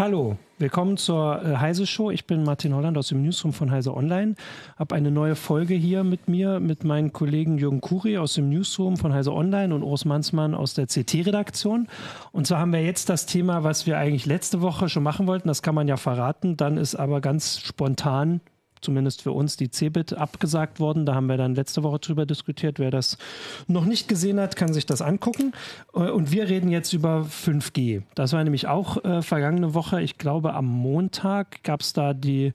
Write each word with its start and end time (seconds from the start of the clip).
Hallo, 0.00 0.38
willkommen 0.56 0.96
zur 0.96 1.44
äh, 1.44 1.56
Heise 1.58 1.86
Show. 1.86 2.10
Ich 2.10 2.26
bin 2.26 2.42
Martin 2.42 2.74
Holland 2.74 2.96
aus 2.96 3.08
dem 3.08 3.20
Newsroom 3.20 3.52
von 3.52 3.70
Heise 3.70 3.94
Online. 3.94 4.34
Habe 4.78 4.94
eine 4.94 5.10
neue 5.10 5.36
Folge 5.36 5.74
hier 5.74 6.04
mit 6.04 6.26
mir, 6.26 6.58
mit 6.58 6.84
meinen 6.84 7.12
Kollegen 7.12 7.58
Jürgen 7.58 7.82
Kuri 7.82 8.16
aus 8.16 8.32
dem 8.32 8.48
Newsroom 8.48 8.96
von 8.96 9.12
Heise 9.12 9.30
Online 9.30 9.74
und 9.74 9.82
Urs 9.82 10.06
Mansmann 10.06 10.54
aus 10.54 10.72
der 10.72 10.86
CT-Redaktion. 10.86 11.86
Und 12.32 12.46
zwar 12.46 12.60
haben 12.60 12.72
wir 12.72 12.82
jetzt 12.82 13.10
das 13.10 13.26
Thema, 13.26 13.62
was 13.62 13.86
wir 13.86 13.98
eigentlich 13.98 14.24
letzte 14.24 14.62
Woche 14.62 14.88
schon 14.88 15.02
machen 15.02 15.26
wollten. 15.26 15.48
Das 15.48 15.60
kann 15.60 15.74
man 15.74 15.86
ja 15.86 15.98
verraten. 15.98 16.56
Dann 16.56 16.78
ist 16.78 16.94
aber 16.94 17.20
ganz 17.20 17.60
spontan 17.60 18.40
zumindest 18.80 19.22
für 19.22 19.32
uns 19.32 19.56
die 19.56 19.70
Cebit 19.70 20.14
abgesagt 20.14 20.80
worden. 20.80 21.06
Da 21.06 21.14
haben 21.14 21.26
wir 21.26 21.36
dann 21.36 21.54
letzte 21.54 21.82
Woche 21.82 21.98
drüber 21.98 22.26
diskutiert. 22.26 22.78
Wer 22.78 22.90
das 22.90 23.18
noch 23.66 23.84
nicht 23.84 24.08
gesehen 24.08 24.40
hat, 24.40 24.56
kann 24.56 24.72
sich 24.72 24.86
das 24.86 25.02
angucken. 25.02 25.52
Äh, 25.94 26.10
und 26.10 26.32
wir 26.32 26.48
reden 26.48 26.70
jetzt 26.70 26.92
über 26.92 27.26
5G. 27.26 28.02
Das 28.14 28.32
war 28.32 28.42
nämlich 28.44 28.66
auch 28.66 29.04
äh, 29.04 29.22
vergangene 29.22 29.74
Woche. 29.74 30.02
Ich 30.02 30.18
glaube, 30.18 30.54
am 30.54 30.66
Montag 30.66 31.62
gab 31.62 31.80
es 31.80 31.92
da 31.92 32.14
die 32.14 32.52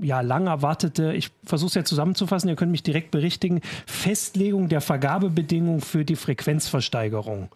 ja, 0.00 0.20
lang 0.20 0.46
erwartete, 0.46 1.14
ich 1.14 1.30
versuche 1.44 1.68
es 1.68 1.74
ja 1.74 1.84
zusammenzufassen, 1.84 2.48
ihr 2.48 2.56
könnt 2.56 2.70
mich 2.70 2.82
direkt 2.82 3.10
berichtigen, 3.10 3.60
Festlegung 3.86 4.68
der 4.68 4.80
Vergabebedingungen 4.80 5.80
für 5.80 6.04
die 6.04 6.16
Frequenzversteigerung. 6.16 7.48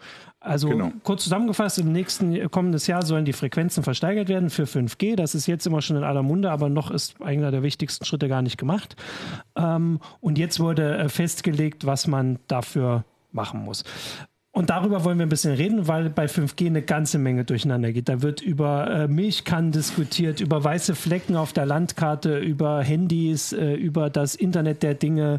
Also 0.43 0.71
genau. 0.71 0.91
kurz 1.05 1.25
zusammengefasst, 1.25 1.79
im 1.79 1.93
nächsten 1.93 2.51
kommendes 2.51 2.87
Jahr 2.87 3.05
sollen 3.05 3.27
die 3.27 3.35
Frequenzen 3.35 3.83
versteigert 3.83 4.29
werden 4.29 4.49
für 4.49 4.65
5G. 4.65 5.15
Das 5.15 5.35
ist 5.35 5.47
jetzt 5.47 5.67
immer 5.67 5.83
schon 5.83 5.99
in 5.99 6.03
aller 6.03 6.23
Munde, 6.23 6.51
aber 6.51 6.71
noch 6.71 6.91
ist 6.91 7.21
einer 7.21 7.51
der 7.51 7.63
wichtigsten 7.63 8.07
Schritte 8.07 8.27
gar 8.27 8.41
nicht 8.41 8.57
gemacht. 8.57 8.97
Ähm, 9.55 10.01
und 10.21 10.39
jetzt 10.39 10.59
wurde 10.59 10.97
äh, 10.97 11.09
festgelegt, 11.11 11.85
was 11.85 12.07
man 12.07 12.39
dafür 12.49 13.05
machen 13.33 13.63
muss. 13.65 13.85
Und 14.53 14.71
darüber 14.71 15.05
wollen 15.05 15.19
wir 15.19 15.27
ein 15.27 15.31
bisschen 15.31 15.55
reden, 15.55 15.87
weil 15.87 16.11
bei 16.11 16.25
5G 16.25 16.67
eine 16.67 16.83
ganze 16.83 17.19
Menge 17.19 17.45
durcheinander 17.45 17.93
geht. 17.93 18.09
Da 18.09 18.21
wird 18.21 18.41
über 18.41 18.91
äh, 18.91 19.09
Milchkannen 19.09 19.71
diskutiert, 19.71 20.41
über 20.41 20.65
weiße 20.65 20.97
Flecken 20.97 21.37
auf 21.37 21.53
der 21.53 21.67
Landkarte, 21.67 22.39
über 22.39 22.83
Handys, 22.83 23.53
äh, 23.53 23.75
über 23.75 24.11
das 24.11 24.35
Internet 24.35 24.83
der 24.83 24.95
Dinge 24.95 25.39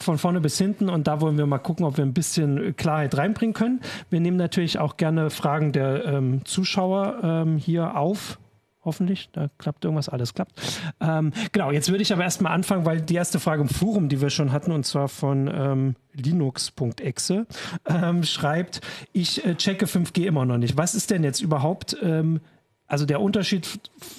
von 0.00 0.18
vorne 0.18 0.40
bis 0.40 0.58
hinten 0.58 0.88
und 0.88 1.06
da 1.06 1.20
wollen 1.20 1.38
wir 1.38 1.46
mal 1.46 1.58
gucken, 1.58 1.84
ob 1.84 1.96
wir 1.96 2.04
ein 2.04 2.14
bisschen 2.14 2.76
Klarheit 2.76 3.16
reinbringen 3.16 3.54
können. 3.54 3.80
Wir 4.10 4.20
nehmen 4.20 4.36
natürlich 4.36 4.78
auch 4.78 4.96
gerne 4.96 5.30
Fragen 5.30 5.72
der 5.72 6.04
ähm, 6.04 6.44
Zuschauer 6.44 7.20
ähm, 7.22 7.56
hier 7.58 7.96
auf. 7.96 8.38
Hoffentlich, 8.84 9.28
da 9.32 9.50
klappt 9.58 9.84
irgendwas, 9.84 10.08
alles 10.08 10.32
klappt. 10.32 10.52
Ähm, 11.00 11.32
genau, 11.52 11.72
jetzt 11.72 11.90
würde 11.90 12.00
ich 12.00 12.12
aber 12.12 12.22
erstmal 12.22 12.52
anfangen, 12.52 12.86
weil 12.86 13.00
die 13.02 13.16
erste 13.16 13.38
Frage 13.38 13.60
im 13.60 13.68
Forum, 13.68 14.08
die 14.08 14.20
wir 14.20 14.30
schon 14.30 14.52
hatten, 14.52 14.72
und 14.72 14.86
zwar 14.86 15.08
von 15.08 15.50
ähm, 15.52 15.94
linux.exe, 16.14 17.46
ähm, 17.86 18.22
schreibt, 18.22 18.80
ich 19.12 19.44
äh, 19.44 19.56
checke 19.56 19.84
5G 19.86 20.24
immer 20.24 20.46
noch 20.46 20.58
nicht. 20.58 20.78
Was 20.78 20.94
ist 20.94 21.10
denn 21.10 21.24
jetzt 21.24 21.42
überhaupt, 21.42 21.98
ähm, 22.02 22.40
also 22.86 23.04
der 23.04 23.20
Unterschied 23.20 23.68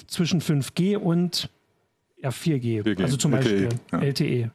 zwischen 0.08 0.42
5G 0.42 0.98
und 0.98 1.50
ja, 2.22 2.30
4G, 2.30 2.84
4G. 2.84 3.02
also 3.02 3.18
zum 3.18 3.32
Beispiel 3.32 3.70
LTE. 3.70 3.80
Ja. 3.92 4.00
LTE. 4.00 4.52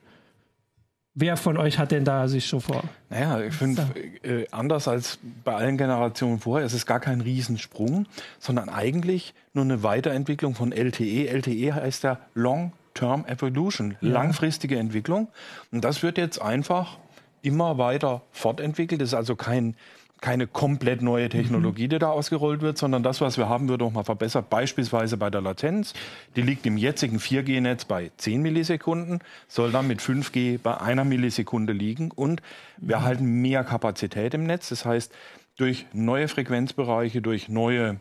Wer 1.17 1.37
von 1.37 1.57
euch 1.57 1.79
hat 1.79 1.93
denn 1.93 2.05
da 2.05 2.27
sich 2.27 2.45
schon 2.45 2.61
vor? 2.61 2.83
Naja, 3.09 3.41
ich 3.41 3.55
finde, 3.55 3.87
äh, 4.25 4.47
anders 4.51 4.89
als 4.89 5.21
bei 5.45 5.55
allen 5.55 5.79
Generationen 5.79 6.41
vorher, 6.41 6.67
es 6.67 6.75
ist 6.75 6.87
gar 6.87 6.99
kein 6.99 7.21
Riesensprung, 7.21 8.07
sondern 8.41 8.69
eigentlich 8.69 9.33
nur 9.53 9.65
eine 9.65 9.85
Weiterentwicklung 9.85 10.57
von 10.57 10.73
LTE. 10.73 11.29
LTE 11.29 11.75
heißt 11.75 12.03
ja 12.03 12.19
Long-Term 12.35 13.27
Evolution, 13.27 13.97
ja. 14.01 14.11
langfristige 14.11 14.77
Entwicklung. 14.77 15.29
Und 15.71 15.85
das 15.85 16.03
wird 16.03 16.19
jetzt 16.19 16.43
einfach 16.43 16.99
immer 17.43 17.79
weiter 17.79 18.23
fortentwickelt. 18.33 19.01
Das 19.01 19.11
ist 19.11 19.15
also 19.15 19.37
kein 19.37 19.77
keine 20.25 20.47
komplett 20.47 21.03
neue 21.03 21.29
Technologie, 21.29 21.87
die 21.87 21.99
da 21.99 22.09
ausgerollt 22.09 22.63
wird, 22.63 22.79
sondern 22.79 23.03
das, 23.03 23.21
was 23.21 23.37
wir 23.37 23.51
haben, 23.51 23.69
wird 23.69 23.83
auch 23.83 23.93
mal 23.93 24.05
verbessert. 24.05 24.49
Beispielsweise 24.49 25.19
bei 25.19 25.29
der 25.29 25.43
Latenz. 25.43 25.93
Die 26.35 26.41
liegt 26.41 26.65
im 26.65 26.79
jetzigen 26.79 27.19
4G-Netz 27.19 27.85
bei 27.85 28.11
10 28.17 28.41
Millisekunden, 28.41 29.19
soll 29.49 29.71
dann 29.71 29.87
mit 29.87 30.01
5G 30.01 30.59
bei 30.63 30.81
einer 30.81 31.05
Millisekunde 31.05 31.75
liegen. 31.75 32.11
Und 32.11 32.41
wir 32.79 32.97
erhalten 32.97 33.43
mehr 33.43 33.65
Kapazität 33.65 34.33
im 34.33 34.45
Netz. 34.45 34.71
Das 34.71 34.87
heißt, 34.87 35.13
durch 35.59 35.85
neue 35.93 36.27
Frequenzbereiche, 36.29 37.21
durch 37.21 37.51
neue 37.51 38.01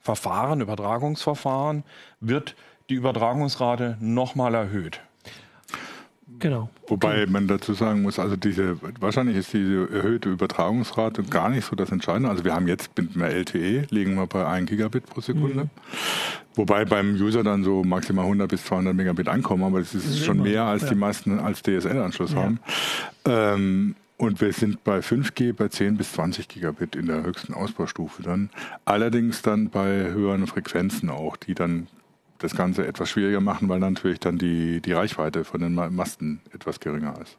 Verfahren, 0.00 0.60
Übertragungsverfahren, 0.60 1.82
wird 2.20 2.54
die 2.90 2.94
Übertragungsrate 2.94 3.96
nochmal 3.98 4.54
erhöht. 4.54 5.00
Genau. 6.38 6.70
Wobei 6.88 7.22
okay. 7.22 7.30
man 7.30 7.46
dazu 7.48 7.74
sagen 7.74 8.02
muss, 8.02 8.18
also 8.18 8.36
diese, 8.36 8.76
wahrscheinlich 9.00 9.36
ist 9.36 9.52
diese 9.52 9.90
erhöhte 9.90 10.30
Übertragungsrate 10.30 11.22
gar 11.24 11.50
nicht 11.50 11.66
so 11.66 11.76
das 11.76 11.92
Entscheidende. 11.92 12.30
Also 12.30 12.44
wir 12.44 12.54
haben 12.54 12.66
jetzt 12.66 12.90
mit 12.96 13.14
mehr 13.14 13.30
LTE, 13.30 13.86
liegen 13.90 14.14
wir 14.14 14.26
bei 14.26 14.46
1 14.46 14.68
Gigabit 14.68 15.06
pro 15.06 15.20
Sekunde. 15.20 15.64
Mhm. 15.64 15.70
Wobei 16.54 16.84
beim 16.84 17.14
User 17.14 17.42
dann 17.42 17.62
so 17.62 17.84
maximal 17.84 18.24
100 18.24 18.48
bis 18.48 18.64
200 18.64 18.94
Megabit 18.94 19.28
ankommen, 19.28 19.64
aber 19.64 19.80
das 19.80 19.94
ist, 19.94 20.06
das 20.06 20.14
ist 20.14 20.24
schon 20.24 20.38
immer, 20.38 20.48
mehr 20.48 20.64
als 20.64 20.82
ja. 20.82 20.88
die 20.88 20.94
meisten 20.94 21.38
als 21.38 21.62
DSL-Anschluss 21.62 22.32
ja. 22.32 22.38
haben. 22.38 22.60
Ähm, 23.24 23.94
und 24.16 24.40
wir 24.42 24.52
sind 24.52 24.84
bei 24.84 24.98
5G 24.98 25.54
bei 25.54 25.68
10 25.68 25.96
bis 25.96 26.12
20 26.12 26.48
Gigabit 26.48 26.94
in 26.94 27.06
der 27.06 27.22
höchsten 27.22 27.54
Ausbaustufe 27.54 28.22
dann. 28.22 28.50
Allerdings 28.84 29.40
dann 29.40 29.70
bei 29.70 30.10
höheren 30.10 30.46
Frequenzen 30.46 31.08
auch, 31.08 31.36
die 31.36 31.54
dann 31.54 31.86
das 32.40 32.56
Ganze 32.56 32.86
etwas 32.86 33.10
schwieriger 33.10 33.40
machen, 33.40 33.68
weil 33.68 33.78
natürlich 33.78 34.18
dann 34.18 34.38
die, 34.38 34.80
die 34.80 34.92
Reichweite 34.92 35.44
von 35.44 35.60
den 35.60 35.74
Masten 35.74 36.40
etwas 36.52 36.80
geringer 36.80 37.14
ist. 37.22 37.38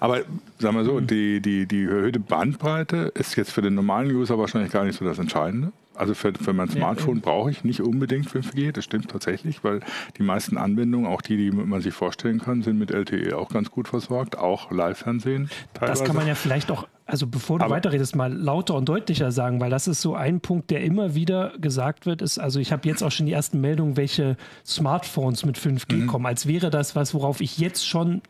Aber 0.00 0.20
sagen 0.58 0.76
wir 0.76 0.84
so, 0.84 1.00
mhm. 1.00 1.06
die, 1.06 1.40
die, 1.40 1.66
die 1.66 1.84
erhöhte 1.84 2.20
Bandbreite 2.20 3.12
ist 3.14 3.36
jetzt 3.36 3.50
für 3.50 3.62
den 3.62 3.74
normalen 3.74 4.14
User 4.14 4.38
wahrscheinlich 4.38 4.72
gar 4.72 4.84
nicht 4.84 4.98
so 4.98 5.04
das 5.04 5.18
Entscheidende. 5.18 5.72
Also 5.94 6.14
für, 6.14 6.32
für 6.34 6.52
mein 6.52 6.68
Smartphone 6.68 7.20
brauche 7.20 7.50
ich 7.50 7.64
nicht 7.64 7.80
unbedingt 7.80 8.28
5G, 8.28 8.72
das 8.72 8.84
stimmt 8.84 9.10
tatsächlich, 9.10 9.62
weil 9.62 9.80
die 10.18 10.22
meisten 10.22 10.56
Anwendungen, 10.56 11.06
auch 11.06 11.22
die, 11.22 11.36
die 11.36 11.50
man 11.50 11.80
sich 11.80 11.94
vorstellen 11.94 12.40
kann, 12.40 12.62
sind 12.62 12.78
mit 12.78 12.90
LTE 12.90 13.36
auch 13.36 13.48
ganz 13.48 13.70
gut 13.70 13.88
versorgt, 13.88 14.36
auch 14.36 14.70
Live-Fernsehen. 14.70 15.50
Das 15.80 16.02
kann 16.02 16.16
man 16.16 16.26
ja 16.26 16.34
vielleicht 16.34 16.70
auch, 16.70 16.88
also 17.06 17.26
bevor 17.26 17.58
du 17.58 17.66
Aber, 17.66 17.76
weiterredest, 17.76 18.16
mal 18.16 18.32
lauter 18.32 18.74
und 18.74 18.88
deutlicher 18.88 19.30
sagen, 19.30 19.60
weil 19.60 19.70
das 19.70 19.86
ist 19.86 20.00
so 20.00 20.14
ein 20.14 20.40
Punkt, 20.40 20.70
der 20.70 20.82
immer 20.82 21.14
wieder 21.14 21.52
gesagt 21.58 22.06
wird, 22.06 22.22
ist, 22.22 22.38
also 22.38 22.58
ich 22.58 22.72
habe 22.72 22.88
jetzt 22.88 23.02
auch 23.02 23.12
schon 23.12 23.26
die 23.26 23.32
ersten 23.32 23.60
Meldungen, 23.60 23.96
welche 23.96 24.36
Smartphones 24.66 25.44
mit 25.44 25.58
5G 25.58 25.94
mhm. 25.94 26.06
kommen, 26.08 26.26
als 26.26 26.46
wäre 26.46 26.70
das 26.70 26.96
was, 26.96 27.14
worauf 27.14 27.40
ich 27.40 27.58
jetzt 27.58 27.86
schon 27.86 28.22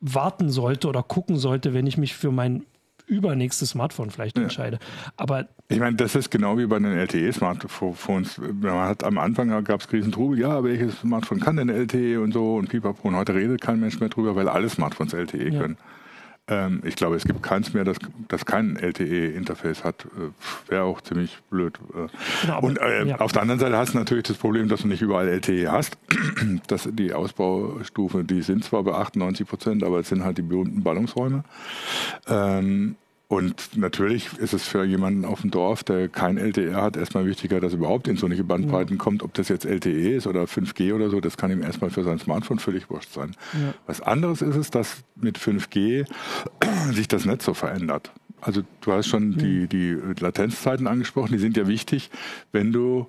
warten 0.00 0.48
sollte 0.50 0.88
oder 0.88 1.02
gucken 1.02 1.36
sollte, 1.36 1.74
wenn 1.74 1.86
ich 1.86 1.98
mich 1.98 2.14
für 2.14 2.30
mein 2.30 2.64
übernächstes 3.08 3.70
Smartphone 3.70 4.10
vielleicht 4.10 4.36
ja. 4.36 4.44
entscheide. 4.44 4.78
Aber 5.16 5.48
ich 5.68 5.78
meine, 5.78 5.96
das 5.96 6.14
ist 6.14 6.30
genau 6.30 6.56
wie 6.58 6.66
bei 6.66 6.78
den 6.78 6.96
LTE-Smartphones. 6.96 8.38
Man 8.38 8.88
hat 8.88 9.04
am 9.04 9.18
Anfang 9.18 9.48
gab 9.64 9.80
es 9.80 9.92
Riesentrubel, 9.92 10.38
ja, 10.38 10.62
welches 10.64 11.00
Smartphone 11.00 11.40
kann 11.40 11.56
denn 11.56 11.68
LTE 11.68 12.20
und 12.20 12.32
so 12.32 12.56
und 12.56 12.68
pipapo. 12.68 13.08
Und 13.08 13.16
heute 13.16 13.34
redet 13.34 13.60
kein 13.60 13.80
Mensch 13.80 14.00
mehr 14.00 14.08
drüber, 14.08 14.36
weil 14.36 14.48
alle 14.48 14.68
Smartphones 14.68 15.12
LTE 15.12 15.50
ja. 15.50 15.60
können. 15.60 15.76
Ähm, 16.48 16.82
ich 16.84 16.96
glaube, 16.96 17.16
es 17.16 17.24
gibt 17.24 17.42
keins 17.42 17.74
mehr, 17.74 17.84
das, 17.84 17.98
das 18.28 18.46
kein 18.46 18.76
LTE-Interface 18.76 19.84
hat. 19.84 20.06
Äh, 20.06 20.70
Wäre 20.70 20.84
auch 20.84 21.00
ziemlich 21.00 21.38
blöd. 21.50 21.78
Äh. 21.94 22.08
Genau, 22.42 22.60
und 22.60 22.78
äh, 22.78 23.04
ja. 23.04 23.16
auf 23.20 23.32
der 23.32 23.42
anderen 23.42 23.60
Seite 23.60 23.76
hast 23.76 23.94
du 23.94 23.98
natürlich 23.98 24.24
das 24.24 24.38
Problem, 24.38 24.68
dass 24.68 24.82
du 24.82 24.88
nicht 24.88 25.02
überall 25.02 25.28
LTE 25.28 25.70
hast. 25.70 25.98
dass 26.66 26.88
die 26.90 27.12
Ausbaustufe, 27.12 28.24
die 28.24 28.42
sind 28.42 28.64
zwar 28.64 28.82
bei 28.82 28.92
98 28.92 29.46
Prozent, 29.46 29.84
aber 29.84 30.00
es 30.00 30.08
sind 30.08 30.24
halt 30.24 30.38
die 30.38 30.42
berühmten 30.42 30.82
Ballungsräume. 30.82 31.44
Ähm, 32.28 32.96
und 33.28 33.76
natürlich 33.76 34.38
ist 34.38 34.54
es 34.54 34.66
für 34.66 34.84
jemanden 34.84 35.26
auf 35.26 35.42
dem 35.42 35.50
Dorf, 35.50 35.84
der 35.84 36.08
kein 36.08 36.38
LTE 36.38 36.74
hat, 36.74 36.96
erstmal 36.96 37.26
wichtiger, 37.26 37.60
dass 37.60 37.74
überhaupt 37.74 38.08
in 38.08 38.16
solche 38.16 38.42
Bandbreiten 38.42 38.96
ja. 38.96 39.02
kommt. 39.02 39.22
Ob 39.22 39.34
das 39.34 39.48
jetzt 39.50 39.66
LTE 39.66 40.16
ist 40.16 40.26
oder 40.26 40.44
5G 40.44 40.94
oder 40.94 41.10
so, 41.10 41.20
das 41.20 41.36
kann 41.36 41.50
ihm 41.50 41.60
erstmal 41.60 41.90
für 41.90 42.02
sein 42.04 42.18
Smartphone 42.18 42.58
völlig 42.58 42.88
wurscht 42.88 43.12
sein. 43.12 43.36
Ja. 43.52 43.74
Was 43.86 44.00
anderes 44.00 44.40
ist 44.40 44.56
es, 44.56 44.70
dass 44.70 45.04
mit 45.14 45.38
5G 45.38 46.06
sich 46.92 47.06
das 47.06 47.26
Netz 47.26 47.44
so 47.44 47.52
verändert. 47.52 48.12
Also 48.40 48.62
du 48.80 48.92
hast 48.92 49.08
schon 49.08 49.36
die, 49.36 49.66
die 49.66 49.98
Latenzzeiten 50.20 50.86
angesprochen, 50.86 51.32
die 51.32 51.38
sind 51.38 51.56
ja 51.58 51.68
wichtig, 51.68 52.10
wenn 52.52 52.72
du 52.72 53.08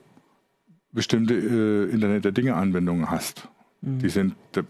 bestimmte 0.92 1.36
äh, 1.36 1.94
Internet 1.94 2.26
der 2.26 2.34
Dinge 2.34 2.56
Anwendungen 2.56 3.10
hast. 3.10 3.48
Die 3.81 4.06
mhm. 4.06 4.10
sind, 4.10 4.36
da 4.52 4.62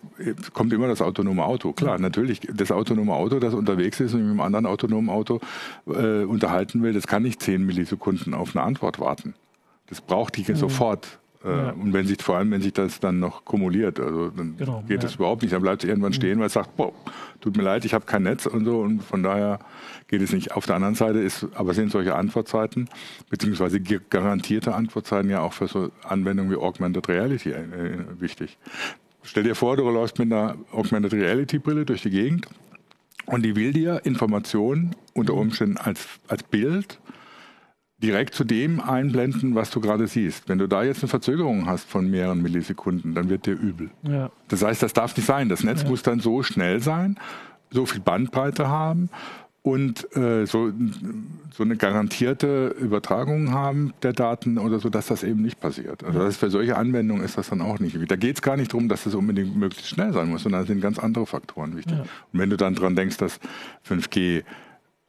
kommt 0.53 0.71
immer 0.71 0.87
das 0.87 1.01
autonome 1.01 1.43
Auto. 1.43 1.73
Klar, 1.73 1.95
ja. 1.95 2.01
natürlich, 2.01 2.41
das 2.41 2.71
autonome 2.71 3.13
Auto, 3.13 3.39
das 3.39 3.55
unterwegs 3.55 3.99
ist 3.99 4.13
und 4.13 4.21
mit 4.21 4.29
einem 4.29 4.41
anderen 4.41 4.67
autonomen 4.67 5.09
Auto 5.09 5.39
äh, 5.87 6.23
unterhalten 6.23 6.83
will, 6.83 6.93
das 6.93 7.07
kann 7.07 7.23
nicht 7.23 7.41
zehn 7.41 7.65
Millisekunden 7.65 8.35
auf 8.35 8.55
eine 8.55 8.63
Antwort 8.63 8.99
warten. 8.99 9.33
Das 9.87 9.99
braucht 10.01 10.37
die 10.37 10.43
mhm. 10.51 10.55
sofort. 10.55 11.19
Äh, 11.43 11.49
ja. 11.49 11.69
Und 11.71 11.93
wenn 11.93 12.05
sich, 12.05 12.21
vor 12.21 12.37
allem, 12.37 12.51
wenn 12.51 12.61
sich 12.61 12.73
das 12.73 12.99
dann 12.99 13.19
noch 13.19 13.45
kumuliert, 13.45 13.99
also 13.99 14.29
dann 14.29 14.57
genau, 14.57 14.83
geht 14.87 15.03
es 15.03 15.13
ja. 15.13 15.17
überhaupt 15.19 15.41
nicht. 15.41 15.53
Dann 15.53 15.61
bleibt 15.61 15.83
es 15.83 15.89
irgendwann 15.89 16.11
mhm. 16.11 16.15
stehen, 16.15 16.39
weil 16.39 16.47
es 16.47 16.53
sagt, 16.53 16.75
boah, 16.75 16.91
tut 17.39 17.55
mir 17.55 17.63
leid, 17.63 17.85
ich 17.85 17.93
habe 17.93 18.05
kein 18.05 18.23
Netz 18.23 18.45
und 18.45 18.65
so 18.65 18.81
und 18.81 19.03
von 19.03 19.23
daher 19.23 19.59
geht 20.07 20.21
es 20.21 20.33
nicht. 20.33 20.51
Auf 20.51 20.65
der 20.65 20.75
anderen 20.75 20.95
Seite 20.95 21.19
ist, 21.19 21.47
aber 21.55 21.73
sind 21.73 21.91
solche 21.91 22.15
Antwortzeiten, 22.15 22.89
beziehungsweise 23.29 23.79
garantierte 23.79 24.75
Antwortzeiten 24.75 25.29
ja 25.29 25.41
auch 25.41 25.53
für 25.53 25.67
so 25.67 25.91
Anwendungen 26.03 26.51
wie 26.51 26.57
Augmented 26.57 27.07
Reality 27.07 27.51
äh, 27.51 27.65
wichtig. 28.19 28.57
Stell 29.23 29.43
dir 29.43 29.55
vor, 29.55 29.77
du 29.77 29.89
läufst 29.89 30.19
mit 30.19 30.31
einer 30.31 30.57
Augmented 30.71 31.13
Reality 31.13 31.59
Brille 31.59 31.85
durch 31.85 32.01
die 32.01 32.09
Gegend 32.09 32.47
und 33.25 33.43
die 33.43 33.55
will 33.55 33.71
dir 33.73 34.01
Informationen 34.05 34.95
unter 35.13 35.35
Umständen 35.35 35.77
als, 35.77 36.07
als 36.27 36.43
Bild 36.43 36.99
direkt 38.01 38.33
zu 38.33 38.43
dem 38.43 38.79
einblenden, 38.79 39.55
was 39.55 39.71
du 39.71 39.81
gerade 39.81 40.07
siehst. 40.07 40.47
Wenn 40.47 40.57
du 40.57 40.67
da 40.67 40.83
jetzt 40.83 41.03
eine 41.03 41.09
Verzögerung 41.09 41.67
hast 41.67 41.89
von 41.89 42.09
mehreren 42.09 42.41
Millisekunden, 42.41 43.13
dann 43.13 43.29
wird 43.29 43.45
dir 43.45 43.53
übel. 43.53 43.89
Ja. 44.03 44.31
Das 44.47 44.63
heißt, 44.63 44.81
das 44.81 44.93
darf 44.93 45.15
nicht 45.15 45.25
sein. 45.25 45.49
Das 45.49 45.63
Netz 45.63 45.83
ja. 45.83 45.89
muss 45.89 46.01
dann 46.01 46.19
so 46.19 46.41
schnell 46.43 46.79
sein, 46.81 47.17
so 47.71 47.85
viel 47.85 47.99
Bandbreite 47.99 48.67
haben 48.69 49.09
und 49.61 50.15
äh, 50.15 50.45
so, 50.45 50.71
so 51.51 51.63
eine 51.63 51.75
garantierte 51.75 52.75
Übertragung 52.79 53.51
haben 53.51 53.93
der 54.01 54.13
Daten 54.13 54.57
oder 54.57 54.79
so, 54.79 54.89
dass 54.89 55.07
das 55.07 55.23
eben 55.23 55.41
nicht 55.41 55.59
passiert. 55.59 56.03
Also 56.03 56.19
das 56.19 56.37
für 56.37 56.49
solche 56.49 56.77
Anwendungen 56.77 57.23
ist 57.23 57.37
das 57.37 57.49
dann 57.49 57.61
auch 57.61 57.79
nicht. 57.79 57.97
Da 58.09 58.15
geht 58.15 58.37
es 58.37 58.41
gar 58.41 58.55
nicht 58.55 58.71
darum, 58.71 58.87
dass 58.87 59.03
das 59.03 59.15
unbedingt 59.15 59.57
möglichst 59.57 59.89
schnell 59.89 60.13
sein 60.13 60.29
muss, 60.29 60.43
sondern 60.43 60.61
da 60.61 60.67
sind 60.67 60.79
ganz 60.79 60.97
andere 60.97 61.25
Faktoren 61.25 61.75
wichtig. 61.75 61.97
Ja. 61.97 62.03
Und 62.03 62.39
wenn 62.39 62.49
du 62.49 62.55
dann 62.55 62.75
dran 62.75 62.95
denkst, 62.95 63.17
dass 63.17 63.39
5G 63.87 64.43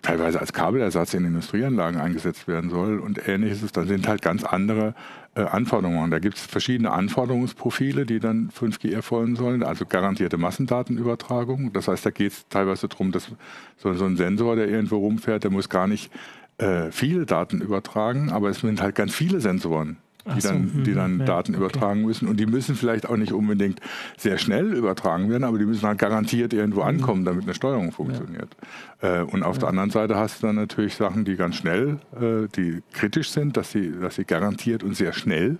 teilweise 0.03 0.41
als 0.41 0.53
Kabelersatz 0.53 1.15
in 1.15 1.25
Industrieanlagen 1.25 2.01
eingesetzt 2.01 2.49
werden 2.49 2.71
soll 2.71 2.99
und 2.99 3.29
ähnliches, 3.29 3.73
dann 3.73 3.87
sind 3.87 4.09
halt 4.09 4.23
ganz 4.23 4.45
andere 4.45 4.95
äh, 5.35 5.43
Anforderungen. 5.43 6.11
Da 6.11 6.19
gibt 6.19 6.37
es 6.37 6.47
verschiedene 6.47 6.91
Anforderungsprofile, 6.93 8.07
die 8.07 8.21
dann 8.21 8.51
5G 8.51 8.93
erfolgen 8.93 9.37
sollen, 9.37 9.63
also 9.63 9.87
garantierte 9.87 10.39
Massendatenübertragung. 10.39 11.73
Das 11.73 11.89
heißt, 11.89 12.05
da 12.07 12.11
geht 12.11 12.33
es 12.33 12.49
teilweise 12.49 12.89
darum, 12.89 13.13
dass 13.13 13.31
so, 13.77 13.93
so, 13.95 14.05
ein 14.05 14.17
Sensor, 14.17 14.57
der 14.57 14.69
irgendwo 14.69 14.99
rumfährt, 14.99 15.45
der 15.45 15.51
muss 15.51 15.69
gar 15.69 15.87
nicht 15.87 16.11
äh, 16.59 16.91
viele 16.91 17.27
Daten 17.27 17.61
übertragen, 17.61 18.31
aber 18.31 18.49
es 18.49 18.61
sind 18.61 18.81
halt 18.81 18.95
ganz 18.95 19.15
viele 19.15 19.41
Sensoren 19.41 19.99
die 20.37 20.41
dann, 20.41 20.71
so, 20.75 20.81
die 20.83 20.95
dann 20.95 21.21
ja, 21.21 21.25
Daten 21.25 21.55
okay. 21.55 21.65
übertragen 21.65 22.03
müssen. 22.03 22.29
Und 22.29 22.39
die 22.39 22.47
müssen 22.47 22.75
vielleicht 22.75 23.09
auch 23.09 23.17
nicht 23.17 23.33
unbedingt 23.33 23.81
sehr 24.17 24.39
schnell 24.39 24.73
übertragen 24.73 25.31
werden, 25.31 25.45
aber 25.45 25.59
die 25.59 25.67
müssen 25.67 25.87
halt 25.87 25.99
garantiert 25.99 26.53
irgendwo 26.53 26.81
mhm. 26.81 26.89
ankommen, 26.89 27.25
damit 27.25 27.45
eine 27.45 27.55
Steuerung 27.55 27.93
funktioniert. 27.93 28.57
Ja. 29.03 29.21
Äh, 29.21 29.23
und 29.23 29.43
auf 29.43 29.57
ja. 29.57 29.61
der 29.61 29.69
anderen 29.71 29.91
Seite 29.91 30.17
hast 30.17 30.43
du 30.43 30.47
dann 30.47 30.57
natürlich 30.57 30.95
Sachen, 30.95 31.25
die 31.25 31.37
ganz 31.37 31.57
schnell, 31.57 31.99
äh, 32.15 32.49
die 32.55 32.83
kritisch 32.93 33.31
sind, 33.31 33.57
dass 33.57 33.73
sie, 33.73 33.93
dass 34.01 34.17
sie 34.17 34.25
garantiert 34.25 34.83
und 34.83 34.97
sehr 34.97 35.13
schnell 35.13 35.59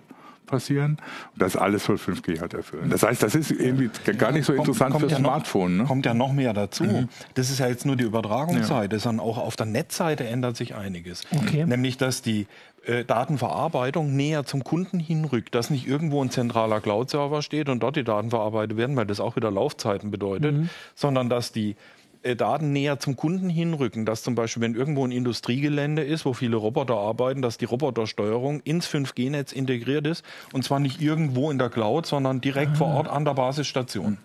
passieren. 0.51 0.99
Und 1.35 1.43
das 1.43 1.57
alles 1.57 1.85
soll 1.85 1.97
5G 1.97 2.41
halt 2.41 2.55
erfüllen. 2.55 2.91
Das 2.91 3.03
heißt, 3.03 3.23
das 3.23 3.35
ist 3.35 3.51
irgendwie 3.51 3.91
gar 4.17 4.33
nicht 4.33 4.45
so 4.45 4.53
kommt, 4.53 4.69
interessant 4.69 4.93
kommt 4.93 5.05
für 5.05 5.11
ja 5.11 5.19
Smartphone. 5.19 5.77
Noch, 5.77 5.85
ne? 5.85 5.89
Kommt 5.89 6.07
ja 6.07 6.15
noch 6.15 6.33
mehr 6.33 6.53
dazu. 6.53 6.85
Mhm. 6.85 7.09
Das 7.35 7.51
ist 7.51 7.61
ja 7.61 7.69
jetzt 7.69 7.87
nur 7.87 7.97
die 7.97 8.05
Übertragungsseite, 8.05 8.97
ja. 8.97 9.01
sondern 9.01 9.27
auch 9.27 9.39
auf 9.39 9.57
der 9.57 9.67
Netzseite 9.67 10.27
ändert 10.27 10.57
sich 10.57 10.75
einiges. 10.75 11.25
Okay. 11.35 11.65
Nämlich, 11.65 11.97
dass 11.97 12.23
die 12.23 12.47
äh, 12.85 13.05
Datenverarbeitung 13.05 14.17
näher 14.17 14.45
zum 14.45 14.65
Kunden 14.65 14.99
hinrückt, 14.99 15.55
dass 15.55 15.71
nicht 15.71 15.87
irgendwo 15.87 16.23
ein 16.25 16.31
zentraler 16.31 16.81
Cloud-Server 16.81 17.43
steht 17.43 17.69
und 17.69 17.83
dort 17.83 17.97
die 17.97 18.05
Daten 18.05 18.31
verarbeitet 18.31 18.77
werden, 18.77 18.97
weil 18.97 19.07
das 19.07 19.21
auch 19.21 19.37
wieder 19.37 19.51
Laufzeiten 19.51 20.11
bedeutet, 20.11 20.55
mhm. 20.55 20.71
sondern 20.95 21.29
dass 21.29 21.53
die 21.53 21.71
äh, 21.71 21.75
Daten 22.23 22.73
näher 22.73 22.99
zum 22.99 23.17
Kunden 23.17 23.49
hinrücken, 23.49 24.05
dass 24.05 24.23
zum 24.23 24.35
Beispiel, 24.35 24.63
wenn 24.63 24.75
irgendwo 24.75 25.07
ein 25.07 25.11
Industriegelände 25.11 26.03
ist, 26.03 26.25
wo 26.25 26.33
viele 26.33 26.57
Roboter 26.57 26.97
arbeiten, 26.97 27.43
dass 27.43 27.59
die 27.59 27.65
Robotersteuerung 27.65 28.61
ins 28.61 28.89
5G-Netz 28.89 29.53
integriert 29.53 30.07
ist 30.07 30.25
und 30.53 30.63
zwar 30.63 30.81
nicht 30.81 31.01
irgendwo 31.01 31.51
in 31.51 31.59
der 31.59 31.71
Cloud, 31.71 32.07
sondern 32.07 32.41
direkt 32.41 32.73
ah. 32.73 32.77
vor 32.77 32.87
Ort 32.89 33.09
an 33.09 33.25
der 33.25 33.35
Basisstation. 33.35 34.19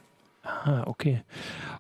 Ah, 0.45 0.83
okay. 0.86 1.21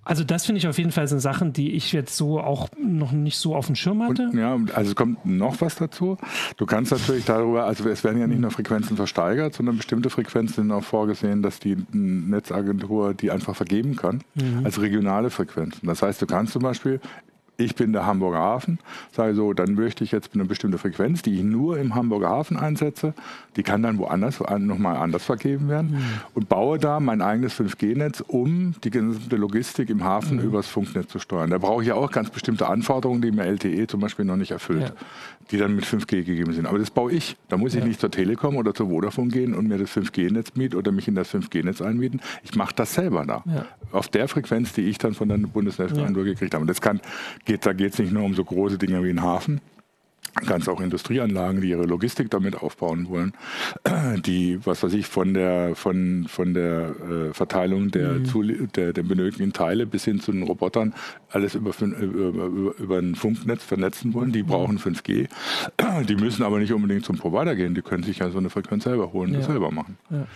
Also 0.03 0.23
das 0.23 0.45
finde 0.45 0.59
ich 0.59 0.67
auf 0.67 0.77
jeden 0.77 0.91
Fall 0.91 1.07
sind 1.07 1.19
Sachen, 1.19 1.53
die 1.53 1.73
ich 1.73 1.91
jetzt 1.91 2.17
so 2.17 2.39
auch 2.39 2.69
noch 2.77 3.11
nicht 3.11 3.37
so 3.37 3.55
auf 3.55 3.67
dem 3.67 3.75
Schirm 3.75 4.03
hatte. 4.03 4.29
Und, 4.29 4.37
ja, 4.37 4.57
also 4.73 4.91
es 4.91 4.95
kommt 4.95 5.25
noch 5.25 5.61
was 5.61 5.75
dazu. 5.75 6.17
Du 6.57 6.65
kannst 6.65 6.91
natürlich 6.91 7.25
darüber, 7.25 7.65
also 7.65 7.87
es 7.89 8.03
werden 8.03 8.19
ja 8.19 8.27
nicht 8.27 8.39
nur 8.39 8.51
Frequenzen 8.51 8.97
versteigert, 8.97 9.53
sondern 9.53 9.77
bestimmte 9.77 10.09
Frequenzen 10.09 10.55
sind 10.55 10.71
auch 10.71 10.83
vorgesehen, 10.83 11.41
dass 11.43 11.59
die 11.59 11.77
Netzagentur 11.91 13.13
die 13.13 13.31
einfach 13.31 13.55
vergeben 13.55 13.95
kann, 13.95 14.23
mhm. 14.35 14.65
als 14.65 14.81
regionale 14.81 15.29
Frequenzen. 15.29 15.87
Das 15.87 16.01
heißt, 16.01 16.21
du 16.21 16.25
kannst 16.25 16.53
zum 16.53 16.63
Beispiel 16.63 16.99
ich 17.57 17.75
bin 17.75 17.93
der 17.93 18.05
Hamburger 18.05 18.39
Hafen, 18.39 18.79
sage 19.11 19.35
so, 19.35 19.53
dann 19.53 19.75
möchte 19.75 20.03
ich 20.03 20.11
jetzt 20.11 20.31
eine 20.33 20.45
bestimmte 20.45 20.77
Frequenz, 20.77 21.21
die 21.21 21.35
ich 21.35 21.43
nur 21.43 21.77
im 21.77 21.95
Hamburger 21.95 22.29
Hafen 22.29 22.57
einsetze, 22.57 23.13
die 23.55 23.63
kann 23.63 23.81
dann 23.81 23.97
woanders 23.97 24.39
nochmal 24.59 24.97
anders 24.97 25.23
vergeben 25.23 25.69
werden 25.69 25.91
mhm. 25.91 26.03
und 26.33 26.49
baue 26.49 26.77
da 26.77 26.99
mein 26.99 27.21
eigenes 27.21 27.59
5G-Netz, 27.59 28.23
um 28.27 28.75
die 28.83 28.89
gesamte 28.89 29.35
Logistik 29.35 29.89
im 29.89 30.03
Hafen 30.03 30.37
mhm. 30.37 30.43
übers 30.43 30.67
Funknetz 30.67 31.09
zu 31.09 31.19
steuern. 31.19 31.49
Da 31.49 31.57
brauche 31.57 31.81
ich 31.81 31.89
ja 31.89 31.95
auch 31.95 32.11
ganz 32.11 32.29
bestimmte 32.29 32.67
Anforderungen, 32.67 33.21
die 33.21 33.31
mir 33.31 33.45
LTE 33.45 33.87
zum 33.87 34.01
Beispiel 34.01 34.25
noch 34.25 34.35
nicht 34.35 34.51
erfüllt, 34.51 34.89
ja. 34.89 34.91
die 35.51 35.57
dann 35.57 35.75
mit 35.75 35.85
5G 35.85 36.23
gegeben 36.23 36.53
sind. 36.53 36.65
Aber 36.65 36.79
das 36.79 36.91
baue 36.91 37.11
ich. 37.11 37.37
Da 37.49 37.57
muss 37.57 37.73
ich 37.73 37.81
ja. 37.81 37.87
nicht 37.87 37.99
zur 37.99 38.11
Telekom 38.11 38.57
oder 38.57 38.73
zur 38.73 38.89
Vodafone 38.89 39.29
gehen 39.29 39.53
und 39.53 39.67
mir 39.67 39.77
das 39.77 39.91
5G-Netz 39.91 40.55
mieten 40.55 40.75
oder 40.75 40.91
mich 40.91 41.07
in 41.07 41.15
das 41.15 41.33
5G-Netz 41.33 41.81
einmieten. 41.81 42.21
Ich 42.43 42.55
mache 42.55 42.73
das 42.75 42.93
selber 42.93 43.25
da. 43.25 43.43
Ja. 43.45 43.65
Auf 43.91 44.09
der 44.09 44.27
Frequenz, 44.27 44.73
die 44.73 44.81
ich 44.81 44.97
dann 44.97 45.13
von 45.13 45.29
der 45.29 45.37
Bundesnetzagentur 45.37 46.23
gekriegt 46.25 46.53
habe. 46.53 46.61
Und 46.61 46.67
das 46.67 46.81
kann 46.81 46.99
geht, 47.45 47.65
da 47.65 47.73
geht 47.73 47.93
es 47.93 47.99
nicht 47.99 48.11
nur 48.11 48.23
um 48.23 48.33
so 48.33 48.43
große 48.43 48.77
Dinge 48.77 49.03
wie 49.03 49.09
einen 49.09 49.21
Hafen, 49.21 49.61
ganz 50.45 50.67
auch 50.67 50.81
Industrieanlagen, 50.81 51.61
die 51.61 51.69
ihre 51.69 51.85
Logistik 51.85 52.29
damit 52.29 52.61
aufbauen 52.61 53.07
wollen, 53.07 53.33
die, 54.25 54.59
was 54.65 54.83
weiß 54.83 54.93
ich, 54.93 55.07
von 55.07 55.33
der, 55.33 55.75
von, 55.75 56.25
von 56.27 56.53
der 56.53 56.89
äh, 56.89 57.33
Verteilung 57.33 57.91
der, 57.91 58.13
mhm. 58.13 58.69
der, 58.75 58.93
der 58.93 59.03
benötigten 59.03 59.53
Teile 59.53 59.85
bis 59.85 60.05
hin 60.05 60.19
zu 60.19 60.31
den 60.31 60.43
Robotern 60.43 60.93
alles 61.29 61.55
über, 61.55 61.71
über, 61.79 62.45
über, 62.45 62.77
über 62.77 62.97
ein 62.97 63.15
Funknetz 63.15 63.63
vernetzen 63.63 64.13
wollen. 64.13 64.31
Die 64.31 64.43
brauchen 64.43 64.77
5G. 64.77 65.29
Die 66.07 66.15
müssen 66.15 66.43
aber 66.43 66.59
nicht 66.59 66.73
unbedingt 66.73 67.05
zum 67.05 67.17
Provider 67.17 67.55
gehen. 67.55 67.75
Die 67.75 67.81
können 67.81 68.03
sich 68.03 68.19
ja 68.19 68.29
so 68.29 68.37
eine 68.37 68.49
Frequenz 68.49 68.83
selber 68.83 69.13
holen 69.13 69.31
und 69.31 69.41
ja. 69.41 69.45
selber 69.45 69.71
machen. 69.71 69.97
Ja. 70.09 70.27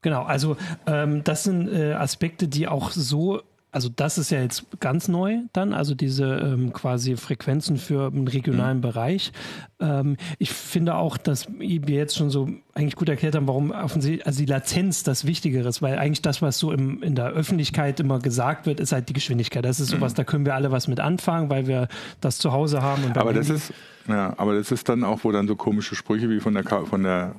Genau, 0.00 0.22
also 0.22 0.56
ähm, 0.86 1.24
das 1.24 1.44
sind 1.44 1.68
äh, 1.68 1.92
Aspekte, 1.92 2.46
die 2.46 2.68
auch 2.68 2.92
so 2.92 3.42
also 3.70 3.90
das 3.94 4.16
ist 4.16 4.30
ja 4.30 4.40
jetzt 4.40 4.80
ganz 4.80 5.08
neu 5.08 5.40
dann, 5.52 5.74
also 5.74 5.94
diese 5.94 6.24
ähm, 6.24 6.72
quasi 6.72 7.16
Frequenzen 7.16 7.76
für 7.76 8.06
einen 8.06 8.26
regionalen 8.26 8.78
mhm. 8.78 8.82
Bereich. 8.82 9.32
Ähm, 9.78 10.16
ich 10.38 10.52
finde 10.52 10.94
auch, 10.94 11.18
dass 11.18 11.48
wir 11.58 11.96
jetzt 11.96 12.16
schon 12.16 12.30
so 12.30 12.48
eigentlich 12.74 12.96
gut 12.96 13.08
erklärt 13.08 13.34
haben, 13.34 13.46
warum 13.46 13.70
offensichtlich, 13.70 14.26
also 14.26 14.38
die 14.38 14.46
Latenz 14.46 15.02
das 15.02 15.26
Wichtigere 15.26 15.68
ist, 15.68 15.82
weil 15.82 15.98
eigentlich 15.98 16.22
das, 16.22 16.40
was 16.40 16.58
so 16.58 16.72
im, 16.72 17.02
in 17.02 17.14
der 17.14 17.26
Öffentlichkeit 17.26 18.00
immer 18.00 18.20
gesagt 18.20 18.64
wird, 18.66 18.80
ist 18.80 18.92
halt 18.92 19.08
die 19.10 19.12
Geschwindigkeit. 19.12 19.64
Das 19.64 19.80
ist 19.80 19.88
sowas, 19.88 20.12
mhm. 20.12 20.16
da 20.16 20.24
können 20.24 20.46
wir 20.46 20.54
alle 20.54 20.70
was 20.70 20.88
mit 20.88 21.00
anfangen, 21.00 21.50
weil 21.50 21.66
wir 21.66 21.88
das 22.20 22.38
zu 22.38 22.52
Hause 22.52 22.80
haben. 22.80 23.02
aber 23.14 23.34
das 23.34 23.50
ist, 23.50 23.74
ja, 24.08 24.32
aber 24.38 24.54
das 24.54 24.72
ist 24.72 24.88
dann 24.88 25.04
auch, 25.04 25.24
wo 25.24 25.32
dann 25.32 25.46
so 25.46 25.56
komische 25.56 25.94
Sprüche 25.94 26.30
wie 26.30 26.40
von 26.40 26.54
der, 26.54 26.64
von 26.64 27.02
der 27.02 27.34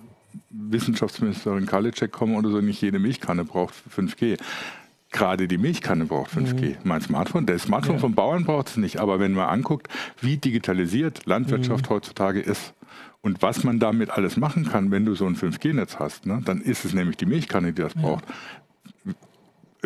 Wissenschaftsministerin 0.51 1.65
Karliczek 1.65 2.11
kommen 2.11 2.35
oder 2.35 2.49
so, 2.49 2.61
nicht 2.61 2.81
jede 2.81 2.99
Milchkanne 2.99 3.45
braucht 3.45 3.73
5G. 3.95 4.37
Gerade 5.11 5.47
die 5.47 5.57
Milchkanne 5.57 6.05
braucht 6.05 6.31
5G. 6.31 6.69
Mhm. 6.69 6.75
Mein 6.83 7.01
Smartphone, 7.01 7.45
der 7.47 7.57
Smartphone 7.57 7.95
ja. 7.95 8.01
vom 8.01 8.13
Bauern 8.13 8.45
braucht 8.45 8.69
es 8.69 8.77
nicht. 8.77 8.99
Aber 8.99 9.19
wenn 9.19 9.33
man 9.33 9.49
anguckt, 9.49 9.87
wie 10.21 10.37
digitalisiert 10.37 11.25
Landwirtschaft 11.25 11.89
mhm. 11.89 11.95
heutzutage 11.95 12.39
ist 12.39 12.73
und 13.21 13.41
was 13.41 13.63
man 13.63 13.79
damit 13.79 14.11
alles 14.11 14.37
machen 14.37 14.65
kann, 14.65 14.91
wenn 14.91 15.05
du 15.05 15.15
so 15.15 15.25
ein 15.25 15.35
5G-Netz 15.35 15.97
hast, 15.97 16.27
ne, 16.27 16.41
dann 16.45 16.61
ist 16.61 16.85
es 16.85 16.93
nämlich 16.93 17.17
die 17.17 17.25
Milchkanne, 17.25 17.73
die 17.73 17.81
das 17.81 17.95
ja. 17.95 18.01
braucht. 18.01 18.23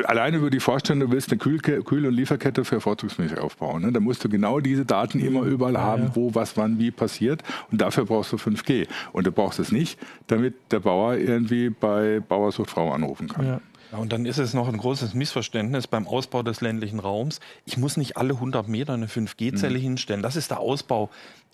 Alleine 0.05 0.37
über 0.37 0.49
die 0.49 0.59
Vorstellung, 0.59 1.01
du 1.01 1.11
willst 1.11 1.31
eine 1.31 1.37
Kühl-, 1.37 1.59
Kühl 1.59 2.05
und 2.05 2.15
Lieferkette 2.15 2.65
für 2.65 2.81
Vorzugsmilch 2.81 3.37
aufbauen. 3.37 3.83
Ne? 3.83 3.91
Da 3.91 3.99
musst 3.99 4.23
du 4.23 4.29
genau 4.29 4.59
diese 4.59 4.85
Daten 4.85 5.19
immer 5.19 5.43
mhm. 5.43 5.51
überall 5.51 5.73
ja, 5.75 5.81
haben, 5.81 6.11
wo, 6.15 6.35
was, 6.35 6.57
wann, 6.57 6.79
wie 6.79 6.91
passiert. 6.91 7.43
Und 7.71 7.79
dafür 7.79 8.05
brauchst 8.05 8.33
du 8.33 8.37
5G. 8.37 8.87
Und 9.13 9.27
du 9.27 9.31
brauchst 9.31 9.59
es 9.59 9.71
nicht, 9.71 9.99
damit 10.27 10.55
der 10.71 10.79
Bauer 10.79 11.15
irgendwie 11.15 11.69
bei 11.69 12.19
Bauersuchtfrau 12.27 12.91
anrufen 12.91 13.29
kann. 13.29 13.61
Ja. 13.93 13.99
Und 13.99 14.11
dann 14.11 14.25
ist 14.25 14.39
es 14.39 14.53
noch 14.53 14.67
ein 14.67 14.77
großes 14.77 15.13
Missverständnis 15.13 15.87
beim 15.87 16.07
Ausbau 16.07 16.43
des 16.43 16.61
ländlichen 16.61 16.99
Raums. 16.99 17.39
Ich 17.65 17.77
muss 17.77 17.95
nicht 17.95 18.17
alle 18.17 18.33
100 18.33 18.67
Meter 18.67 18.93
eine 18.93 19.05
5G-Zelle 19.05 19.77
mhm. 19.77 19.83
hinstellen. 19.83 20.23
Das 20.23 20.35
ist 20.35 20.51
der 20.51 20.59
Ausbau 20.59 21.09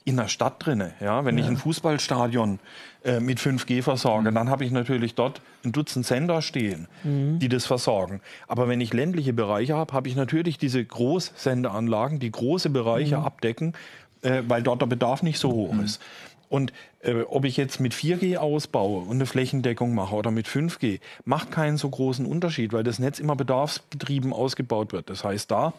in 0.06 0.16
der 0.16 0.30
Stadt 0.30 0.66
drinne. 0.66 0.94
Ja, 1.02 1.26
wenn 1.26 1.38
ja. 1.38 1.44
ich 1.44 1.50
ein 1.50 1.58
Fußballstadion 1.58 2.60
äh, 3.04 3.20
mit 3.20 3.40
5G 3.40 3.84
versorge, 3.84 4.32
mhm. 4.32 4.36
dann 4.36 4.50
habe 4.50 4.64
ich 4.64 4.72
natürlich 4.72 5.16
dort 5.16 5.42
ein 5.66 5.74
Dutzend 5.74 6.06
Sender 6.06 6.42
stehen, 6.42 6.88
mhm. 7.04 7.40
die 7.40 7.50
das 7.50 7.66
versorgen. 7.66 8.22
Aber 8.48 8.70
wenn 8.70 8.80
ich 8.80 8.94
ländliche 8.94 9.34
Bereiche 9.34 9.76
habe, 9.76 9.94
habe 9.94 10.08
ich 10.08 10.16
natürlich 10.16 10.58
diese 10.58 10.84
Großsendeanlagen, 10.84 12.20
die 12.20 12.32
große 12.32 12.70
Bereiche 12.70 13.18
mhm. 13.18 13.26
abdecken, 13.26 13.74
äh, 14.22 14.44
weil 14.48 14.64
dort 14.64 14.82
der 14.82 14.88
Bedarf 14.88 15.24
nicht 15.24 15.40
so 15.40 15.52
hoch 15.52 15.74
mhm. 15.74 15.84
ist. 15.84 16.02
Und 16.50 16.74
äh, 17.02 17.22
ob 17.22 17.46
ich 17.46 17.58
jetzt 17.58 17.80
mit 17.80 17.94
4G 17.94 18.38
ausbaue 18.38 19.02
und 19.02 19.12
eine 19.12 19.26
Flächendeckung 19.26 19.94
mache 19.94 20.16
oder 20.16 20.32
mit 20.32 20.48
5G, 20.48 21.00
macht 21.24 21.52
keinen 21.52 21.78
so 21.78 21.90
großen 21.90 22.26
Unterschied, 22.26 22.74
weil 22.74 22.84
das 22.84 23.00
Netz 23.00 23.20
immer 23.20 23.36
bedarfsgetrieben 23.36 24.34
ausgebaut 24.34 24.92
wird. 24.92 25.10
Das 25.10 25.24
heißt, 25.24 25.50
da 25.52 25.74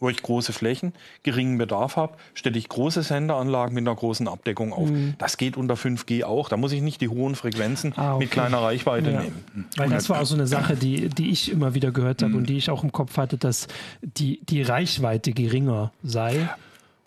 wo 0.00 0.08
ich 0.08 0.22
große 0.22 0.52
Flächen, 0.52 0.92
geringen 1.22 1.58
Bedarf 1.58 1.96
habe, 1.96 2.16
stelle 2.34 2.58
ich 2.58 2.68
große 2.68 3.02
Senderanlagen 3.02 3.74
mit 3.74 3.86
einer 3.86 3.94
großen 3.94 4.26
Abdeckung 4.28 4.72
auf. 4.72 4.90
Mhm. 4.90 5.14
Das 5.18 5.36
geht 5.36 5.56
unter 5.56 5.74
5G 5.74 6.24
auch. 6.24 6.48
Da 6.48 6.56
muss 6.56 6.72
ich 6.72 6.80
nicht 6.80 7.00
die 7.00 7.08
hohen 7.08 7.34
Frequenzen 7.34 7.92
ah, 7.96 8.14
okay. 8.14 8.24
mit 8.24 8.30
kleiner 8.30 8.58
Reichweite 8.58 9.10
ja. 9.10 9.20
nehmen. 9.20 9.44
Weil 9.76 9.90
das 9.90 10.08
war 10.08 10.20
auch 10.20 10.26
so 10.26 10.34
eine 10.34 10.46
Sache, 10.46 10.74
die, 10.74 11.08
die 11.08 11.30
ich 11.30 11.52
immer 11.52 11.74
wieder 11.74 11.92
gehört 11.92 12.22
habe 12.22 12.32
mhm. 12.32 12.38
und 12.38 12.48
die 12.48 12.56
ich 12.56 12.70
auch 12.70 12.82
im 12.82 12.92
Kopf 12.92 13.16
hatte, 13.16 13.36
dass 13.36 13.68
die, 14.00 14.40
die 14.44 14.62
Reichweite 14.62 15.32
geringer 15.32 15.92
sei. 16.02 16.48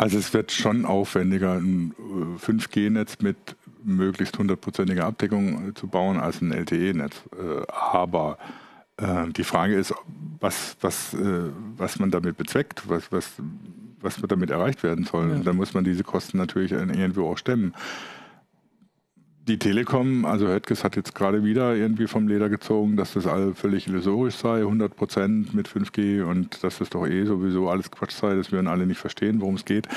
Also 0.03 0.17
es 0.17 0.33
wird 0.33 0.51
schon 0.51 0.83
aufwendiger, 0.83 1.53
ein 1.53 1.93
5G-Netz 2.38 3.13
äh, 3.13 3.24
mit 3.24 3.38
möglichst 3.86 4.38
hundertprozentiger 4.38 5.05
Abdeckung 5.05 5.69
äh, 5.69 5.74
zu 5.74 5.88
bauen 5.88 6.19
als 6.19 6.41
ein 6.41 6.51
LTE-Netz. 6.51 7.24
Äh, 7.31 7.65
aber 7.72 8.38
die 9.36 9.43
Frage 9.43 9.74
ist, 9.74 9.91
was, 10.39 10.77
was, 10.79 11.17
was 11.77 11.98
man 11.98 12.12
damit 12.12 12.38
bezweckt, 12.38 12.88
was, 12.88 13.12
was, 13.12 13.33
was 14.01 14.22
damit 14.27 14.51
erreicht 14.51 14.83
werden 14.83 15.03
soll. 15.03 15.31
Ja. 15.31 15.39
Dann 15.39 15.55
muss 15.55 15.74
man 15.74 15.83
diese 15.83 16.03
Kosten 16.03 16.38
natürlich 16.38 16.72
irgendwo 16.74 17.27
auch 17.27 17.39
stemmen. 17.39 17.74
Die 19.45 19.59
Telekom, 19.59 20.23
also 20.23 20.47
Höttges 20.47 20.85
hat 20.85 20.95
jetzt 20.95 21.15
gerade 21.15 21.43
wieder 21.43 21.75
irgendwie 21.75 22.07
vom 22.07 22.29
Leder 22.29 22.47
gezogen, 22.47 22.95
dass 22.95 23.13
das 23.13 23.27
all 23.27 23.53
völlig 23.53 23.88
illusorisch 23.88 24.35
sei, 24.35 24.59
100 24.59 24.95
Prozent 24.95 25.53
mit 25.53 25.67
5G 25.67 26.23
und 26.23 26.63
dass 26.63 26.77
das 26.77 26.89
doch 26.89 27.05
eh 27.05 27.25
sowieso 27.25 27.69
alles 27.69 27.91
Quatsch 27.91 28.13
sei, 28.13 28.35
dass 28.35 28.53
wir 28.53 28.65
alle 28.65 28.88
nicht 28.88 29.00
verstehen, 29.00 29.41
worum 29.41 29.55
es 29.55 29.65
geht. 29.65 29.89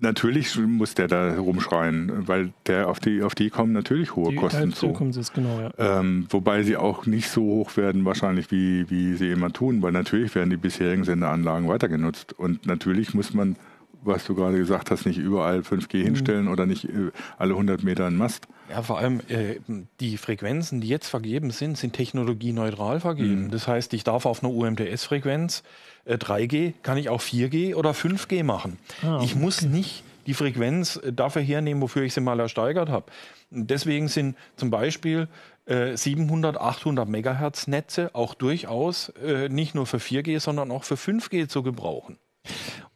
Natürlich 0.00 0.56
muss 0.56 0.94
der 0.94 1.08
da 1.08 1.36
rumschreien, 1.36 2.28
weil 2.28 2.52
der 2.66 2.88
auf 2.88 3.00
die, 3.00 3.22
auf 3.22 3.34
die 3.34 3.50
kommen 3.50 3.72
natürlich 3.72 4.14
hohe 4.14 4.30
die 4.30 4.36
Kosten 4.36 4.72
zu. 4.72 4.94
Es, 5.18 5.32
genau, 5.32 5.60
ja. 5.60 5.72
ähm, 5.76 6.26
wobei 6.30 6.62
sie 6.62 6.76
auch 6.76 7.06
nicht 7.06 7.28
so 7.28 7.42
hoch 7.42 7.76
werden 7.76 8.04
wahrscheinlich, 8.04 8.52
wie, 8.52 8.88
wie 8.90 9.14
sie 9.14 9.32
immer 9.32 9.52
tun, 9.52 9.82
weil 9.82 9.90
natürlich 9.90 10.36
werden 10.36 10.50
die 10.50 10.56
bisherigen 10.56 11.02
Sendeanlagen 11.02 11.66
weiter 11.66 11.88
genutzt. 11.88 12.32
Und 12.38 12.66
natürlich 12.66 13.12
muss 13.14 13.34
man, 13.34 13.56
was 14.02 14.24
du 14.24 14.34
gerade 14.34 14.56
gesagt 14.56 14.90
hast, 14.90 15.06
nicht 15.06 15.18
überall 15.18 15.60
5G 15.60 15.98
mhm. 15.98 16.04
hinstellen 16.04 16.48
oder 16.48 16.66
nicht 16.66 16.84
äh, 16.84 17.10
alle 17.36 17.52
100 17.54 17.82
Meter 17.82 18.06
einen 18.06 18.16
Mast. 18.16 18.46
Ja, 18.70 18.82
vor 18.82 18.98
allem 18.98 19.20
äh, 19.28 19.60
die 20.00 20.16
Frequenzen, 20.18 20.80
die 20.80 20.88
jetzt 20.88 21.08
vergeben 21.08 21.50
sind, 21.50 21.78
sind 21.78 21.94
technologieneutral 21.94 23.00
vergeben. 23.00 23.44
Mhm. 23.44 23.50
Das 23.50 23.66
heißt, 23.66 23.94
ich 23.94 24.04
darf 24.04 24.26
auf 24.26 24.42
einer 24.42 24.52
UMTS-Frequenz 24.52 25.62
3G, 26.06 26.68
äh, 26.68 26.72
kann 26.82 26.98
ich 26.98 27.08
auch 27.08 27.20
4G 27.20 27.74
oder 27.74 27.92
5G 27.92 28.44
machen. 28.44 28.78
Ah, 29.02 29.20
ich 29.22 29.34
muss 29.34 29.62
nicht 29.62 30.04
die 30.26 30.34
Frequenz 30.34 30.96
äh, 30.96 31.12
dafür 31.12 31.42
hernehmen, 31.42 31.82
wofür 31.82 32.02
ich 32.02 32.14
sie 32.14 32.20
mal 32.20 32.38
ersteigert 32.40 32.88
habe. 32.88 33.06
Deswegen 33.50 34.08
sind 34.08 34.36
zum 34.56 34.70
Beispiel 34.70 35.28
700, 35.66 36.56
äh, 36.56 36.58
800 36.58 37.08
Megahertz 37.08 37.66
Netze 37.66 38.14
auch 38.14 38.34
durchaus 38.34 39.12
nicht 39.50 39.74
nur 39.74 39.86
für 39.86 39.98
4G, 39.98 40.40
sondern 40.40 40.70
auch 40.70 40.84
für 40.84 40.94
5G 40.94 41.46
zu 41.46 41.62
gebrauchen. 41.62 42.18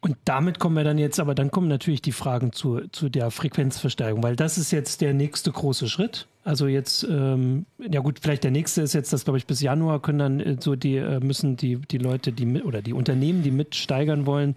Und 0.04 0.16
damit 0.24 0.58
kommen 0.58 0.74
wir 0.74 0.82
dann 0.82 0.98
jetzt, 0.98 1.20
aber 1.20 1.32
dann 1.36 1.52
kommen 1.52 1.68
natürlich 1.68 2.02
die 2.02 2.10
Fragen 2.10 2.52
zu, 2.52 2.80
zu 2.90 3.08
der 3.08 3.30
Frequenzversteigerung, 3.30 4.24
weil 4.24 4.34
das 4.34 4.58
ist 4.58 4.72
jetzt 4.72 5.00
der 5.00 5.14
nächste 5.14 5.52
große 5.52 5.88
Schritt. 5.88 6.26
Also 6.42 6.66
jetzt, 6.66 7.06
ähm, 7.08 7.66
ja 7.78 8.00
gut, 8.00 8.18
vielleicht 8.20 8.42
der 8.42 8.50
nächste 8.50 8.82
ist 8.82 8.94
jetzt, 8.94 9.12
dass 9.12 9.22
glaube 9.22 9.38
ich 9.38 9.46
bis 9.46 9.60
Januar 9.60 10.02
können 10.02 10.18
dann 10.18 10.40
äh, 10.40 10.56
so 10.58 10.74
die 10.74 10.96
äh, 10.96 11.20
müssen 11.20 11.56
die 11.56 11.76
die 11.76 11.98
Leute, 11.98 12.32
die 12.32 12.46
mit, 12.46 12.64
oder 12.64 12.82
die 12.82 12.94
Unternehmen, 12.94 13.44
die 13.44 13.52
mitsteigern 13.52 14.26
wollen, 14.26 14.56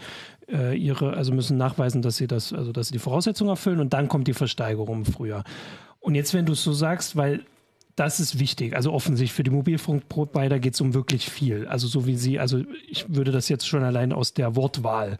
äh, 0.51 0.75
ihre, 0.75 1.13
also 1.13 1.31
müssen 1.31 1.57
nachweisen, 1.57 2.01
dass 2.01 2.17
sie 2.17 2.25
das, 2.25 2.51
also 2.51 2.71
dass 2.71 2.87
sie 2.87 2.93
die 2.93 2.99
Voraussetzungen 2.99 3.51
erfüllen 3.51 3.79
und 3.79 3.93
dann 3.93 4.07
kommt 4.07 4.27
die 4.27 4.33
Versteigerung 4.33 5.05
im 5.05 5.05
Frühjahr. 5.05 5.43
Und 5.99 6.15
jetzt, 6.15 6.33
wenn 6.33 6.47
du 6.47 6.53
es 6.53 6.63
so 6.63 6.73
sagst, 6.73 7.17
weil 7.17 7.41
das 7.95 8.19
ist 8.19 8.39
wichtig. 8.39 8.75
Also 8.75 8.91
offensichtlich 8.91 9.33
für 9.33 9.43
die 9.43 9.51
Mobilfunkprovider 9.51 10.59
geht 10.59 10.73
es 10.73 10.81
um 10.81 10.93
wirklich 10.93 11.29
viel. 11.29 11.67
Also 11.67 11.87
so 11.87 12.05
wie 12.05 12.15
Sie, 12.15 12.39
also 12.39 12.61
ich 12.87 13.05
würde 13.13 13.31
das 13.31 13.49
jetzt 13.49 13.67
schon 13.67 13.83
allein 13.83 14.11
aus 14.11 14.33
der 14.33 14.55
Wortwahl 14.55 15.17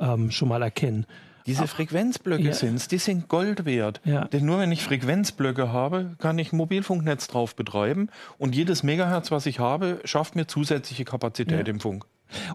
ähm, 0.00 0.30
schon 0.30 0.48
mal 0.48 0.62
erkennen. 0.62 1.06
Diese 1.46 1.66
Frequenzblöcke 1.66 2.42
ja. 2.42 2.52
sind 2.54 2.90
die 2.90 2.96
sind 2.96 3.28
Gold 3.28 3.66
wert. 3.66 4.00
Ja. 4.04 4.24
Denn 4.24 4.46
nur 4.46 4.58
wenn 4.58 4.72
ich 4.72 4.82
Frequenzblöcke 4.82 5.70
habe, 5.70 6.16
kann 6.18 6.38
ich 6.38 6.52
ein 6.52 6.56
Mobilfunknetz 6.56 7.26
drauf 7.26 7.54
betreiben 7.54 8.08
und 8.38 8.54
jedes 8.54 8.82
Megahertz, 8.82 9.30
was 9.30 9.44
ich 9.44 9.58
habe, 9.58 10.00
schafft 10.04 10.36
mir 10.36 10.46
zusätzliche 10.46 11.04
Kapazität 11.04 11.66
ja. 11.66 11.70
im 11.72 11.80
Funk. 11.80 12.06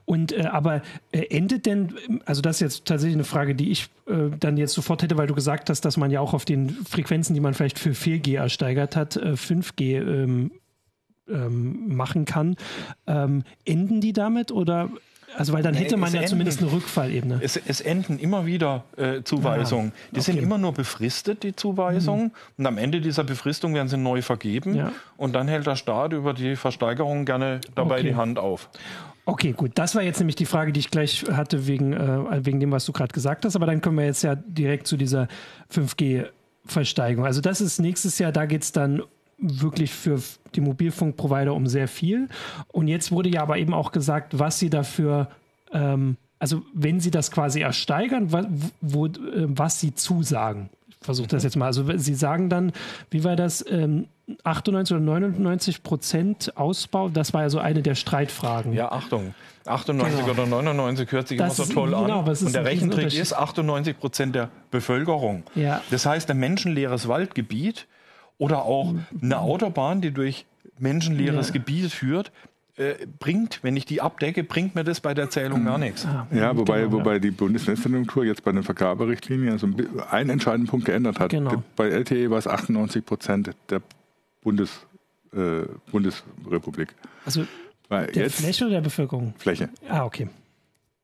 Und 0.05 0.31
äh, 0.31 0.45
aber 0.45 0.81
äh, 1.11 1.25
endet 1.29 1.65
denn, 1.65 1.93
also 2.25 2.41
das 2.41 2.57
ist 2.57 2.61
jetzt 2.61 2.85
tatsächlich 2.85 3.15
eine 3.15 3.23
Frage, 3.23 3.55
die 3.55 3.71
ich 3.71 3.89
äh, 4.07 4.29
dann 4.39 4.57
jetzt 4.57 4.73
sofort 4.73 5.03
hätte, 5.03 5.17
weil 5.17 5.27
du 5.27 5.35
gesagt 5.35 5.69
hast, 5.69 5.81
dass 5.85 5.97
man 5.97 6.11
ja 6.11 6.19
auch 6.19 6.33
auf 6.33 6.45
den 6.45 6.69
Frequenzen, 6.69 7.33
die 7.33 7.39
man 7.39 7.53
vielleicht 7.53 7.79
für 7.79 7.91
4G 7.91 8.37
ersteigert 8.37 8.95
hat, 8.95 9.17
5G 9.17 9.81
äh, 9.81 9.97
ähm, 9.99 10.51
ähm, 11.29 11.95
machen 11.95 12.25
kann. 12.25 12.55
Ähm, 13.07 13.43
enden 13.65 14.01
die 14.01 14.13
damit 14.13 14.51
oder 14.51 14.89
also 15.35 15.53
weil 15.53 15.61
dann 15.61 15.73
hätte 15.73 15.97
man 15.97 16.11
ja 16.11 16.19
enden, 16.19 16.29
zumindest 16.29 16.61
eine 16.61 16.71
Rückfallebene. 16.71 17.39
Es, 17.41 17.55
es 17.55 17.81
enden 17.81 18.19
immer 18.19 18.45
wieder 18.45 18.83
äh, 18.97 19.21
Zuweisungen. 19.23 19.91
Ja, 19.95 20.15
die 20.15 20.21
sind 20.21 20.37
immer 20.37 20.57
nur 20.57 20.73
befristet, 20.73 21.43
die 21.43 21.55
Zuweisungen. 21.55 22.25
Mhm. 22.25 22.31
Und 22.57 22.65
am 22.65 22.77
Ende 22.77 23.01
dieser 23.01 23.23
Befristung 23.23 23.73
werden 23.73 23.87
sie 23.87 23.97
neu 23.97 24.21
vergeben. 24.21 24.75
Ja. 24.75 24.91
Und 25.17 25.33
dann 25.33 25.47
hält 25.47 25.67
der 25.67 25.75
Staat 25.75 26.13
über 26.13 26.33
die 26.33 26.55
Versteigerung 26.55 27.25
gerne 27.25 27.61
dabei 27.75 27.99
okay. 27.99 28.09
die 28.09 28.15
Hand 28.15 28.39
auf. 28.39 28.69
Okay, 29.29 29.51
gut. 29.51 29.73
Das 29.75 29.93
war 29.93 30.01
jetzt 30.01 30.17
nämlich 30.17 30.37
die 30.37 30.47
Frage, 30.47 30.73
die 30.73 30.79
ich 30.79 30.89
gleich 30.89 31.23
hatte 31.31 31.67
wegen, 31.67 31.93
äh, 31.93 32.43
wegen 32.43 32.59
dem, 32.59 32.71
was 32.71 32.85
du 32.85 32.91
gerade 32.91 33.13
gesagt 33.13 33.45
hast. 33.45 33.55
Aber 33.55 33.67
dann 33.67 33.79
kommen 33.79 33.99
wir 33.99 34.05
jetzt 34.05 34.23
ja 34.23 34.33
direkt 34.33 34.87
zu 34.87 34.97
dieser 34.97 35.27
5G-Versteigerung. 35.71 37.27
Also 37.27 37.39
das 37.39 37.61
ist 37.61 37.77
nächstes 37.77 38.17
Jahr, 38.17 38.31
da 38.31 38.47
geht 38.47 38.63
es 38.63 38.71
dann 38.71 39.03
wirklich 39.37 39.93
für 39.93 40.19
die 40.55 40.61
Mobilfunkprovider 40.61 41.53
um 41.53 41.67
sehr 41.67 41.87
viel. 41.87 42.27
Und 42.69 42.87
jetzt 42.87 43.11
wurde 43.11 43.29
ja 43.29 43.43
aber 43.43 43.59
eben 43.59 43.75
auch 43.75 43.91
gesagt, 43.91 44.39
was 44.39 44.57
sie 44.57 44.71
dafür, 44.71 45.29
ähm, 45.73 46.17
also 46.39 46.63
wenn 46.73 46.99
sie 46.99 47.11
das 47.11 47.29
quasi 47.29 47.61
ersteigern, 47.61 48.31
wo, 48.31 48.41
wo, 48.81 49.05
äh, 49.05 49.11
was 49.47 49.79
sie 49.79 49.93
zusagen. 49.93 50.71
Versuche 51.01 51.27
das 51.27 51.43
mhm. 51.43 51.47
jetzt 51.47 51.55
mal. 51.55 51.65
Also 51.65 51.85
sie 51.95 52.15
sagen 52.15 52.49
dann, 52.49 52.73
wie 53.09 53.23
war 53.23 53.35
das? 53.35 53.65
Ähm, 53.69 54.07
98 54.43 54.95
oder 54.95 55.03
99 55.03 55.81
Prozent 55.81 56.57
Ausbau, 56.57 57.09
das 57.09 57.33
war 57.33 57.43
ja 57.43 57.49
so 57.49 57.59
eine 57.59 57.81
der 57.81 57.95
Streitfragen. 57.95 58.73
Ja, 58.73 58.91
Achtung. 58.91 59.33
98 59.65 60.19
genau. 60.19 60.31
oder 60.31 60.45
99 60.45 61.11
hört 61.11 61.27
sich 61.27 61.37
das 61.37 61.57
immer 61.57 61.67
so 61.67 61.73
toll 61.73 61.89
genau, 61.89 62.21
an. 62.21 62.29
Und 62.29 62.53
der 62.53 62.65
Rechentrick 62.65 63.13
ist 63.13 63.33
98 63.33 63.97
Prozent 63.97 64.35
der 64.35 64.49
Bevölkerung. 64.71 65.43
Ja. 65.55 65.81
Das 65.91 66.05
heißt, 66.05 66.29
ein 66.31 66.37
menschenleeres 66.37 67.07
Waldgebiet 67.07 67.87
oder 68.37 68.63
auch 68.63 68.93
eine 69.21 69.39
Autobahn, 69.39 70.01
die 70.01 70.11
durch 70.11 70.45
menschenleeres 70.79 71.47
ja. 71.47 71.53
Gebiet 71.53 71.91
führt, 71.91 72.31
äh, 72.79 72.95
bringt, 73.19 73.59
wenn 73.61 73.75
ich 73.75 73.85
die 73.85 73.99
abdecke, 73.99 74.41
bringt 74.45 74.73
mir 74.73 74.85
das 74.85 75.01
bei 75.01 75.13
der 75.13 75.29
Zählung 75.29 75.65
gar 75.65 75.77
nichts. 75.77 76.07
Ja, 76.31 76.55
wobei, 76.55 76.83
genau, 76.83 76.93
wobei 76.93 77.19
die 77.19 77.31
Bundesnetzagentur 77.31 78.23
jetzt 78.23 78.45
bei 78.45 78.53
den 78.53 78.63
Vergaberichtlinien 78.63 79.51
also 79.51 79.67
einen 80.09 80.29
entscheidenden 80.29 80.69
Punkt 80.69 80.85
geändert 80.85 81.19
hat. 81.19 81.31
Genau. 81.31 81.61
Bei 81.75 81.89
LTE 81.89 82.29
war 82.29 82.37
es 82.37 82.47
98 82.47 83.05
Prozent 83.05 83.51
der 83.69 83.81
Bundes, 84.41 84.85
äh, 85.33 85.63
Bundesrepublik. 85.91 86.95
Also 87.25 87.45
Weil 87.89 88.07
der 88.07 88.23
jetzt, 88.23 88.37
Fläche 88.37 88.63
oder 88.63 88.75
der 88.75 88.81
Bevölkerung? 88.81 89.33
Fläche. 89.37 89.67
Ah, 89.89 90.05
okay. 90.05 90.29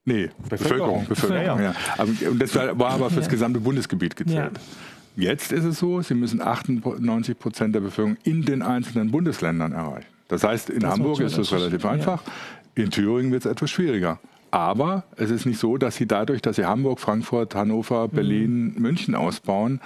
Nee, 0.05 0.29
Bevölkerung. 0.47 1.05
Bevölkerung, 1.07 1.57
Bevölkerung 1.57 1.61
ja. 1.61 1.75
ja. 1.97 2.29
Und 2.29 2.41
das 2.41 2.55
war 2.55 2.91
aber 2.91 3.09
für 3.09 3.19
das 3.19 3.27
gesamte 3.27 3.59
Bundesgebiet 3.59 4.15
gezählt. 4.15 4.53
Ja. 5.17 5.31
Jetzt 5.31 5.51
ist 5.51 5.65
es 5.65 5.79
so, 5.79 6.01
Sie 6.01 6.13
müssen 6.13 6.41
98 6.41 7.37
Prozent 7.37 7.75
der 7.75 7.81
Bevölkerung 7.81 8.17
in 8.23 8.43
den 8.43 8.61
einzelnen 8.61 9.11
Bundesländern 9.11 9.73
erreichen. 9.73 10.14
Das 10.27 10.43
heißt, 10.43 10.69
in 10.69 10.81
das 10.81 10.91
Hamburg 10.91 11.19
ist 11.19 11.37
es 11.37 11.51
relativ 11.51 11.85
einfach, 11.85 12.23
ja. 12.25 12.83
in 12.83 12.91
Thüringen 12.91 13.31
wird 13.31 13.45
es 13.45 13.51
etwas 13.51 13.69
schwieriger. 13.69 14.19
Aber 14.51 15.03
es 15.17 15.31
ist 15.31 15.45
nicht 15.45 15.59
so, 15.59 15.77
dass 15.77 15.97
Sie 15.97 16.07
dadurch, 16.07 16.41
dass 16.41 16.55
Sie 16.55 16.65
Hamburg, 16.65 16.99
Frankfurt, 16.99 17.55
Hannover, 17.55 18.07
Berlin, 18.07 18.73
mhm. 18.73 18.81
München 18.81 19.15
ausbauen, 19.15 19.81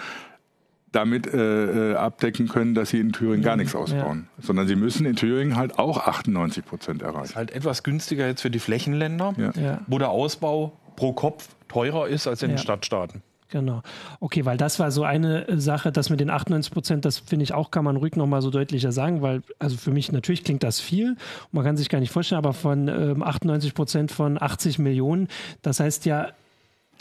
damit 0.91 1.27
äh, 1.27 1.91
äh 1.91 1.96
abdecken 1.96 2.48
können, 2.48 2.74
dass 2.74 2.89
sie 2.89 3.00
in 3.00 3.12
Thüringen 3.12 3.43
gar 3.43 3.55
mhm. 3.55 3.62
nichts 3.62 3.75
ausbauen. 3.75 4.27
Ja. 4.38 4.43
Sondern 4.43 4.67
sie 4.67 4.75
müssen 4.75 5.05
in 5.05 5.15
Thüringen 5.15 5.55
halt 5.55 5.77
auch 5.77 6.08
98 6.08 6.65
Prozent 6.65 7.01
erreichen. 7.01 7.22
Das 7.22 7.29
ist 7.31 7.36
halt 7.36 7.51
etwas 7.51 7.84
günstiger 7.84 8.27
jetzt 8.27 8.41
für 8.41 8.50
die 8.50 8.60
Flächenländer, 8.60 9.34
ja. 9.38 9.81
wo 9.88 9.98
der 9.98 10.10
Ausbau 10.10 10.74
pro 10.96 11.13
Kopf 11.13 11.50
teurer 11.67 12.08
ist 12.08 12.27
als 12.27 12.43
in 12.43 12.50
den 12.50 12.58
Stadtstaaten. 12.58 13.22
Genau. 13.50 13.82
Okay, 14.20 14.46
weil 14.46 14.58
das 14.58 14.79
war 14.79 14.91
so 14.91 15.03
eine 15.03 15.46
Sache, 15.60 15.91
das 15.91 16.10
mit 16.10 16.20
den 16.20 16.29
98 16.29 16.72
Prozent, 16.72 17.06
das 17.06 17.18
finde 17.18 17.44
ich 17.44 17.53
auch, 17.53 17.72
kann 17.72 17.84
man 17.84 17.96
ruhig 17.96 18.15
nochmal 18.15 18.41
so 18.41 18.51
deutlicher 18.51 18.91
sagen, 18.91 19.22
weil, 19.22 19.41
also 19.58 19.75
für 19.75 19.91
mich 19.91 20.12
natürlich 20.12 20.44
klingt 20.44 20.63
das 20.63 20.79
viel, 20.79 21.15
man 21.51 21.63
kann 21.63 21.75
sich 21.75 21.89
gar 21.89 22.00
nicht 22.00 22.12
vorstellen, 22.12 22.38
aber 22.38 22.53
von 22.53 22.88
ähm, 22.88 23.24
98 23.24 23.74
Prozent 23.74 24.12
von 24.12 24.39
80 24.39 24.77
Millionen, 24.77 25.29
das 25.63 25.79
heißt 25.79 26.06
ja, 26.06 26.29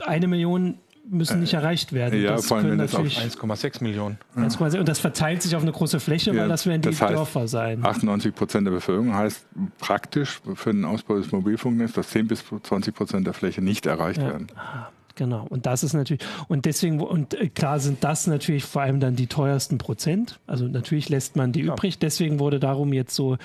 eine 0.06 0.26
Million 0.26 0.78
müssen 1.10 1.40
nicht 1.40 1.54
äh, 1.54 1.56
erreicht 1.56 1.92
werden. 1.92 2.20
Ja, 2.20 2.32
das 2.32 2.46
vor 2.46 2.58
allem 2.58 2.78
das 2.78 2.94
auf 2.94 3.06
1,6 3.06 3.82
Millionen. 3.82 4.18
1,6 4.36 4.78
und 4.78 4.88
das 4.88 4.98
verteilt 4.98 5.42
sich 5.42 5.56
auf 5.56 5.62
eine 5.62 5.72
große 5.72 6.00
Fläche, 6.00 6.32
ja, 6.32 6.42
weil 6.42 6.48
das 6.48 6.66
werden 6.66 6.82
die 6.82 6.90
das 6.90 7.00
heißt, 7.00 7.14
Dörfer 7.14 7.48
sein. 7.48 7.84
98 7.84 8.34
Prozent 8.34 8.66
der 8.66 8.72
Bevölkerung 8.72 9.14
heißt 9.14 9.46
praktisch 9.78 10.40
für 10.54 10.72
den 10.72 10.84
Ausbau 10.84 11.16
des 11.16 11.32
Mobilfunknetzes, 11.32 11.94
dass 11.94 12.10
10 12.10 12.28
bis 12.28 12.44
20 12.62 12.94
Prozent 12.94 13.26
der 13.26 13.34
Fläche 13.34 13.62
nicht 13.62 13.86
erreicht 13.86 14.20
ja. 14.20 14.28
werden. 14.28 14.48
Aha. 14.54 14.92
Genau. 15.18 15.46
Und 15.50 15.66
das 15.66 15.82
ist 15.82 15.94
natürlich, 15.94 16.22
und 16.46 16.64
deswegen, 16.64 17.00
und 17.00 17.34
äh, 17.34 17.48
klar 17.48 17.80
sind 17.80 18.04
das 18.04 18.28
natürlich 18.28 18.62
vor 18.64 18.82
allem 18.82 19.00
dann 19.00 19.16
die 19.16 19.26
teuersten 19.26 19.76
Prozent. 19.76 20.38
Also 20.46 20.66
natürlich 20.66 21.08
lässt 21.08 21.34
man 21.34 21.50
die 21.50 21.62
ja. 21.62 21.72
übrig. 21.72 21.98
Deswegen 21.98 22.38
wurde 22.38 22.60
darum 22.60 22.92
jetzt 22.92 23.16
so 23.16 23.36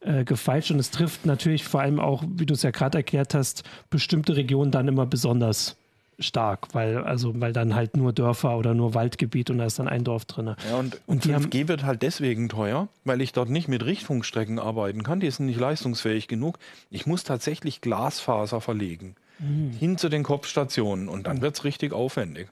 äh, 0.00 0.24
gefeilscht. 0.24 0.72
Und 0.72 0.80
es 0.80 0.90
trifft 0.90 1.26
natürlich 1.26 1.62
vor 1.62 1.82
allem 1.82 2.00
auch, 2.00 2.24
wie 2.26 2.46
du 2.46 2.54
es 2.54 2.62
ja 2.62 2.72
gerade 2.72 2.98
erklärt 2.98 3.32
hast, 3.34 3.62
bestimmte 3.90 4.34
Regionen 4.34 4.72
dann 4.72 4.88
immer 4.88 5.06
besonders 5.06 5.76
stark, 6.18 6.66
weil 6.72 6.98
also 6.98 7.32
weil 7.40 7.52
dann 7.52 7.74
halt 7.76 7.96
nur 7.96 8.12
Dörfer 8.12 8.58
oder 8.58 8.74
nur 8.74 8.92
Waldgebiet 8.92 9.50
und 9.50 9.58
da 9.58 9.64
ist 9.64 9.78
dann 9.78 9.88
ein 9.88 10.04
Dorf 10.04 10.24
drin. 10.24 10.56
Ja, 10.68 10.78
und, 10.78 11.00
und 11.06 11.24
5G 11.24 11.68
wird 11.68 11.84
halt 11.84 12.02
deswegen 12.02 12.48
teuer, 12.48 12.88
weil 13.04 13.20
ich 13.20 13.32
dort 13.32 13.50
nicht 13.50 13.68
mit 13.68 13.86
Richtfunkstrecken 13.86 14.58
arbeiten 14.58 15.04
kann. 15.04 15.20
Die 15.20 15.30
sind 15.30 15.46
nicht 15.46 15.60
leistungsfähig 15.60 16.28
genug. 16.28 16.58
Ich 16.90 17.06
muss 17.06 17.22
tatsächlich 17.22 17.80
Glasfaser 17.80 18.60
verlegen. 18.60 19.14
Mhm. 19.40 19.72
hin 19.72 19.98
zu 19.98 20.08
den 20.08 20.22
Kopfstationen 20.22 21.08
und 21.08 21.26
dann 21.26 21.40
wird 21.40 21.56
es 21.56 21.64
richtig 21.64 21.92
aufwendig. 21.92 22.48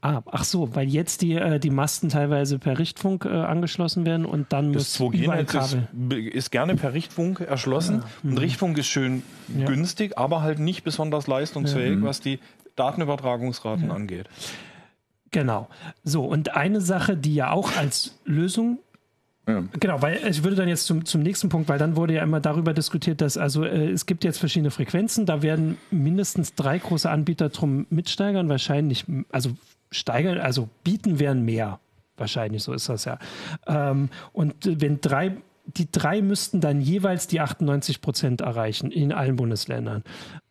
Ah, 0.00 0.22
ach 0.26 0.44
so, 0.44 0.74
weil 0.74 0.88
jetzt 0.88 1.22
die, 1.22 1.34
äh, 1.34 1.60
die 1.60 1.70
Masten 1.70 2.08
teilweise 2.08 2.58
per 2.58 2.78
Richtfunk 2.78 3.24
äh, 3.24 3.28
angeschlossen 3.28 4.04
werden 4.04 4.26
und 4.26 4.52
dann 4.52 4.72
das 4.72 4.98
muss 4.98 5.14
überall 5.14 5.44
Kabel. 5.44 5.88
Ist, 6.10 6.34
ist, 6.34 6.50
gerne 6.50 6.74
per 6.74 6.94
Richtfunk 6.94 7.40
erschlossen. 7.40 7.98
Ja. 7.98 8.08
Und 8.24 8.30
mhm. 8.32 8.38
Richtfunk 8.38 8.78
ist 8.78 8.88
schön 8.88 9.22
ja. 9.56 9.66
günstig, 9.66 10.18
aber 10.18 10.42
halt 10.42 10.58
nicht 10.58 10.82
besonders 10.82 11.26
leistungsfähig, 11.26 11.98
ja. 11.98 12.02
was 12.02 12.20
die 12.20 12.40
Datenübertragungsraten 12.74 13.90
angeht. 13.90 14.28
Genau. 15.30 15.68
So, 16.04 16.24
und 16.24 16.54
eine 16.54 16.80
Sache, 16.80 17.16
die 17.16 17.34
ja 17.34 17.52
auch 17.52 17.76
als 17.76 18.18
Lösung 18.24 18.78
ja. 19.48 19.64
Genau, 19.80 20.00
weil 20.00 20.20
ich 20.28 20.44
würde 20.44 20.56
dann 20.56 20.68
jetzt 20.68 20.86
zum, 20.86 21.04
zum 21.04 21.20
nächsten 21.20 21.48
Punkt, 21.48 21.68
weil 21.68 21.78
dann 21.78 21.96
wurde 21.96 22.14
ja 22.14 22.22
immer 22.22 22.40
darüber 22.40 22.72
diskutiert, 22.72 23.20
dass 23.20 23.36
also 23.36 23.64
äh, 23.64 23.90
es 23.90 24.06
gibt 24.06 24.22
jetzt 24.22 24.38
verschiedene 24.38 24.70
Frequenzen, 24.70 25.26
da 25.26 25.42
werden 25.42 25.78
mindestens 25.90 26.54
drei 26.54 26.78
große 26.78 27.10
Anbieter 27.10 27.48
drum 27.48 27.86
mitsteigern, 27.90 28.48
wahrscheinlich, 28.48 29.04
also 29.30 29.50
steigern, 29.90 30.38
also 30.38 30.68
bieten 30.84 31.18
werden 31.18 31.44
mehr. 31.44 31.80
Wahrscheinlich, 32.16 32.62
so 32.62 32.72
ist 32.72 32.88
das 32.88 33.04
ja. 33.04 33.18
Ähm, 33.66 34.10
und 34.32 34.54
wenn 34.62 35.00
drei 35.00 35.36
die 35.64 35.90
drei 35.90 36.22
müssten 36.22 36.60
dann 36.60 36.80
jeweils 36.80 37.28
die 37.28 37.40
98 37.40 38.00
Prozent 38.00 38.40
erreichen 38.40 38.90
in 38.90 39.12
allen 39.12 39.36
Bundesländern. 39.36 40.02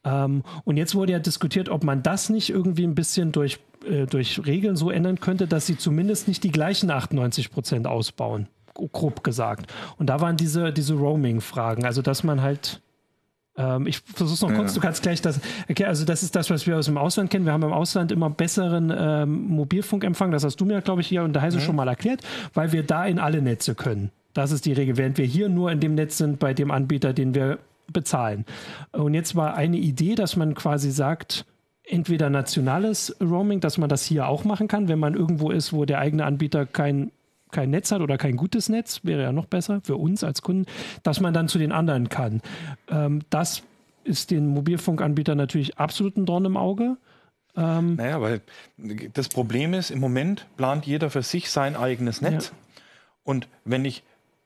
Ähm, 0.06 0.44
und 0.64 0.78
jetzt 0.78 0.96
wurde 0.96 1.12
ja 1.12 1.20
diskutiert, 1.20 1.68
ob 1.68 1.84
man 1.84 2.02
das 2.02 2.30
nicht 2.30 2.50
irgendwie 2.50 2.86
ein 2.86 2.96
bisschen 2.96 3.34
durch, 3.34 3.60
äh, 3.86 4.06
durch 4.06 4.46
Regeln 4.46 4.78
so 4.78 4.90
ändern 4.90 5.20
könnte, 5.20 5.48
dass 5.48 5.66
sie 5.66 5.78
zumindest 5.78 6.30
nicht 6.30 6.46
die 6.46 6.52
gleichen 6.52 6.90
98 6.90 7.52
Prozent 7.52 7.88
ausbauen 7.88 8.48
grob 8.74 9.24
gesagt. 9.24 9.72
Und 9.98 10.08
da 10.08 10.22
waren 10.22 10.38
diese, 10.38 10.72
diese 10.72 10.94
Roaming-Fragen, 10.94 11.86
also 11.86 12.02
dass 12.02 12.24
man 12.24 12.42
halt 12.42 12.82
ähm, 13.58 13.86
ich 13.86 14.00
versuche 14.00 14.34
es 14.34 14.42
noch 14.42 14.54
kurz, 14.54 14.72
ja. 14.72 14.76
du 14.76 14.80
kannst 14.82 15.02
gleich 15.02 15.22
das, 15.22 15.40
okay, 15.70 15.86
also 15.86 16.06
das 16.06 16.24
ist 16.24 16.36
das, 16.36 16.50
was 16.50 16.66
wir 16.68 16.78
aus 16.78 16.86
dem 16.86 16.98
Ausland 16.98 17.30
kennen. 17.30 17.46
Wir 17.46 17.52
haben 17.52 17.64
im 17.64 17.74
Ausland 17.74 18.12
immer 18.12 18.30
besseren 18.30 18.94
ähm, 18.96 19.48
Mobilfunkempfang, 19.50 20.32
das 20.32 20.44
hast 20.44 20.62
du 20.62 20.66
mir, 20.66 20.82
glaube 20.82 21.02
ich, 21.02 21.08
hier 21.08 21.24
und 21.24 21.34
der 21.34 21.42
Heise 21.42 21.58
ja. 21.58 21.64
schon 21.64 21.76
mal 21.76 21.88
erklärt, 21.88 22.22
weil 22.54 22.72
wir 22.72 22.84
da 22.84 23.06
in 23.06 23.20
alle 23.20 23.42
Netze 23.42 23.76
können. 23.76 24.12
Das 24.34 24.52
ist 24.52 24.66
die 24.66 24.74
Regel, 24.74 24.96
während 24.96 25.18
wir 25.18 25.26
hier 25.26 25.50
nur 25.50 25.72
in 25.72 25.82
dem 25.82 25.96
Netz 25.96 26.18
sind 26.18 26.40
bei 26.40 26.54
dem 26.54 26.72
Anbieter, 26.72 27.12
den 27.12 27.36
wir 27.36 27.60
bezahlen. 27.92 28.46
Und 28.94 29.14
jetzt 29.14 29.36
war 29.36 29.56
eine 29.56 29.78
Idee, 29.78 30.16
dass 30.16 30.38
man 30.38 30.56
quasi 30.56 30.92
sagt, 30.92 31.46
entweder 31.84 32.30
nationales 32.30 33.18
Roaming, 33.20 33.60
dass 33.60 33.78
man 33.78 33.90
das 33.90 34.06
hier 34.06 34.28
auch 34.28 34.46
machen 34.46 34.70
kann, 34.70 34.88
wenn 34.88 35.00
man 35.00 35.14
irgendwo 35.14 35.52
ist, 35.52 35.74
wo 35.74 35.84
der 35.84 36.00
eigene 36.00 36.26
Anbieter 36.26 36.66
kein 36.66 37.12
kein 37.52 37.70
Netz 37.70 37.92
hat 37.92 38.02
oder 38.02 38.18
kein 38.18 38.36
gutes 38.36 38.70
Netz, 38.70 39.02
wäre 39.04 39.24
ja 39.24 39.32
noch 39.32 39.46
besser 39.46 39.82
für 39.84 39.98
uns 39.98 40.24
als 40.24 40.42
Kunden, 40.42 40.66
dass 41.04 41.20
man 41.20 41.34
dann 41.34 41.48
zu 41.48 41.58
den 41.58 41.72
anderen 41.72 42.10
kann. 42.10 42.42
Ähm, 42.90 43.22
das 43.30 43.64
ist 44.04 44.32
den 44.32 44.48
Mobilfunkanbietern 44.48 45.38
natürlich 45.38 45.78
absolut 45.78 46.18
ein 46.18 46.26
Dorn 46.26 46.46
im 46.46 46.58
Auge. 46.58 46.98
Ähm, 47.56 47.96
naja, 47.96 48.22
weil 48.22 48.42
das 49.14 49.30
Problem 49.30 49.74
ist, 49.74 49.92
im 49.92 50.00
Moment 50.00 50.48
plant 50.58 50.86
jeder 50.86 51.10
für 51.10 51.22
sich 51.22 51.52
sein 51.52 51.76
eigenes 51.76 52.22
Netz. 52.22 52.48
Ja. 52.48 52.82
Und 53.24 53.48
wenn 53.66 53.86
ich 53.86 54.04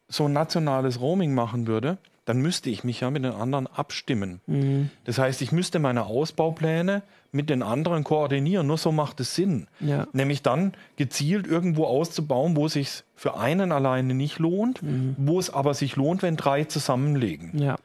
so 0.07 0.25
ein 0.25 0.33
nationales 0.33 0.99
Roaming 0.99 1.33
machen 1.33 1.67
würde, 1.67 1.97
dann 2.25 2.41
müsste 2.41 2.69
ich 2.69 2.83
mich 2.83 3.01
ja 3.01 3.11
mit 3.11 3.23
den 3.23 3.33
anderen 3.33 3.67
abstimmen. 3.67 4.41
Mhm. 4.47 4.89
Das 5.05 5.19
heißt, 5.19 5.41
ich 5.41 5.51
müsste 5.51 5.79
meine 5.79 6.05
Ausbaupläne 6.05 7.03
mit 7.31 7.49
den 7.49 7.61
anderen 7.61 8.03
koordinieren. 8.03 8.65
Nur 8.65 8.77
so 8.77 8.91
macht 8.91 9.19
es 9.19 9.35
Sinn. 9.35 9.67
Ja. 9.79 10.07
Nämlich 10.13 10.41
dann 10.41 10.73
gezielt 10.95 11.45
irgendwo 11.45 11.85
auszubauen, 11.85 12.55
wo 12.55 12.65
es 12.65 12.73
sich 12.73 13.03
für 13.15 13.37
einen 13.37 13.71
alleine 13.71 14.13
nicht 14.13 14.39
lohnt, 14.39 14.81
mhm. 14.81 15.15
wo 15.17 15.39
es 15.39 15.49
aber 15.49 15.73
sich 15.73 15.95
lohnt, 15.95 16.23
wenn 16.23 16.35
drei 16.35 16.63
zusammenlegen. 16.63 17.57
Ja. 17.59 17.75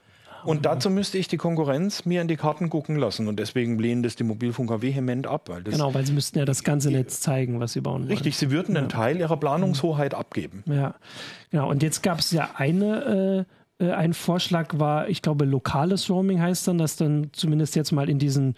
Und 0.42 0.64
dazu 0.64 0.88
müsste 0.88 1.18
ich 1.18 1.28
die 1.28 1.36
Konkurrenz 1.36 2.06
mir 2.06 2.22
in 2.22 2.28
die 2.28 2.36
Karten 2.36 2.70
gucken 2.70 2.96
lassen. 2.96 3.28
Und 3.28 3.38
deswegen 3.38 3.78
lehnen 3.78 4.02
das 4.02 4.16
die 4.16 4.24
Mobilfunker 4.24 4.80
vehement 4.80 5.26
ab. 5.26 5.50
Weil 5.50 5.62
genau, 5.64 5.92
weil 5.92 6.06
sie 6.06 6.14
müssten 6.14 6.38
ja 6.38 6.46
das 6.46 6.64
ganze 6.64 6.90
Netz 6.90 7.20
zeigen, 7.20 7.60
was 7.60 7.74
sie 7.74 7.82
bauen 7.82 8.02
wollen. 8.02 8.08
Richtig, 8.10 8.38
sie 8.38 8.50
würden 8.50 8.74
ja. 8.74 8.80
einen 8.80 8.88
Teil 8.88 9.18
ihrer 9.18 9.36
Planungshoheit 9.36 10.14
abgeben. 10.14 10.64
Ja, 10.64 10.94
genau. 11.50 11.68
Und 11.68 11.82
jetzt 11.82 12.02
gab 12.02 12.20
es 12.20 12.30
ja 12.30 12.50
eine... 12.54 13.44
Äh 13.46 13.59
äh, 13.80 13.90
ein 13.92 14.14
Vorschlag 14.14 14.78
war, 14.78 15.08
ich 15.08 15.22
glaube, 15.22 15.44
lokales 15.44 16.08
Roaming 16.10 16.40
heißt 16.40 16.68
dann, 16.68 16.78
dass 16.78 16.96
dann 16.96 17.30
zumindest 17.32 17.74
jetzt 17.76 17.92
mal 17.92 18.08
in 18.08 18.18
diesen, 18.18 18.54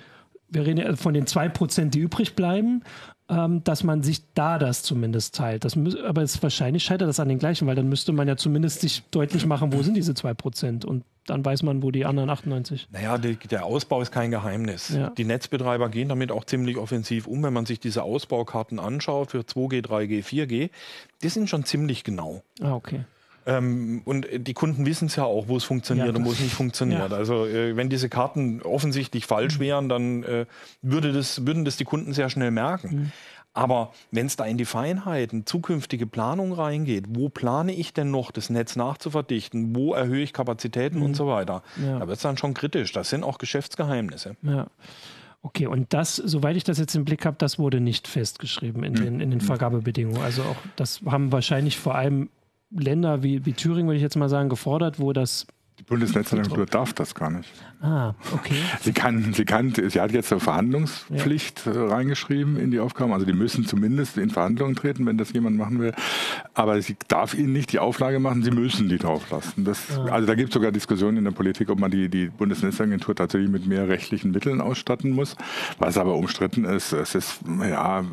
wir 0.48 0.66
reden 0.66 0.78
ja 0.78 0.96
von 0.96 1.14
den 1.14 1.26
2%, 1.26 1.90
die 1.90 2.00
übrig 2.00 2.34
bleiben, 2.34 2.82
ähm, 3.28 3.62
dass 3.64 3.84
man 3.84 4.02
sich 4.02 4.32
da 4.34 4.58
das 4.58 4.82
zumindest 4.82 5.34
teilt. 5.34 5.64
Das 5.64 5.76
aber 5.76 6.22
es 6.22 6.42
wahrscheinlich 6.42 6.84
scheitert 6.84 7.08
das 7.08 7.20
an 7.20 7.28
den 7.28 7.38
gleichen, 7.38 7.66
weil 7.66 7.76
dann 7.76 7.88
müsste 7.88 8.12
man 8.12 8.28
ja 8.28 8.36
zumindest 8.36 8.80
sich 8.80 9.04
deutlich 9.10 9.46
machen, 9.46 9.72
wo 9.72 9.82
sind 9.82 9.96
diese 9.96 10.12
2% 10.12 10.84
und 10.84 11.04
dann 11.26 11.44
weiß 11.44 11.62
man, 11.62 11.84
wo 11.84 11.92
die 11.92 12.04
anderen 12.04 12.30
98. 12.30 12.88
Naja, 12.90 13.16
die, 13.16 13.36
der 13.36 13.64
Ausbau 13.64 14.02
ist 14.02 14.10
kein 14.10 14.32
Geheimnis. 14.32 14.88
Ja. 14.88 15.10
Die 15.10 15.24
Netzbetreiber 15.24 15.88
gehen 15.88 16.08
damit 16.08 16.32
auch 16.32 16.44
ziemlich 16.44 16.76
offensiv 16.76 17.28
um, 17.28 17.44
wenn 17.44 17.52
man 17.52 17.64
sich 17.64 17.78
diese 17.78 18.02
Ausbaukarten 18.02 18.80
anschaut 18.80 19.30
für 19.30 19.40
2G, 19.40 19.86
3G, 19.86 20.24
4G. 20.24 20.70
Die 21.22 21.28
sind 21.28 21.48
schon 21.48 21.64
ziemlich 21.64 22.02
genau. 22.02 22.42
Ah, 22.60 22.74
okay. 22.74 23.04
Ähm, 23.46 24.02
und 24.04 24.26
die 24.32 24.54
Kunden 24.54 24.86
wissen 24.86 25.06
es 25.06 25.16
ja 25.16 25.24
auch, 25.24 25.48
wo 25.48 25.56
es 25.56 25.64
funktioniert 25.64 26.08
ja, 26.08 26.14
und 26.14 26.24
wo 26.24 26.32
es 26.32 26.40
nicht 26.40 26.54
funktioniert. 26.54 27.10
Ja. 27.10 27.16
Also 27.16 27.46
äh, 27.46 27.76
wenn 27.76 27.88
diese 27.88 28.08
Karten 28.08 28.62
offensichtlich 28.62 29.26
falsch 29.26 29.58
mhm. 29.58 29.62
wären, 29.62 29.88
dann 29.88 30.22
äh, 30.22 30.46
würde 30.80 31.12
das, 31.12 31.46
würden 31.46 31.64
das 31.64 31.76
die 31.76 31.84
Kunden 31.84 32.12
sehr 32.12 32.30
schnell 32.30 32.50
merken. 32.50 32.94
Mhm. 32.94 33.12
Aber 33.54 33.92
wenn 34.10 34.26
es 34.26 34.36
da 34.36 34.46
in 34.46 34.56
die 34.56 34.64
Feinheiten, 34.64 35.44
zukünftige 35.44 36.06
Planung 36.06 36.52
reingeht, 36.52 37.04
wo 37.08 37.28
plane 37.28 37.72
ich 37.74 37.92
denn 37.92 38.10
noch, 38.10 38.30
das 38.30 38.48
Netz 38.48 38.76
nachzuverdichten, 38.76 39.76
wo 39.76 39.92
erhöhe 39.92 40.22
ich 40.22 40.32
Kapazitäten 40.32 40.98
mhm. 40.98 41.04
und 41.04 41.14
so 41.14 41.26
weiter, 41.26 41.62
ja. 41.84 41.98
da 41.98 42.06
wird 42.08 42.16
es 42.16 42.22
dann 42.22 42.38
schon 42.38 42.54
kritisch. 42.54 42.92
Das 42.92 43.10
sind 43.10 43.24
auch 43.24 43.38
Geschäftsgeheimnisse. 43.38 44.36
Ja. 44.42 44.68
Okay, 45.42 45.66
und 45.66 45.92
das, 45.92 46.16
soweit 46.16 46.56
ich 46.56 46.64
das 46.64 46.78
jetzt 46.78 46.94
im 46.94 47.04
Blick 47.04 47.26
habe, 47.26 47.36
das 47.36 47.58
wurde 47.58 47.80
nicht 47.80 48.06
festgeschrieben 48.06 48.84
in 48.84 48.94
den, 48.94 49.20
in 49.20 49.30
den 49.30 49.40
Vergabebedingungen. 49.40 50.22
Also 50.22 50.42
auch 50.42 50.56
das 50.76 51.02
haben 51.04 51.32
wahrscheinlich 51.32 51.78
vor 51.78 51.96
allem 51.96 52.30
Länder 52.76 53.22
wie, 53.22 53.44
wie 53.44 53.52
Thüringen, 53.52 53.86
würde 53.86 53.96
ich 53.96 54.02
jetzt 54.02 54.16
mal 54.16 54.28
sagen, 54.28 54.48
gefordert, 54.48 54.98
wo 54.98 55.12
das 55.12 55.46
die 55.82 55.88
Bundesnetzagentur 55.88 56.66
darf 56.66 56.92
das 56.92 57.14
gar 57.14 57.30
nicht. 57.30 57.50
Ah, 57.80 58.14
okay. 58.32 58.54
Sie 58.82 58.92
kann, 58.92 59.34
sie 59.34 59.44
kann, 59.44 59.74
sie 59.74 60.00
hat 60.00 60.12
jetzt 60.12 60.30
eine 60.30 60.40
Verhandlungspflicht 60.40 61.66
ja. 61.66 61.72
Äh, 61.72 61.88
reingeschrieben 61.88 62.56
in 62.56 62.70
die 62.70 62.78
Aufgaben. 62.78 63.12
Also 63.12 63.26
die 63.26 63.32
müssen 63.32 63.66
zumindest 63.66 64.16
in 64.16 64.30
Verhandlungen 64.30 64.76
treten, 64.76 65.04
wenn 65.06 65.18
das 65.18 65.32
jemand 65.32 65.56
machen 65.56 65.80
will. 65.80 65.92
Aber 66.54 66.80
sie 66.80 66.96
darf 67.08 67.34
ihnen 67.34 67.52
nicht 67.52 67.72
die 67.72 67.80
Auflage 67.80 68.20
machen, 68.20 68.44
sie 68.44 68.52
müssen 68.52 68.88
die 68.88 68.98
drauflassen. 68.98 69.64
Das, 69.64 69.98
ah. 69.98 70.04
Also 70.04 70.26
da 70.26 70.36
gibt 70.36 70.50
es 70.50 70.54
sogar 70.54 70.70
Diskussionen 70.70 71.18
in 71.18 71.24
der 71.24 71.32
Politik, 71.32 71.70
ob 71.70 71.80
man 71.80 71.90
die, 71.90 72.08
die 72.08 72.26
Bundesnetzagentur 72.26 73.16
tatsächlich 73.16 73.50
mit 73.50 73.66
mehr 73.66 73.88
rechtlichen 73.88 74.30
Mitteln 74.30 74.60
ausstatten 74.60 75.10
muss. 75.10 75.36
Was 75.78 75.98
aber 75.98 76.14
umstritten 76.14 76.64
ist, 76.64 76.92
es 76.92 77.16
ist, 77.16 77.40
ja, 77.68 78.04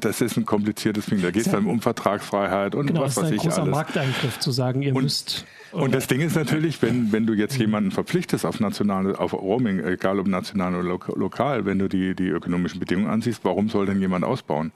das 0.00 0.22
ist 0.22 0.38
ein 0.38 0.46
kompliziertes 0.46 1.06
Ding. 1.06 1.20
Da 1.20 1.30
geht 1.30 1.44
es 1.44 1.52
dann 1.52 1.66
um 1.66 1.82
Vertragsfreiheit 1.82 2.74
und 2.74 2.86
genau, 2.86 3.02
was 3.02 3.18
weiß 3.18 3.30
ich 3.30 3.40
alles. 3.40 3.42
Genau, 3.42 3.48
ist 3.48 3.58
ein 3.58 3.64
großer 3.64 3.70
Markteingriff 3.70 4.38
zu 4.38 4.50
sagen, 4.50 4.80
ihr 4.80 4.94
und, 4.94 5.02
müsst 5.02 5.44
und 5.72 5.94
das 5.94 6.06
Ding 6.06 6.20
ist 6.20 6.36
natürlich, 6.36 6.80
wenn, 6.82 7.12
wenn 7.12 7.26
du 7.26 7.34
jetzt 7.34 7.56
jemanden 7.58 7.90
verpflichtest 7.90 8.44
auf 8.44 8.60
nationale, 8.60 9.18
auf 9.18 9.32
Roaming, 9.32 9.80
egal 9.84 10.18
ob 10.18 10.26
national 10.26 10.74
oder 10.74 10.98
lokal, 11.14 11.64
wenn 11.64 11.78
du 11.78 11.88
die, 11.88 12.14
die 12.14 12.28
ökonomischen 12.28 12.80
Bedingungen 12.80 13.10
ansiehst, 13.10 13.44
warum 13.44 13.68
soll 13.68 13.86
denn 13.86 14.00
jemand 14.00 14.24
ausbauen? 14.24 14.72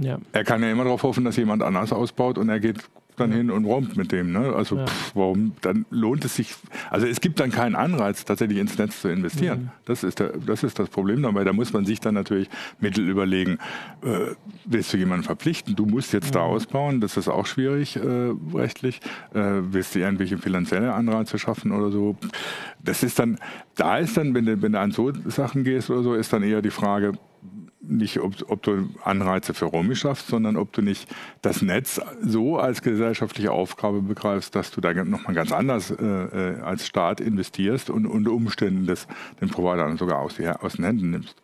Ja. 0.00 0.18
Er 0.32 0.44
kann 0.44 0.62
ja 0.62 0.70
immer 0.70 0.84
darauf 0.84 1.02
hoffen, 1.02 1.24
dass 1.24 1.36
jemand 1.36 1.62
anders 1.62 1.92
ausbaut 1.92 2.38
und 2.38 2.48
er 2.48 2.60
geht 2.60 2.78
dann 3.18 3.32
hin 3.32 3.50
und 3.50 3.64
rompt 3.64 3.96
mit 3.96 4.12
dem. 4.12 4.32
Ne? 4.32 4.52
Also 4.54 4.76
ja. 4.76 4.86
pff, 4.86 5.14
warum? 5.14 5.52
Dann 5.60 5.86
lohnt 5.90 6.24
es 6.24 6.36
sich. 6.36 6.54
Also 6.90 7.06
es 7.06 7.20
gibt 7.20 7.40
dann 7.40 7.50
keinen 7.50 7.74
Anreiz, 7.74 8.24
tatsächlich 8.24 8.58
ins 8.58 8.78
Netz 8.78 9.00
zu 9.00 9.08
investieren. 9.08 9.60
Mhm. 9.60 9.70
Das 9.84 10.02
ist 10.02 10.18
der, 10.20 10.32
das 10.38 10.62
ist 10.62 10.78
das 10.78 10.88
Problem 10.88 11.22
dabei. 11.22 11.44
Da 11.44 11.52
muss 11.52 11.72
man 11.72 11.84
sich 11.84 12.00
dann 12.00 12.14
natürlich 12.14 12.48
Mittel 12.80 13.08
überlegen. 13.08 13.58
Äh, 14.02 14.34
willst 14.64 14.92
du 14.92 14.96
jemanden 14.96 15.24
verpflichten? 15.24 15.76
Du 15.76 15.86
musst 15.86 16.12
jetzt 16.12 16.28
mhm. 16.28 16.32
da 16.32 16.40
ausbauen. 16.40 17.00
Das 17.00 17.16
ist 17.16 17.28
auch 17.28 17.46
schwierig 17.46 17.96
äh, 17.96 18.32
rechtlich. 18.54 19.00
Äh, 19.34 19.60
willst 19.72 19.94
du 19.94 20.00
irgendwelche 20.00 20.38
finanzielle 20.38 20.92
Anreize 20.94 21.38
schaffen 21.38 21.72
oder 21.72 21.90
so? 21.90 22.16
Das 22.82 23.02
ist 23.02 23.18
dann, 23.18 23.38
da 23.74 23.98
ist 23.98 24.16
dann, 24.16 24.34
wenn 24.34 24.46
du, 24.46 24.62
wenn 24.62 24.72
du 24.72 24.80
an 24.80 24.92
so 24.92 25.12
Sachen 25.26 25.64
gehst 25.64 25.90
oder 25.90 26.02
so, 26.02 26.14
ist 26.14 26.32
dann 26.32 26.42
eher 26.42 26.62
die 26.62 26.70
Frage, 26.70 27.12
nicht, 27.88 28.20
ob, 28.20 28.34
ob, 28.48 28.62
du 28.62 28.88
Anreize 29.04 29.54
für 29.54 29.66
Romy 29.66 29.96
schaffst, 29.96 30.28
sondern 30.28 30.56
ob 30.56 30.72
du 30.72 30.82
nicht 30.82 31.08
das 31.42 31.62
Netz 31.62 32.00
so 32.22 32.58
als 32.58 32.82
gesellschaftliche 32.82 33.52
Aufgabe 33.52 34.02
begreifst, 34.02 34.54
dass 34.54 34.70
du 34.70 34.80
da 34.80 34.92
nochmal 34.92 35.34
ganz 35.34 35.52
anders 35.52 35.90
äh, 35.90 36.04
äh, 36.04 36.60
als 36.60 36.86
Staat 36.86 37.20
investierst 37.20 37.90
und 37.90 38.06
unter 38.06 38.32
Umständen 38.32 38.86
das, 38.86 39.06
den 39.40 39.48
Provider 39.48 39.96
sogar 39.96 40.20
aus, 40.20 40.36
die, 40.36 40.48
aus 40.48 40.74
den 40.74 40.84
Händen 40.84 41.10
nimmst. 41.10 41.36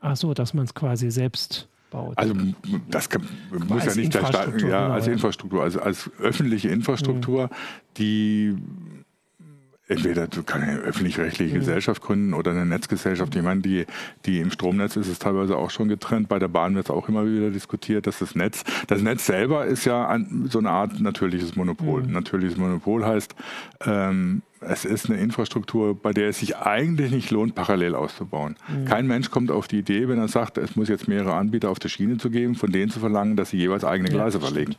Ach 0.00 0.16
so, 0.16 0.34
dass 0.34 0.52
man 0.52 0.64
es 0.64 0.74
quasi 0.74 1.10
selbst 1.10 1.68
baut. 1.90 2.18
Also 2.18 2.34
das 2.90 3.08
kann, 3.08 3.26
muss 3.68 3.84
ja 3.84 3.94
nicht 3.94 4.12
der 4.12 4.26
Staat, 4.26 4.48
ja, 4.48 4.52
genau, 4.52 4.92
als 4.92 5.06
Infrastruktur, 5.06 5.62
also 5.62 5.80
als 5.80 6.10
öffentliche 6.18 6.68
Infrastruktur, 6.68 7.44
mhm. 7.44 7.50
die 7.96 8.56
entweder 9.88 10.26
du 10.26 10.42
kannst 10.42 10.68
eine 10.68 10.78
öffentlich-rechtliche 10.78 11.54
mhm. 11.54 11.58
Gesellschaft 11.58 12.02
gründen 12.02 12.34
oder 12.34 12.52
eine 12.52 12.66
Netzgesellschaft. 12.66 13.34
Ich 13.36 13.42
meine, 13.42 13.60
die, 13.60 13.86
die 14.24 14.40
im 14.40 14.50
Stromnetz 14.50 14.96
ist 14.96 15.08
es 15.08 15.18
teilweise 15.18 15.56
auch 15.56 15.70
schon 15.70 15.88
getrennt. 15.88 16.28
Bei 16.28 16.38
der 16.38 16.48
Bahn 16.48 16.74
wird 16.74 16.86
es 16.86 16.90
auch 16.90 17.08
immer 17.08 17.26
wieder 17.26 17.50
diskutiert, 17.50 18.06
dass 18.06 18.18
das 18.18 18.34
Netz, 18.34 18.64
das 18.86 19.02
Netz 19.02 19.26
selber 19.26 19.66
ist 19.66 19.84
ja 19.84 20.08
ein, 20.08 20.48
so 20.50 20.58
eine 20.58 20.70
Art 20.70 21.00
natürliches 21.00 21.56
Monopol. 21.56 22.02
Mhm. 22.02 22.12
Natürliches 22.12 22.56
Monopol 22.56 23.04
heißt, 23.04 23.34
ähm, 23.84 24.42
es 24.68 24.84
ist 24.84 25.08
eine 25.08 25.18
Infrastruktur, 25.18 25.94
bei 25.94 26.12
der 26.12 26.28
es 26.28 26.38
sich 26.38 26.56
eigentlich 26.56 27.10
nicht 27.10 27.30
lohnt, 27.30 27.54
parallel 27.54 27.94
auszubauen. 27.94 28.56
Mhm. 28.68 28.84
Kein 28.84 29.06
Mensch 29.06 29.30
kommt 29.30 29.50
auf 29.50 29.68
die 29.68 29.78
Idee, 29.78 30.08
wenn 30.08 30.18
er 30.18 30.28
sagt, 30.28 30.58
es 30.58 30.76
muss 30.76 30.88
jetzt 30.88 31.08
mehrere 31.08 31.34
Anbieter 31.34 31.70
auf 31.70 31.78
der 31.78 31.88
Schiene 31.88 32.18
zu 32.18 32.30
geben, 32.30 32.54
von 32.54 32.72
denen 32.72 32.90
zu 32.90 33.00
verlangen, 33.00 33.36
dass 33.36 33.50
sie 33.50 33.58
jeweils 33.58 33.84
eigene 33.84 34.08
Gleise 34.08 34.38
ja, 34.38 34.44
verlegen. 34.44 34.74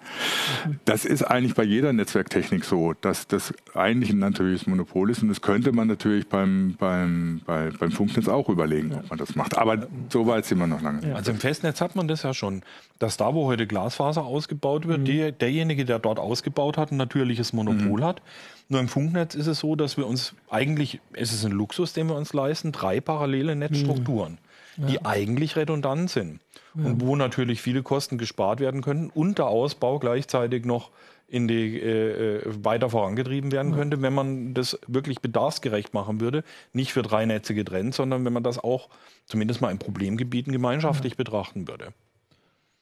Mhm. 0.66 0.80
Das 0.86 1.06
ist 1.06 1.24
eigentlich 1.24 1.56
bei 1.56 1.64
jeder 1.64 1.94
Netzwerktechnik 1.94 2.66
so, 2.66 2.94
dass 3.02 3.28
das 3.28 3.54
eigentlich 3.74 4.12
ein 4.12 4.20
natürliches 4.20 4.68
Monopol 4.68 5.10
ist 5.10 5.22
und 5.22 5.30
das 5.30 5.42
könnte 5.42 5.72
man 5.72 5.88
natürlich 5.88 6.28
beim, 6.28 6.76
beim, 6.80 7.42
bei, 7.46 7.70
beim 7.80 7.92
Funknetz 7.92 8.28
auch 8.28 8.50
überlegen, 8.50 8.92
ja. 8.92 8.98
ob 8.98 9.10
man 9.10 9.20
das 9.20 9.36
macht. 9.36 9.58
Aber 9.58 9.88
so 10.10 10.28
weit 10.28 10.46
sind 10.46 10.60
wir 10.60 10.68
noch 10.68 10.82
lange. 10.82 11.08
Ja. 11.08 11.16
Also 11.16 11.32
im 11.32 11.38
Festnetz 11.38 11.82
hat 11.82 11.96
man 11.96 12.08
das 12.08 12.24
ja 12.24 12.34
schon, 12.34 12.62
dass 13.00 13.18
da, 13.18 13.34
wo 13.34 13.46
heute 13.46 13.68
Glasfaser 13.68 14.24
ausgebaut 14.24 14.88
wird, 14.88 15.02
mhm. 15.02 15.06
die, 15.06 15.32
derjenige, 15.32 15.86
der 15.86 16.00
dort 16.00 16.20
ausgebaut 16.20 16.78
hat, 16.78 16.92
ein 16.92 16.98
natürliches 16.98 17.54
Monopol 17.54 18.02
mhm. 18.02 18.06
hat. 18.06 18.22
Nur 18.68 18.80
im 18.80 18.88
Funknetz 18.88 19.36
ist 19.36 19.48
es 19.48 19.60
so, 19.60 19.76
dass 19.76 19.98
wir 19.98 20.08
uns 20.08 20.34
eigentlich, 20.50 21.00
es 21.14 21.32
ist 21.32 21.46
ein 21.46 21.52
Luxus, 21.52 21.94
den 21.94 22.08
wir 22.08 22.16
uns 22.16 22.34
leisten, 22.34 22.72
drei 22.72 23.00
parallele 23.00 23.56
Netzstrukturen, 23.56 24.40
mhm. 24.78 24.84
ja. 24.84 24.90
die 24.90 25.06
eigentlich 25.06 25.56
redundant 25.56 26.10
sind. 26.10 26.40
Ja. 26.74 26.86
Und 26.86 27.02
wo 27.02 27.16
natürlich 27.16 27.62
viele 27.62 27.84
Kosten 27.84 28.18
gespart 28.18 28.60
werden 28.60 28.82
können 28.82 29.10
und 29.14 29.38
der 29.38 29.48
Ausbau 29.48 30.00
gleichzeitig 30.00 30.66
noch 30.66 30.92
in 31.28 31.48
die 31.48 31.80
äh, 31.80 32.38
äh 32.38 32.64
weiter 32.64 32.90
vorangetrieben 32.90 33.52
werden 33.52 33.74
könnte, 33.74 34.02
wenn 34.02 34.14
man 34.14 34.54
das 34.54 34.80
wirklich 34.88 35.22
bedarfsgerecht 35.22 35.94
machen 35.94 36.20
würde. 36.20 36.44
Nicht 36.74 36.94
für 36.94 37.02
drei 37.02 37.26
Netze 37.26 37.56
getrennt, 37.56 37.96
sondern 37.96 38.26
wenn 38.26 38.34
man 38.34 38.44
das 38.44 38.60
auch 38.60 38.90
zumindest 39.26 39.62
mal 39.62 39.72
in 39.72 39.80
Problemgebieten 39.80 40.54
gemeinschaftlich 40.54 41.18
betrachten 41.18 41.68
würde. 41.68 41.94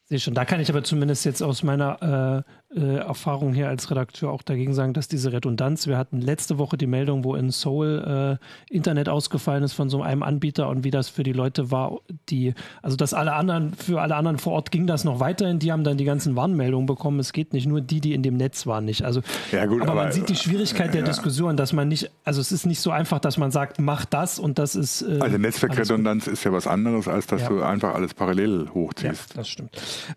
Sehe 0.06 0.20
schon. 0.20 0.34
Da 0.34 0.44
kann 0.44 0.60
ich 0.60 0.70
aber 0.70 0.84
zumindest 0.84 1.24
jetzt 1.24 1.42
aus 1.42 1.64
meiner 1.64 2.44
äh, 2.74 2.80
äh, 2.80 2.98
Erfahrung 2.98 3.54
hier 3.54 3.70
als 3.70 3.90
Redakteur 3.90 4.32
auch 4.32 4.42
dagegen 4.42 4.74
sagen, 4.74 4.94
dass 4.94 5.08
diese 5.08 5.32
Redundanz, 5.32 5.88
wir 5.88 5.98
hatten 5.98 6.20
letzte 6.20 6.58
Woche 6.58 6.76
die 6.78 6.88
Meldung, 6.88 7.24
wo 7.24 7.36
in 7.36 7.52
Seoul 7.52 8.40
äh, 8.70 8.74
Internet 8.74 9.10
ausgefallen 9.10 9.64
ist 9.64 9.74
von 9.74 9.90
so 9.90 10.02
einem 10.02 10.24
Anbieter 10.24 10.70
und 10.70 10.84
wie 10.84 10.92
das 10.92 11.08
für 11.08 11.24
die 11.24 11.32
Leute 11.32 11.72
war, 11.72 12.00
die, 12.30 12.54
also 12.82 12.98
dass 12.98 13.14
alle 13.14 13.34
anderen, 13.34 13.74
für 13.76 14.02
alle 14.02 14.16
anderen 14.16 14.40
vor 14.40 14.54
Ort 14.54 14.72
ging 14.72 14.88
das 14.88 15.04
noch 15.04 15.20
weiterhin, 15.20 15.60
die 15.60 15.72
haben 15.72 15.84
dann 15.84 15.98
die 15.98 16.06
ganzen 16.06 16.36
Warnmeldungen 16.36 16.86
bekommen. 16.86 17.20
Es 17.20 17.32
geht 17.32 17.54
nicht 17.54 17.68
nur 17.68 17.80
die, 17.80 18.02
die 18.02 18.14
in 18.14 18.24
dem 18.24 18.36
Netz 18.36 18.66
waren, 18.66 18.86
nicht. 18.86 19.04
Also, 19.04 19.22
ja, 19.52 19.66
gut, 19.66 19.84
aber, 19.84 19.92
aber, 19.92 20.04
man 20.04 20.12
sieht 20.12 20.28
die 20.28 20.36
Schwierigkeit 20.36 20.94
der 20.94 21.02
ja. 21.02 21.08
Diskussion, 21.08 21.56
dass 21.56 21.74
man 21.74 21.88
nicht, 21.88 22.10
also 22.26 22.42
es 22.42 22.52
ist 22.52 22.66
nicht 22.66 22.82
so 22.82 22.92
einfach, 22.92 23.20
dass 23.20 23.38
man 23.38 23.52
sagt, 23.52 23.80
mach 23.80 24.04
das 24.06 24.40
und 24.40 24.60
das 24.60 24.76
ist. 24.76 25.02
Äh, 25.04 25.20
also 25.22 25.38
Netzwerkredundanz 25.38 26.28
ist 26.28 26.44
ja 26.44 26.52
was 26.52 26.68
anderes, 26.68 27.08
als 27.08 27.28
dass 27.28 27.44
ja. 27.44 27.50
du 27.50 27.62
einfach 27.62 27.94
alles 27.94 28.14
parallel 28.14 28.70
hochziehst. 28.74 29.30
Ja, 29.30 29.38
das 29.38 29.48
stimmt. 29.48 29.72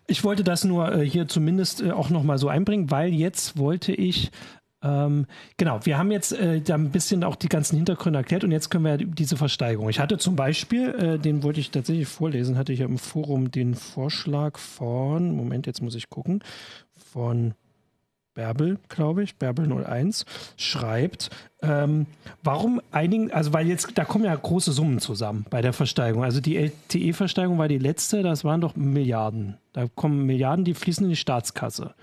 Ich 0.07 0.23
wollte 0.23 0.43
das 0.43 0.63
nur 0.63 0.93
äh, 0.93 1.05
hier 1.07 1.27
zumindest 1.27 1.81
äh, 1.81 1.91
auch 1.91 2.09
nochmal 2.09 2.37
so 2.37 2.49
einbringen, 2.49 2.91
weil 2.91 3.13
jetzt 3.13 3.57
wollte 3.57 3.93
ich 3.93 4.31
ähm, 4.83 5.25
genau, 5.57 5.79
wir 5.85 5.97
haben 5.97 6.11
jetzt 6.11 6.33
äh, 6.33 6.61
da 6.61 6.75
ein 6.75 6.91
bisschen 6.91 7.23
auch 7.23 7.35
die 7.35 7.49
ganzen 7.49 7.77
Hintergründe 7.77 8.19
erklärt 8.19 8.43
und 8.43 8.51
jetzt 8.51 8.69
können 8.69 8.85
wir 8.85 8.97
diese 8.97 9.35
Versteigerung. 9.35 9.89
Ich 9.89 9.99
hatte 9.99 10.19
zum 10.19 10.35
Beispiel, 10.35 10.89
äh, 10.89 11.19
den 11.19 11.41
wollte 11.41 11.59
ich 11.59 11.71
tatsächlich 11.71 12.07
vorlesen, 12.07 12.57
hatte 12.57 12.73
ich 12.73 12.79
ja 12.79 12.85
im 12.85 12.99
Forum 12.99 13.49
den 13.49 13.73
Vorschlag 13.73 14.59
von, 14.59 15.35
Moment, 15.35 15.65
jetzt 15.65 15.81
muss 15.81 15.95
ich 15.95 16.09
gucken, 16.09 16.43
von 16.95 17.55
Bärbel, 18.37 18.77
glaube 18.87 19.23
ich, 19.23 19.37
Bärbel 19.37 19.67
01, 19.67 20.23
schreibt, 20.57 21.31
ähm, 21.63 22.05
warum 22.43 22.79
einigen, 22.91 23.31
also 23.31 23.51
weil 23.51 23.67
jetzt, 23.67 23.97
da 23.97 24.05
kommen 24.05 24.25
ja 24.25 24.35
große 24.35 24.71
Summen 24.71 24.99
zusammen 24.99 25.47
bei 25.49 25.63
der 25.63 25.73
Versteigerung. 25.73 26.23
Also 26.23 26.39
die 26.39 26.55
LTE-Versteigerung 26.55 27.57
war 27.57 27.67
die 27.67 27.79
letzte, 27.79 28.21
das 28.21 28.43
waren 28.43 28.61
doch 28.61 28.75
Milliarden. 28.75 29.57
Da 29.73 29.87
kommen 29.87 30.27
Milliarden, 30.27 30.65
die 30.65 30.75
fließen 30.75 31.03
in 31.03 31.09
die 31.09 31.15
Staatskasse. 31.15 31.95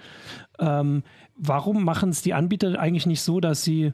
Ähm, 0.58 1.04
warum 1.36 1.84
machen 1.84 2.10
es 2.10 2.22
die 2.22 2.34
Anbieter 2.34 2.80
eigentlich 2.80 3.06
nicht 3.06 3.22
so, 3.22 3.38
dass 3.38 3.62
sie 3.62 3.92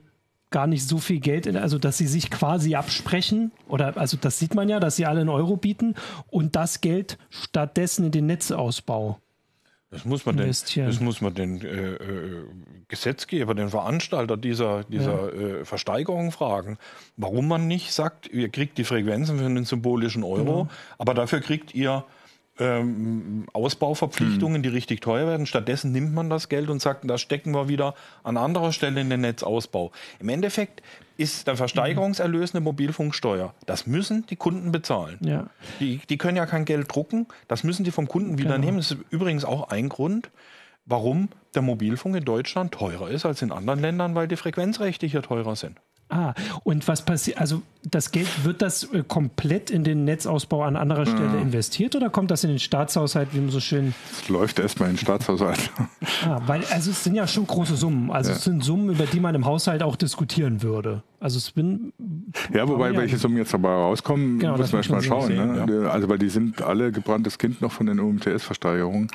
gar 0.48 0.66
nicht 0.66 0.88
so 0.88 0.96
viel 0.96 1.20
Geld, 1.20 1.44
in, 1.44 1.58
also 1.58 1.78
dass 1.78 1.98
sie 1.98 2.06
sich 2.06 2.30
quasi 2.30 2.74
absprechen 2.74 3.52
oder 3.68 3.98
also 3.98 4.16
das 4.18 4.38
sieht 4.38 4.54
man 4.54 4.70
ja, 4.70 4.80
dass 4.80 4.96
sie 4.96 5.04
alle 5.04 5.20
einen 5.20 5.28
Euro 5.28 5.58
bieten 5.58 5.94
und 6.28 6.56
das 6.56 6.80
Geld 6.80 7.18
stattdessen 7.28 8.06
in 8.06 8.12
den 8.12 8.24
Netzausbau 8.24 9.18
das 9.90 10.04
muss 10.04 10.24
man 10.24 10.36
den, 10.36 10.46
das 10.46 11.00
muss 11.00 11.20
man 11.20 11.34
den 11.34 11.60
äh, 11.62 11.94
äh, 11.94 12.44
Gesetzgeber, 12.86 13.54
den 13.54 13.70
Veranstalter 13.70 14.36
dieser, 14.36 14.84
dieser 14.84 15.34
ja. 15.34 15.60
äh, 15.60 15.64
Versteigerung 15.64 16.30
fragen, 16.30 16.78
warum 17.16 17.48
man 17.48 17.66
nicht 17.66 17.92
sagt, 17.92 18.28
ihr 18.28 18.50
kriegt 18.50 18.78
die 18.78 18.84
Frequenzen 18.84 19.38
für 19.38 19.44
einen 19.44 19.64
symbolischen 19.64 20.22
Euro, 20.22 20.44
genau. 20.44 20.68
aber 20.98 21.14
dafür 21.14 21.40
kriegt 21.40 21.74
ihr 21.74 22.04
ähm, 22.58 23.46
Ausbauverpflichtungen, 23.52 24.56
hm. 24.56 24.62
die 24.62 24.68
richtig 24.68 25.00
teuer 25.00 25.26
werden. 25.26 25.46
Stattdessen 25.46 25.92
nimmt 25.92 26.12
man 26.12 26.28
das 26.28 26.48
Geld 26.48 26.68
und 26.68 26.82
sagt, 26.82 27.08
das 27.08 27.20
stecken 27.20 27.52
wir 27.52 27.68
wieder 27.68 27.94
an 28.22 28.36
anderer 28.36 28.72
Stelle 28.72 29.00
in 29.00 29.10
den 29.10 29.22
Netzausbau. 29.22 29.92
Im 30.18 30.28
Endeffekt 30.28 30.82
ist 31.16 31.46
der 31.46 31.56
Versteigerungserlös 31.56 32.54
eine 32.54 32.60
Mobilfunksteuer. 32.60 33.54
Das 33.66 33.86
müssen 33.86 34.26
die 34.26 34.36
Kunden 34.36 34.72
bezahlen. 34.72 35.18
Ja. 35.22 35.46
Die, 35.78 36.00
die 36.08 36.18
können 36.18 36.36
ja 36.36 36.46
kein 36.46 36.64
Geld 36.64 36.94
drucken, 36.94 37.26
das 37.48 37.64
müssen 37.64 37.84
die 37.84 37.90
vom 37.90 38.08
Kunden 38.08 38.38
wieder 38.38 38.52
genau. 38.52 38.64
nehmen. 38.64 38.76
Das 38.78 38.90
ist 38.90 38.98
übrigens 39.10 39.44
auch 39.44 39.68
ein 39.68 39.88
Grund, 39.88 40.30
warum 40.86 41.28
der 41.54 41.62
Mobilfunk 41.62 42.16
in 42.16 42.24
Deutschland 42.24 42.72
teurer 42.72 43.10
ist 43.10 43.26
als 43.26 43.42
in 43.42 43.52
anderen 43.52 43.80
Ländern, 43.80 44.14
weil 44.14 44.28
die 44.28 44.36
Frequenzrechte 44.36 45.06
hier 45.06 45.22
teurer 45.22 45.56
sind. 45.56 45.78
Ah, 46.10 46.34
und 46.64 46.88
was 46.88 47.04
passiert, 47.04 47.38
also 47.38 47.62
das 47.84 48.10
Geld, 48.10 48.28
wird 48.44 48.62
das 48.62 48.84
äh, 48.92 49.04
komplett 49.06 49.70
in 49.70 49.84
den 49.84 50.04
Netzausbau 50.04 50.64
an 50.64 50.76
anderer 50.76 51.06
Stelle 51.06 51.36
ja. 51.36 51.40
investiert 51.40 51.94
oder 51.94 52.10
kommt 52.10 52.30
das 52.30 52.42
in 52.44 52.50
den 52.50 52.58
Staatshaushalt, 52.58 53.28
wie 53.32 53.38
man 53.38 53.50
so 53.50 53.60
schön. 53.60 53.94
Es 54.12 54.28
läuft 54.28 54.58
erstmal 54.58 54.90
in 54.90 54.96
den 54.96 55.00
Staatshaushalt. 55.00 55.70
Ah, 56.24 56.40
weil, 56.46 56.64
also 56.70 56.90
es 56.90 57.04
sind 57.04 57.14
ja 57.14 57.26
schon 57.26 57.46
große 57.46 57.76
Summen. 57.76 58.10
Also 58.10 58.30
ja. 58.30 58.36
es 58.36 58.44
sind 58.44 58.64
Summen, 58.64 58.90
über 58.90 59.06
die 59.06 59.20
man 59.20 59.34
im 59.34 59.46
Haushalt 59.46 59.82
auch 59.82 59.96
diskutieren 59.96 60.62
würde. 60.62 61.02
Also 61.20 61.36
es 61.36 61.50
bin. 61.50 61.92
Ja, 62.50 62.66
wobei 62.66 62.96
welche 62.96 63.18
Summen 63.18 63.36
jetzt 63.36 63.52
dabei 63.52 63.68
rauskommen, 63.68 64.38
genau, 64.38 64.56
müssen 64.56 64.72
wir 64.72 64.78
erstmal 64.78 65.02
schauen. 65.02 65.26
Sehen, 65.26 65.66
ne? 65.66 65.82
ja. 65.84 65.90
Also 65.90 66.08
weil 66.08 66.18
die 66.18 66.30
sind 66.30 66.62
alle 66.62 66.92
gebranntes 66.92 67.36
Kind 67.36 67.60
noch 67.60 67.72
von 67.72 67.84
den 67.84 68.00
UMTS-Versteigerungen, 68.00 69.08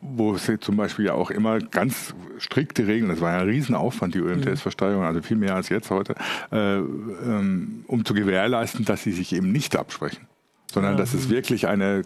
wo 0.00 0.34
es 0.34 0.50
zum 0.60 0.76
Beispiel 0.76 1.04
ja 1.04 1.12
auch 1.12 1.30
immer 1.30 1.58
ganz 1.58 2.14
strikte 2.38 2.86
Regeln, 2.86 3.10
das 3.10 3.20
war 3.20 3.32
ja 3.32 3.40
ein 3.40 3.48
Riesenaufwand, 3.48 4.14
die 4.14 4.22
UMTS-Versteigerung, 4.22 5.04
also 5.04 5.20
viel 5.20 5.36
mehr 5.36 5.54
als 5.54 5.68
jetzt 5.68 5.90
heute, 5.90 6.14
äh, 6.50 6.78
ähm, 6.78 7.84
um 7.86 8.06
zu 8.06 8.14
gewährleisten, 8.14 8.86
dass 8.86 9.02
sie 9.02 9.12
sich 9.12 9.34
eben 9.34 9.52
nicht 9.52 9.76
absprechen 9.76 10.26
sondern 10.72 10.96
dass 10.96 11.14
es 11.14 11.28
wirklich 11.28 11.68
eine 11.68 12.02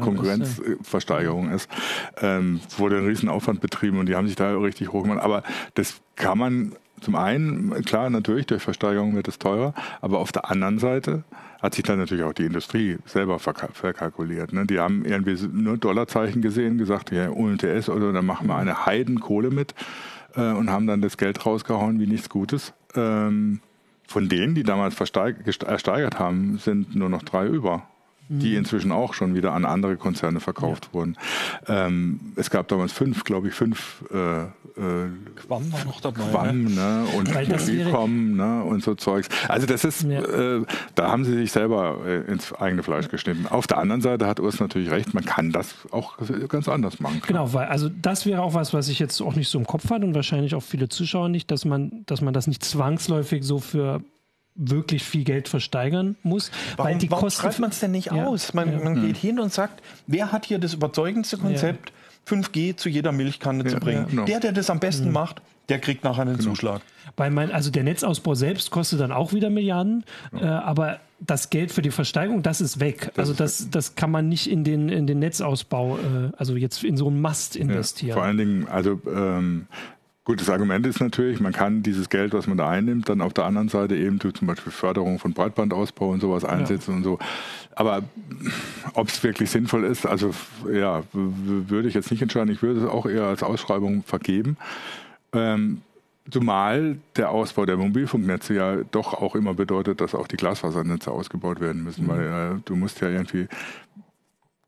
Konkurrenzversteigerung 0.00 1.50
ist, 1.50 1.68
ja. 2.20 2.38
ähm, 2.38 2.60
wurde 2.78 2.98
ein 2.98 3.06
Riesenaufwand 3.06 3.60
betrieben 3.60 3.98
und 3.98 4.06
die 4.06 4.14
haben 4.14 4.26
sich 4.26 4.36
da 4.36 4.56
richtig 4.56 4.92
hochgemacht. 4.92 5.20
Aber 5.20 5.42
das 5.74 6.00
kann 6.16 6.38
man 6.38 6.72
zum 7.00 7.16
einen, 7.16 7.84
klar, 7.84 8.10
natürlich, 8.10 8.46
durch 8.46 8.62
Versteigerung 8.62 9.16
wird 9.16 9.26
es 9.26 9.38
teurer, 9.38 9.74
aber 10.00 10.20
auf 10.20 10.30
der 10.30 10.50
anderen 10.50 10.78
Seite 10.78 11.24
hat 11.60 11.74
sich 11.74 11.84
dann 11.84 11.98
natürlich 11.98 12.24
auch 12.24 12.32
die 12.32 12.44
Industrie 12.44 12.98
selber 13.04 13.38
verkalkuliert. 13.38 14.52
Ne? 14.52 14.66
Die 14.66 14.78
haben 14.78 15.04
irgendwie 15.04 15.36
nur 15.48 15.78
Dollarzeichen 15.78 16.42
gesehen, 16.42 16.78
gesagt, 16.78 17.10
ja, 17.10 17.30
UMTS 17.30 17.88
oder 17.88 18.12
dann 18.12 18.26
machen 18.26 18.46
wir 18.46 18.56
eine 18.56 18.86
Heidenkohle 18.86 19.50
mit 19.50 19.74
äh, 20.34 20.52
und 20.52 20.70
haben 20.70 20.86
dann 20.86 21.02
das 21.02 21.16
Geld 21.16 21.44
rausgehauen 21.44 22.00
wie 22.00 22.06
nichts 22.06 22.28
Gutes. 22.28 22.72
Ähm, 22.94 23.60
von 24.06 24.28
denen, 24.28 24.54
die 24.54 24.62
damals 24.62 24.98
ersteigert 25.00 26.18
haben, 26.18 26.58
sind 26.58 26.94
nur 26.94 27.08
noch 27.08 27.22
drei 27.22 27.46
über 27.46 27.88
die 28.38 28.52
mhm. 28.52 28.58
inzwischen 28.58 28.92
auch 28.92 29.14
schon 29.14 29.34
wieder 29.34 29.52
an 29.52 29.64
andere 29.64 29.96
Konzerne 29.96 30.40
verkauft 30.40 30.86
ja. 30.86 30.94
wurden. 30.94 31.16
Ähm, 31.66 32.20
es 32.36 32.50
gab 32.50 32.68
damals 32.68 32.92
fünf, 32.92 33.24
glaube 33.24 33.48
ich, 33.48 33.54
fünf 33.54 34.04
äh, 34.12 34.44
äh, 34.76 35.08
Quam 35.36 35.72
war 35.72 35.84
noch 35.84 36.00
dabei. 36.00 36.22
Quam, 36.30 36.64
ne? 36.64 37.04
und 37.16 37.34
Recom 37.34 38.36
ne? 38.36 38.62
und 38.62 38.82
so 38.82 38.94
Zeugs. 38.94 39.28
Also 39.48 39.66
das 39.66 39.84
ist, 39.84 40.04
ja. 40.04 40.22
äh, 40.22 40.64
da 40.94 41.10
haben 41.10 41.24
sie 41.24 41.34
sich 41.34 41.52
selber 41.52 41.98
äh, 42.06 42.30
ins 42.30 42.52
eigene 42.54 42.82
Fleisch 42.82 43.08
geschnitten. 43.08 43.46
Auf 43.46 43.66
der 43.66 43.78
anderen 43.78 44.00
Seite 44.00 44.26
hat 44.26 44.40
Urs 44.40 44.60
natürlich 44.60 44.90
recht, 44.90 45.14
man 45.14 45.24
kann 45.24 45.52
das 45.52 45.74
auch 45.90 46.16
ganz 46.48 46.68
anders 46.68 47.00
machen. 47.00 47.20
Klar. 47.20 47.44
Genau, 47.44 47.52
weil 47.52 47.66
also 47.66 47.88
das 47.88 48.26
wäre 48.26 48.42
auch 48.42 48.54
was, 48.54 48.72
was 48.72 48.88
ich 48.88 48.98
jetzt 48.98 49.20
auch 49.20 49.34
nicht 49.34 49.48
so 49.48 49.58
im 49.58 49.66
Kopf 49.66 49.90
hatte 49.90 50.06
und 50.06 50.14
wahrscheinlich 50.14 50.54
auch 50.54 50.62
viele 50.62 50.88
Zuschauer 50.88 51.28
nicht, 51.28 51.50
dass 51.50 51.64
man, 51.64 52.04
dass 52.06 52.20
man 52.20 52.32
das 52.32 52.46
nicht 52.46 52.64
zwangsläufig 52.64 53.44
so 53.44 53.58
für 53.58 54.02
wirklich 54.54 55.02
viel 55.02 55.24
Geld 55.24 55.48
versteigern 55.48 56.16
muss. 56.22 56.50
Warum, 56.76 56.92
weil 56.92 56.98
die 56.98 57.10
warum 57.10 57.24
Kosten 57.24 57.42
schreibt 57.42 57.58
man 57.58 57.70
es 57.70 57.80
denn 57.80 57.90
nicht 57.90 58.06
ja, 58.06 58.24
aus? 58.26 58.54
Man, 58.54 58.72
ja. 58.72 58.84
man 58.84 59.06
geht 59.06 59.16
hin 59.16 59.40
und 59.40 59.52
sagt, 59.52 59.82
wer 60.06 60.32
hat 60.32 60.46
hier 60.46 60.58
das 60.58 60.74
überzeugendste 60.74 61.38
Konzept, 61.38 61.90
ja. 61.90 62.36
5G 62.36 62.76
zu 62.76 62.88
jeder 62.88 63.12
Milchkanne 63.12 63.64
zu 63.64 63.76
bringen? 63.76 64.06
Genau. 64.08 64.24
Der, 64.24 64.40
der 64.40 64.52
das 64.52 64.70
am 64.70 64.80
besten 64.80 65.06
mhm. 65.06 65.12
macht, 65.12 65.42
der 65.68 65.78
kriegt 65.78 66.04
nachher 66.04 66.22
einen 66.22 66.36
genau. 66.36 66.50
Zuschlag. 66.50 66.82
Weil 67.16 67.30
mein, 67.30 67.50
also 67.50 67.70
der 67.70 67.82
Netzausbau 67.84 68.34
selbst 68.34 68.70
kostet 68.70 69.00
dann 69.00 69.12
auch 69.12 69.32
wieder 69.32 69.50
Milliarden, 69.50 70.04
äh, 70.32 70.44
aber 70.44 71.00
das 71.20 71.50
Geld 71.50 71.72
für 71.72 71.82
die 71.82 71.90
Versteigerung, 71.90 72.42
das 72.42 72.60
ist 72.60 72.80
weg. 72.80 73.10
Das 73.14 73.28
also 73.28 73.34
das, 73.34 73.70
das 73.70 73.94
kann 73.94 74.10
man 74.10 74.28
nicht 74.28 74.50
in 74.50 74.64
den, 74.64 74.88
in 74.88 75.06
den 75.06 75.18
Netzausbau, 75.18 75.98
äh, 75.98 76.32
also 76.36 76.56
jetzt 76.56 76.84
in 76.84 76.96
so 76.96 77.08
einen 77.08 77.20
Mast 77.20 77.56
investieren. 77.56 78.14
vor 78.14 78.24
allen 78.24 78.38
Dingen, 78.38 78.68
also 78.68 79.00
ähm, 79.06 79.66
Gutes 80.24 80.48
Argument 80.48 80.86
ist 80.86 81.00
natürlich, 81.00 81.40
man 81.40 81.52
kann 81.52 81.82
dieses 81.82 82.08
Geld, 82.08 82.32
was 82.32 82.46
man 82.46 82.56
da 82.56 82.68
einnimmt, 82.68 83.08
dann 83.08 83.20
auf 83.20 83.32
der 83.32 83.44
anderen 83.44 83.68
Seite 83.68 83.96
eben 83.96 84.20
durch 84.20 84.34
zum 84.34 84.46
Beispiel 84.46 84.70
Förderung 84.70 85.18
von 85.18 85.32
Breitbandausbau 85.32 86.10
und 86.10 86.20
sowas 86.20 86.44
einsetzen 86.44 86.92
ja. 86.92 86.96
und 86.98 87.02
so. 87.02 87.18
Aber 87.74 88.04
ob 88.94 89.08
es 89.08 89.20
wirklich 89.24 89.50
sinnvoll 89.50 89.84
ist, 89.84 90.06
also 90.06 90.32
ja, 90.72 91.02
würde 91.12 91.88
ich 91.88 91.94
jetzt 91.94 92.12
nicht 92.12 92.22
entscheiden. 92.22 92.52
Ich 92.52 92.62
würde 92.62 92.80
es 92.80 92.86
auch 92.86 93.06
eher 93.06 93.24
als 93.24 93.42
Ausschreibung 93.42 94.04
vergeben. 94.04 94.56
Ähm, 95.32 95.82
Zumal 96.30 96.98
der 97.16 97.30
Ausbau 97.30 97.66
der 97.66 97.76
Mobilfunknetze 97.76 98.54
ja 98.54 98.76
doch 98.92 99.12
auch 99.12 99.34
immer 99.34 99.54
bedeutet, 99.54 100.00
dass 100.00 100.14
auch 100.14 100.28
die 100.28 100.36
Glasfasernetze 100.36 101.10
ausgebaut 101.10 101.60
werden 101.60 101.82
müssen, 101.82 102.04
mhm. 102.04 102.08
weil 102.08 102.20
äh, 102.20 102.60
du 102.64 102.76
musst 102.76 103.00
ja 103.00 103.08
irgendwie 103.08 103.48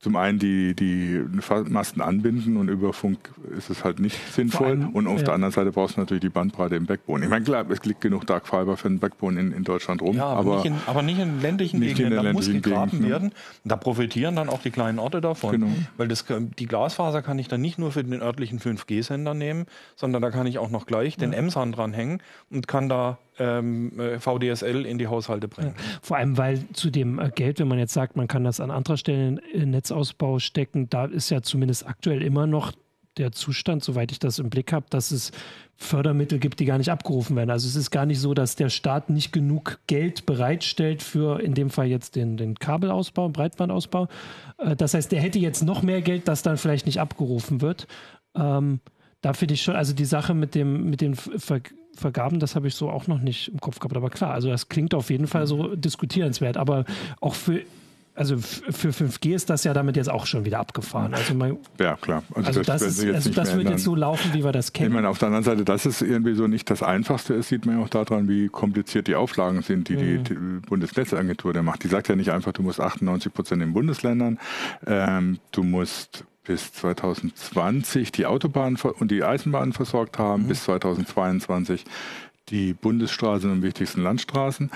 zum 0.05 0.17
einen 0.17 0.39
die, 0.39 0.75
die 0.75 1.25
Masten 1.71 2.03
anbinden 2.03 2.59
und 2.59 2.69
über 2.69 2.93
Funk 2.93 3.33
ist 3.57 3.71
es 3.71 3.85
halt 3.85 4.01
nicht 4.01 4.19
sinnvoll. 4.35 4.67
Allem, 4.67 4.91
und 4.91 5.07
auf 5.07 5.21
ja. 5.21 5.25
der 5.25 5.35
anderen 5.35 5.51
Seite 5.51 5.73
brauchst 5.73 5.97
du 5.97 6.01
natürlich 6.01 6.21
die 6.21 6.29
Bandbreite 6.29 6.77
im 6.77 6.85
Backbone. 6.85 7.25
Ich 7.25 7.31
meine, 7.31 7.43
klar, 7.43 7.65
es 7.71 7.83
liegt 7.87 8.03
genug 8.03 8.27
Dark 8.27 8.47
Fiber 8.47 8.77
für 8.77 8.89
den 8.89 8.99
Backbone 8.99 9.41
in, 9.41 9.53
in 9.53 9.65
Deutschland 9.65 10.03
rum. 10.03 10.17
Ja, 10.17 10.27
aber, 10.27 10.41
aber, 10.41 10.57
nicht 10.57 10.67
in, 10.67 10.75
aber 10.85 11.01
nicht 11.01 11.19
in 11.19 11.41
ländlichen 11.41 11.81
nicht 11.81 11.97
Gegenden. 11.97 12.19
In 12.19 12.25
da 12.27 12.33
muss 12.35 12.53
gegraben 12.53 12.91
Gegend, 12.91 13.07
ne? 13.07 13.11
werden. 13.13 13.33
Da 13.65 13.77
profitieren 13.77 14.37
dann 14.37 14.51
auch 14.51 14.61
die 14.61 14.71
kleinen 14.71 14.99
Orte 14.99 15.23
davon. 15.23 15.53
Genau. 15.53 15.73
Weil 15.97 16.09
das, 16.09 16.27
die 16.59 16.67
Glasfaser 16.67 17.23
kann 17.23 17.39
ich 17.39 17.49
dann 17.49 17.63
nicht 17.63 17.79
nur 17.79 17.91
für 17.91 18.05
den 18.05 18.21
örtlichen 18.21 18.61
5G-Sender 18.61 19.33
nehmen, 19.33 19.65
sondern 19.97 20.21
da 20.21 20.31
kann 20.31 20.47
ich 20.47 20.59
auch 20.59 20.69
noch 20.69 20.85
gleich 20.85 21.17
den 21.17 21.33
M-SAN 21.33 21.73
dranhängen 21.73 22.21
und 22.51 22.69
kann 22.69 22.91
da 22.91 23.17
VDSL 23.37 24.87
in 24.87 24.99
die 24.99 25.09
Haushalte 25.09 25.49
bringen. 25.49 25.75
Vor 26.03 26.17
allem, 26.17 26.39
weil 26.39 26.65
zu 26.73 26.91
dem 26.91 27.19
äh, 27.19 27.31
Geld, 27.35 27.59
wenn 27.59 27.69
man 27.69 27.79
jetzt 27.79 27.93
sagt, 27.93 28.17
man 28.17 28.29
kann 28.29 28.45
das 28.45 28.61
an 28.61 28.71
anderer 28.71 28.97
Stelle 28.97 29.41
in 29.53 29.71
Netzausbau 29.71 30.39
stecken, 30.39 30.89
da 30.89 31.07
ist 31.07 31.31
ja 31.31 31.43
zumindest 31.43 31.87
aktuell 31.87 32.23
immer 32.23 32.47
noch 32.47 32.73
der 33.17 33.33
Zustand, 33.33 33.85
soweit 33.85 34.11
ich 34.13 34.19
das 34.19 34.39
im 34.39 34.51
Blick 34.51 34.73
habe, 34.73 34.87
dass 34.91 35.11
es 35.11 35.31
Fördermittel 35.77 36.39
gibt, 36.39 36.61
die 36.61 36.65
gar 36.65 36.79
nicht 36.79 36.91
abgerufen 36.91 37.37
werden. 37.37 37.51
Also 37.51 37.69
es 37.69 37.77
ist 37.77 37.91
gar 37.91 38.07
nicht 38.07 38.21
so, 38.21 38.35
dass 38.35 38.57
der 38.57 38.69
Staat 38.69 39.11
nicht 39.11 39.33
genug 39.33 39.79
Geld 39.87 40.27
bereitstellt 40.27 41.03
für 41.03 41.41
in 41.41 41.55
dem 41.55 41.71
Fall 41.71 41.87
jetzt 41.87 42.17
den, 42.17 42.37
den 42.37 42.57
Kabelausbau, 42.57 43.29
Breitbandausbau. 43.29 44.09
Äh, 44.59 44.77
das 44.77 44.95
heißt, 44.95 45.13
der 45.13 45.21
hätte 45.21 45.39
jetzt 45.39 45.63
noch 45.63 45.83
mehr 45.83 46.03
Geld, 46.03 46.29
das 46.29 46.43
dann 46.43 46.57
vielleicht 46.57 46.87
nicht 46.87 47.01
abgerufen 47.01 47.61
wird. 47.61 47.87
Ähm, 48.35 48.81
da 49.21 49.33
finde 49.33 49.55
ich 49.55 49.63
schon, 49.63 49.77
also 49.77 49.95
die 49.95 50.05
Sache 50.05 50.35
mit 50.35 50.55
dem, 50.55 50.91
mit 50.91 51.01
den 51.01 51.15
Ver 51.15 51.61
Vergaben, 51.97 52.41
das 52.41 52.57
habe 52.57 52.69
ich 52.69 52.75
so 52.75 52.91
auch 52.91 53.07
noch 53.07 53.21
nicht 53.21 53.49
im 53.49 53.61
Kopf 53.61 53.79
gehabt. 53.79 53.97
Aber 53.97 54.11
klar, 54.11 54.33
also 54.33 54.49
das 54.49 54.69
klingt 54.69 54.95
auf 54.95 55.11
jeden 55.11 55.27
Fall 55.27 55.47
so 55.47 55.75
diskutierenswert. 55.75 56.57
Aber 56.57 56.85
auch 57.21 57.35
für 57.35 57.63
also 58.17 58.39
für 58.39 58.91
5G 58.91 59.35
ist 59.35 59.51
das 59.51 59.65
ja 59.65 59.75
damit 59.75 59.97
jetzt 59.97 60.09
auch 60.09 60.27
schon 60.27 60.45
wieder 60.45 60.61
abgefahren. 60.61 61.15
Also 61.15 61.35
mein, 61.35 61.59
ja, 61.81 61.97
klar. 61.97 62.23
Also, 62.35 62.47
also 62.47 62.63
das, 62.63 62.83
das, 62.83 62.99
ist, 62.99 63.13
also 63.13 63.31
das 63.31 63.57
wird 63.57 63.69
jetzt 63.69 63.83
so 63.83 63.97
laufen, 63.97 64.33
wie 64.35 64.45
wir 64.45 64.53
das 64.53 64.73
kennen. 64.73 64.91
Ich 64.91 64.95
meine, 64.95 65.09
auf 65.09 65.19
der 65.19 65.27
anderen 65.27 65.45
Seite, 65.45 65.65
dass 65.65 65.85
es 65.85 66.01
irgendwie 66.01 66.35
so 66.35 66.47
nicht 66.47 66.71
das 66.71 66.83
Einfachste 66.83 67.35
ist, 67.35 67.49
sieht 67.49 67.67
man 67.67 67.79
ja 67.79 67.85
auch 67.85 67.89
daran, 67.89 68.29
wie 68.29 68.49
kompliziert 68.49 69.09
die 69.09 69.17
Auflagen 69.17 69.63
sind, 69.63 69.89
die 69.89 69.97
mhm. 69.97 70.25
die 70.25 70.35
Bundesnetzagentur 70.69 71.53
da 71.53 71.63
macht. 71.63 71.83
Die 71.83 71.89
sagt 71.89 72.09
ja 72.09 72.15
nicht 72.15 72.31
einfach, 72.31 72.53
du 72.53 72.63
musst 72.63 72.81
98 72.81 73.33
Prozent 73.33 73.63
in 73.63 73.73
Bundesländern, 73.73 74.39
ähm, 74.87 75.39
du 75.51 75.65
musst 75.65 76.25
bis 76.45 76.73
2020 76.73 78.13
die 78.13 78.27
Autobahnen 78.27 78.79
und 78.99 79.11
die 79.11 79.25
Eisenbahnen 79.25 79.73
versorgt 79.73 80.19
haben, 80.19 80.45
mhm. 80.45 80.49
bis 80.49 80.65
2022 80.65 81.85
die 82.51 82.75
Bundesstraßen 82.75 83.51
und 83.51 83.63
wichtigsten 83.63 84.03
Landstraßen. 84.03 84.71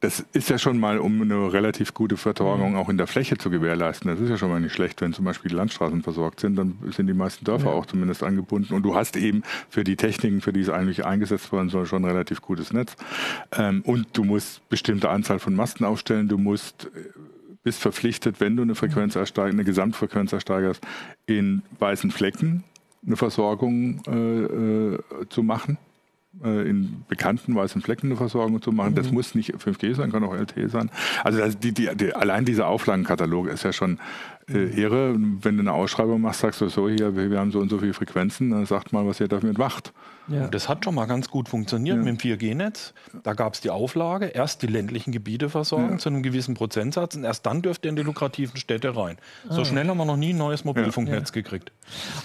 Das 0.00 0.22
ist 0.34 0.50
ja 0.50 0.58
schon 0.58 0.78
mal, 0.78 0.98
um 0.98 1.22
eine 1.22 1.50
relativ 1.50 1.94
gute 1.94 2.18
Versorgung 2.18 2.72
mhm. 2.72 2.76
auch 2.76 2.90
in 2.90 2.98
der 2.98 3.06
Fläche 3.06 3.38
zu 3.38 3.48
gewährleisten. 3.48 4.10
Das 4.10 4.20
ist 4.20 4.28
ja 4.28 4.36
schon 4.36 4.50
mal 4.50 4.60
nicht 4.60 4.74
schlecht, 4.74 5.00
wenn 5.00 5.14
zum 5.14 5.24
Beispiel 5.24 5.48
die 5.48 5.54
Landstraßen 5.54 6.02
versorgt 6.02 6.40
sind, 6.40 6.56
dann 6.56 6.76
sind 6.90 7.06
die 7.06 7.14
meisten 7.14 7.46
Dörfer 7.46 7.70
ja. 7.70 7.72
auch 7.72 7.86
zumindest 7.86 8.22
angebunden. 8.22 8.74
Und 8.74 8.82
du 8.82 8.94
hast 8.94 9.16
eben 9.16 9.44
für 9.70 9.82
die 9.82 9.96
Techniken, 9.96 10.42
für 10.42 10.52
die 10.52 10.60
es 10.60 10.68
eigentlich 10.68 11.06
eingesetzt 11.06 11.52
worden 11.52 11.70
soll, 11.70 11.86
schon 11.86 12.04
ein 12.04 12.10
relativ 12.10 12.42
gutes 12.42 12.74
Netz. 12.74 12.96
Ähm, 13.52 13.80
und 13.86 14.08
du 14.12 14.24
musst 14.24 14.68
bestimmte 14.68 15.08
Anzahl 15.08 15.38
von 15.38 15.54
Masten 15.54 15.86
aufstellen. 15.86 16.28
Du 16.28 16.36
musst 16.36 16.90
äh, 16.94 17.08
bist 17.64 17.80
verpflichtet, 17.80 18.40
wenn 18.40 18.56
du 18.56 18.62
eine 18.62 18.76
Frequenz 18.76 19.16
ersteigerst, 19.16 19.54
eine 19.54 19.64
Gesamtfrequenz 19.64 20.32
ersteigerst, 20.32 20.86
in 21.26 21.62
weißen 21.80 22.10
Flecken 22.12 22.62
eine 23.04 23.16
Versorgung 23.16 24.00
äh, 24.06 24.44
äh, 24.94 24.98
zu 25.28 25.42
machen, 25.42 25.78
äh, 26.42 26.68
in 26.68 27.04
bekannten 27.08 27.54
weißen 27.54 27.82
Flecken 27.82 28.06
eine 28.06 28.16
Versorgung 28.16 28.62
zu 28.62 28.70
machen. 28.70 28.92
Mhm. 28.92 28.96
Das 28.96 29.10
muss 29.10 29.34
nicht 29.34 29.54
5G 29.54 29.94
sein, 29.94 30.12
kann 30.12 30.24
auch 30.24 30.34
LTE 30.34 30.68
sein. 30.68 30.90
Also 31.22 31.38
das, 31.38 31.58
die, 31.58 31.72
die, 31.72 31.88
die, 31.94 32.14
allein 32.14 32.44
dieser 32.44 32.68
Auflagenkatalog 32.68 33.48
ist 33.48 33.64
ja 33.64 33.72
schon 33.72 33.98
äh, 34.48 34.80
Ehre. 34.80 35.14
Wenn 35.16 35.56
du 35.56 35.62
eine 35.62 35.72
Ausschreibung 35.72 36.20
machst, 36.20 36.40
sagst 36.40 36.60
du 36.60 36.68
so, 36.68 36.88
hier, 36.88 37.14
wir 37.16 37.38
haben 37.38 37.52
so 37.52 37.60
und 37.60 37.68
so 37.68 37.78
viele 37.78 37.94
Frequenzen, 37.94 38.50
dann 38.50 38.66
sagt 38.66 38.92
mal, 38.92 39.06
was 39.06 39.20
ihr 39.20 39.28
damit 39.28 39.58
macht. 39.58 39.92
Ja. 40.28 40.48
Das 40.48 40.68
hat 40.68 40.84
schon 40.84 40.94
mal 40.94 41.06
ganz 41.06 41.28
gut 41.28 41.48
funktioniert 41.48 41.96
ja. 41.96 42.02
mit 42.02 42.24
dem 42.24 42.38
4G-Netz. 42.38 42.94
Da 43.22 43.34
gab 43.34 43.54
es 43.54 43.60
die 43.60 43.70
Auflage, 43.70 44.26
erst 44.26 44.62
die 44.62 44.66
ländlichen 44.66 45.12
Gebiete 45.12 45.50
versorgen 45.50 45.92
ja. 45.92 45.98
zu 45.98 46.08
einem 46.08 46.22
gewissen 46.22 46.54
Prozentsatz 46.54 47.14
und 47.14 47.24
erst 47.24 47.44
dann 47.44 47.60
dürft 47.60 47.84
ihr 47.84 47.90
in 47.90 47.96
die 47.96 48.02
lukrativen 48.02 48.56
Städte 48.56 48.96
rein. 48.96 49.18
So 49.48 49.60
ah. 49.60 49.64
schnell 49.64 49.86
haben 49.86 49.98
wir 49.98 50.06
noch 50.06 50.16
nie 50.16 50.32
ein 50.32 50.38
neues 50.38 50.64
Mobilfunknetz 50.64 51.32
gekriegt. 51.32 51.72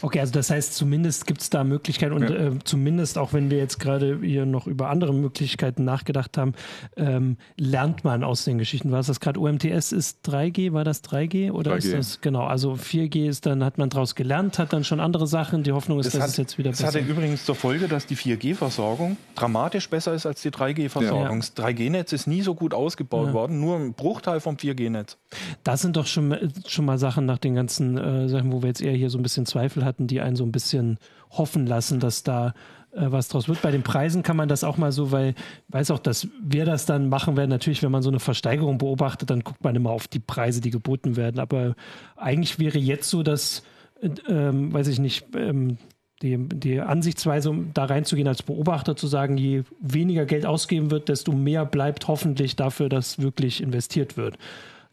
Okay, 0.02 0.22
also 0.22 0.32
das 0.32 0.50
heißt, 0.50 0.76
zumindest 0.76 1.28
gibt 1.28 1.42
es 1.42 1.50
da 1.50 1.64
Möglichkeiten 1.64 2.14
und 2.14 2.24
äh, 2.30 2.52
zumindest 2.64 3.18
auch 3.18 3.34
wenn 3.34 3.50
wir 3.52 3.58
jetzt 3.58 3.80
gerade 3.80 4.20
hier 4.22 4.46
noch 4.46 4.68
über 4.68 4.90
andere 4.90 5.14
Möglichkeiten 5.14 5.84
nachgedacht 5.84 6.38
haben, 6.38 6.54
ähm, 6.96 7.38
lernt 7.58 8.04
man 8.06 8.24
aus 8.24 8.46
den 8.46 8.58
Geschichten. 8.58 8.92
War 8.92 9.00
es 9.00 9.08
das 9.08 9.20
gerade 9.20 9.40
UMTS 9.40 9.92
ist 9.92 10.26
3G? 10.26 10.72
War 10.72 10.86
das 10.86 11.04
3G 11.04 11.52
oder 11.52 11.74
3G. 11.74 11.78
ist 11.78 11.94
das 11.94 12.09
genau? 12.22 12.46
Also 12.46 12.74
4G 12.74 13.28
ist 13.28 13.46
dann 13.46 13.64
hat 13.64 13.78
man 13.78 13.90
daraus 13.90 14.16
gelernt, 14.16 14.60
hat 14.60 14.74
dann 14.74 14.84
schon 14.84 15.00
andere 15.00 15.28
Sachen. 15.28 15.64
Die 15.64 15.72
Hoffnung 15.72 16.00
ist, 16.00 16.08
das 16.08 16.14
dass 16.14 16.24
hat, 16.24 16.30
es 16.30 16.38
jetzt 16.38 16.58
wieder 16.58 16.72
besser. 16.72 16.86
Das 16.86 16.96
hatte 16.96 17.06
übrigens 17.06 17.46
zur 17.46 17.56
Folge, 17.56 17.88
dass 17.88 18.06
die 18.06 18.16
4G-Versorgung 18.16 19.18
dramatisch 19.36 19.90
besser 19.90 20.14
ist 20.14 20.26
als 20.26 20.42
die 20.42 20.52
3G-Versorgung. 20.52 21.42
Ja. 21.42 21.48
Das 21.56 21.56
3G-Netz 21.56 22.14
ist 22.14 22.28
nie 22.28 22.42
so 22.42 22.56
gut 22.56 22.74
ausgebaut 22.74 23.28
ja. 23.28 23.34
worden, 23.34 23.60
nur 23.60 23.78
ein 23.78 23.94
Bruchteil 23.94 24.40
vom 24.40 24.56
4G-Netz. 24.56 25.18
Das 25.64 25.82
sind 25.82 25.96
doch 25.96 26.08
schon, 26.08 26.52
schon 26.68 26.86
mal 26.86 26.98
Sachen 26.98 27.26
nach 27.26 27.38
den 27.38 27.56
ganzen 27.56 27.98
äh, 27.98 28.30
Sachen, 28.30 28.52
wo 28.52 28.62
wir 28.62 28.68
jetzt 28.68 28.82
eher 28.82 28.94
hier 28.94 29.10
so 29.10 29.18
ein 29.18 29.24
bisschen 29.24 29.46
Zweifel 29.46 29.86
hatten, 29.86 30.08
die 30.08 30.22
einen 30.22 30.36
so 30.36 30.44
ein 30.44 30.52
bisschen 30.52 30.98
hoffen 31.32 31.68
lassen, 31.68 32.00
dass 32.00 32.24
da 32.24 32.48
äh, 32.48 32.52
was 32.92 33.28
draus 33.28 33.48
wird. 33.48 33.62
Bei 33.62 33.72
den 33.72 33.84
Preisen 33.84 34.24
kann 34.24 34.38
man 34.38 34.50
das 34.50 34.64
auch 34.64 34.78
mal 34.78 34.92
so, 34.92 35.12
weil 35.12 35.30
ich 35.30 35.74
weiß 35.74 35.92
auch, 35.92 36.00
dass 36.00 36.28
wir 36.42 36.66
das 36.66 36.86
dann 36.86 37.10
machen 37.10 37.38
werden. 37.38 37.50
Natürlich, 37.50 37.84
wenn 37.84 37.92
man 37.92 38.02
so 38.02 38.10
eine 38.10 38.20
Versteigerung 38.20 38.78
beobachtet, 38.78 39.30
dann 39.30 39.44
guckt 39.44 39.64
man 39.64 39.76
immer 39.76 39.92
auf 39.92 40.08
die 40.08 40.20
Preise, 40.20 40.62
die 40.62 40.72
geboten 40.72 41.16
werden. 41.16 41.40
Aber 41.40 41.76
eigentlich 42.16 42.60
wäre 42.60 42.80
jetzt 42.80 43.10
so, 43.10 43.24
dass, 43.24 43.64
äh, 44.02 44.10
ähm, 44.28 44.74
weiß 44.74 44.88
ich 44.88 45.00
nicht, 45.00 45.28
ähm, 45.36 45.78
die, 46.22 46.38
die 46.38 46.82
Ansichtsweise, 46.82 47.50
um 47.50 47.74
da 47.74 47.86
reinzugehen 47.86 48.28
als 48.28 48.44
Beobachter, 48.44 48.96
zu 48.96 49.08
sagen, 49.08 49.38
je 49.38 49.64
weniger 49.80 50.26
Geld 50.26 50.46
ausgeben 50.46 50.92
wird, 50.92 51.10
desto 51.10 51.32
mehr 51.32 51.66
bleibt 51.66 52.08
hoffentlich 52.08 52.56
dafür, 52.56 52.90
dass 52.90 53.20
wirklich 53.20 53.62
investiert 53.62 54.18
wird. 54.18 54.38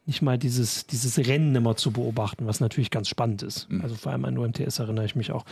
Nicht 0.04 0.22
mal 0.22 0.38
dieses, 0.38 0.86
dieses 0.86 1.18
Rennen 1.18 1.54
immer 1.56 1.74
zu 1.74 1.90
beobachten, 1.90 2.46
was 2.46 2.60
natürlich 2.60 2.92
ganz 2.92 3.08
spannend 3.08 3.42
ist. 3.42 3.68
Mhm. 3.68 3.80
Also 3.80 3.96
vor 3.96 4.12
allem 4.12 4.24
an 4.24 4.38
UMTS 4.38 4.78
erinnere 4.78 5.04
ich 5.04 5.16
mich 5.16 5.32
auch. 5.32 5.44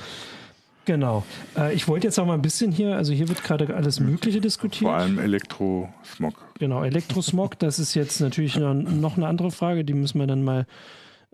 Genau. 0.85 1.25
Äh, 1.57 1.75
ich 1.75 1.89
wollte 1.89 2.07
jetzt 2.07 2.19
auch 2.19 2.27
mal 2.27 2.35
ein 2.35 2.43
bisschen 2.43 2.73
hier, 2.73 2.97
also 2.97 3.13
hier 3.13 3.29
wird 3.29 3.43
gerade 3.43 3.75
alles 3.75 4.01
Mögliche 4.01 4.41
diskutiert. 4.41 4.91
Vor 4.91 4.95
allem 4.97 5.19
Elektrosmog. 5.19 6.35
Genau, 6.59 6.85
Elektrosmog, 6.85 7.59
das 7.59 7.79
ist 7.79 7.95
jetzt 7.95 8.21
natürlich 8.21 8.57
noch 8.57 9.17
eine 9.17 9.27
andere 9.27 9.51
Frage, 9.51 9.85
die 9.85 9.95
müssen 9.95 10.19
wir 10.19 10.27
dann 10.27 10.43
mal 10.43 10.67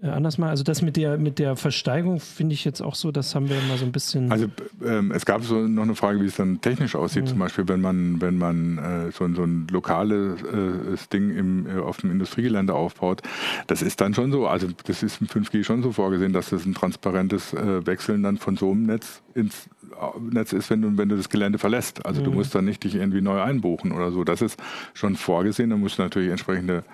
anders 0.02 0.38
mal. 0.38 0.48
Also 0.48 0.64
das 0.64 0.82
mit 0.82 0.96
der 0.96 1.18
mit 1.18 1.38
der 1.38 1.56
Versteigerung 1.56 2.20
finde 2.20 2.54
ich 2.54 2.64
jetzt 2.64 2.80
auch 2.80 2.94
so, 2.94 3.12
das 3.12 3.34
haben 3.34 3.48
wir 3.48 3.58
immer 3.58 3.76
so 3.76 3.84
ein 3.84 3.92
bisschen. 3.92 4.32
Also 4.32 4.46
ähm, 4.84 5.12
es 5.12 5.26
gab 5.26 5.44
so 5.44 5.56
noch 5.66 5.82
eine 5.82 5.94
Frage, 5.94 6.20
wie 6.20 6.26
es 6.26 6.36
dann 6.36 6.60
technisch 6.60 6.94
aussieht, 6.94 7.24
mhm. 7.24 7.28
zum 7.28 7.38
Beispiel, 7.38 7.68
wenn 7.68 7.80
man 7.80 8.20
wenn 8.20 8.38
man 8.38 8.78
äh, 8.78 9.12
so, 9.12 9.28
so 9.34 9.42
ein 9.42 9.66
lokales 9.70 10.42
äh, 10.42 10.96
Ding 11.12 11.36
im, 11.36 11.66
äh, 11.66 11.80
auf 11.80 11.98
dem 11.98 12.10
Industriegelände 12.10 12.74
aufbaut, 12.74 13.22
das 13.66 13.82
ist 13.82 14.00
dann 14.00 14.14
schon 14.14 14.32
so. 14.32 14.46
Also 14.46 14.68
das 14.84 15.02
ist 15.02 15.20
im 15.20 15.26
5G 15.26 15.64
schon 15.64 15.82
so 15.82 15.92
vorgesehen, 15.92 16.32
dass 16.32 16.50
das 16.50 16.64
ein 16.64 16.74
transparentes 16.74 17.52
äh, 17.52 17.86
Wechseln 17.86 18.22
dann 18.22 18.38
von 18.38 18.56
so 18.56 18.70
einem 18.70 18.84
Netz 18.86 19.22
ins 19.34 19.68
äh, 20.00 20.20
Netz 20.30 20.52
ist, 20.52 20.70
wenn 20.70 20.82
du, 20.82 20.96
wenn 20.96 21.08
du 21.08 21.16
das 21.16 21.28
Gelände 21.28 21.58
verlässt. 21.58 22.04
Also 22.06 22.20
mhm. 22.20 22.24
du 22.24 22.30
musst 22.32 22.54
dann 22.54 22.64
nicht 22.64 22.84
dich 22.84 22.94
irgendwie 22.94 23.20
neu 23.20 23.40
einbuchen 23.40 23.92
oder 23.92 24.10
so. 24.12 24.24
Das 24.24 24.40
ist 24.40 24.58
schon 24.94 25.16
vorgesehen. 25.16 25.70
Da 25.70 25.76
musst 25.76 25.98
du 25.98 26.02
natürlich 26.02 26.30
entsprechende 26.30 26.84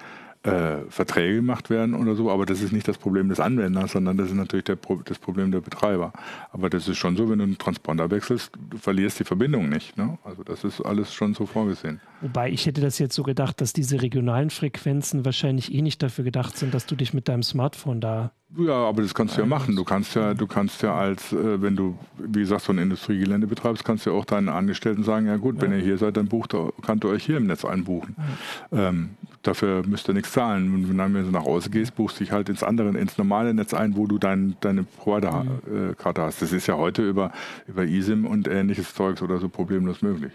äh, 0.46 0.90
Verträge 0.90 1.36
gemacht 1.36 1.70
werden 1.70 1.94
oder 1.94 2.14
so, 2.14 2.30
aber 2.30 2.46
das 2.46 2.60
ist 2.60 2.72
nicht 2.72 2.86
das 2.88 2.98
Problem 2.98 3.28
des 3.28 3.40
Anwenders, 3.40 3.92
sondern 3.92 4.16
das 4.16 4.28
ist 4.28 4.34
natürlich 4.34 4.64
der, 4.64 4.78
das 5.04 5.18
Problem 5.18 5.50
der 5.52 5.60
Betreiber. 5.60 6.12
Aber 6.52 6.70
das 6.70 6.88
ist 6.88 6.98
schon 6.98 7.16
so, 7.16 7.28
wenn 7.28 7.38
du 7.38 7.44
einen 7.44 7.58
Transponder 7.58 8.10
wechselst, 8.10 8.52
du 8.70 8.78
verlierst 8.78 9.20
die 9.20 9.24
Verbindung 9.24 9.68
nicht. 9.68 9.96
Ne? 9.96 10.18
Also 10.24 10.42
das 10.42 10.64
ist 10.64 10.80
alles 10.80 11.12
schon 11.12 11.34
so 11.34 11.46
vorgesehen. 11.46 12.00
Wobei 12.20 12.50
ich 12.50 12.66
hätte 12.66 12.80
das 12.80 12.98
jetzt 12.98 13.14
so 13.14 13.22
gedacht, 13.22 13.60
dass 13.60 13.72
diese 13.72 14.02
regionalen 14.02 14.50
Frequenzen 14.50 15.24
wahrscheinlich 15.24 15.72
eh 15.74 15.82
nicht 15.82 16.02
dafür 16.02 16.24
gedacht 16.24 16.56
sind, 16.56 16.74
dass 16.74 16.86
du 16.86 16.96
dich 16.96 17.14
mit 17.14 17.28
deinem 17.28 17.42
Smartphone 17.42 18.00
da 18.00 18.32
ja, 18.56 18.74
aber 18.74 19.02
das 19.02 19.12
kannst 19.12 19.36
du 19.36 19.40
ja 19.40 19.46
machen. 19.46 19.74
Du 19.74 19.82
kannst 19.82 20.14
ja, 20.14 20.32
du 20.32 20.46
kannst 20.46 20.80
ja 20.82 20.94
als, 20.94 21.32
äh, 21.32 21.60
wenn 21.60 21.74
du, 21.74 21.98
wie 22.16 22.40
gesagt, 22.40 22.62
so 22.62 22.72
ein 22.72 22.78
Industriegelände 22.78 23.46
betreibst, 23.46 23.84
kannst 23.84 24.06
du 24.06 24.10
ja 24.10 24.16
auch 24.16 24.24
deinen 24.24 24.48
Angestellten 24.48 25.02
sagen, 25.02 25.26
ja 25.26 25.36
gut, 25.36 25.56
ja. 25.56 25.62
wenn 25.62 25.72
ihr 25.72 25.78
hier 25.78 25.98
seid, 25.98 26.16
dann 26.16 26.28
bucht, 26.28 26.54
könnt 26.82 27.04
ihr 27.04 27.10
euch 27.10 27.24
hier 27.24 27.38
im 27.38 27.46
Netz 27.46 27.64
einbuchen. 27.64 28.14
Ja. 28.70 28.88
Ähm, 28.88 29.10
dafür 29.42 29.82
müsst 29.86 30.08
ihr 30.08 30.14
nichts 30.14 30.32
zahlen. 30.36 30.74
Und 30.74 30.98
wenn 30.98 31.14
du 31.14 31.30
nach 31.30 31.44
Hause 31.44 31.70
gehst, 31.70 31.94
buchst 31.96 32.20
du 32.20 32.24
dich 32.24 32.32
halt 32.32 32.50
ins 32.50 32.62
andere, 32.62 32.90
ins 32.90 33.16
normale 33.16 33.54
Netz 33.54 33.72
ein, 33.72 33.96
wo 33.96 34.06
du 34.06 34.18
dein, 34.18 34.54
deine 34.60 34.82
Provider-Karte 34.82 36.20
hast. 36.22 36.42
Das 36.42 36.52
ist 36.52 36.66
ja 36.66 36.76
heute 36.76 37.02
über, 37.02 37.32
über 37.66 37.84
eSIM 37.84 38.26
und 38.26 38.46
ähnliches 38.46 38.94
Zeugs 38.94 39.22
oder 39.22 39.38
so 39.38 39.48
problemlos 39.48 40.02
möglich. 40.02 40.32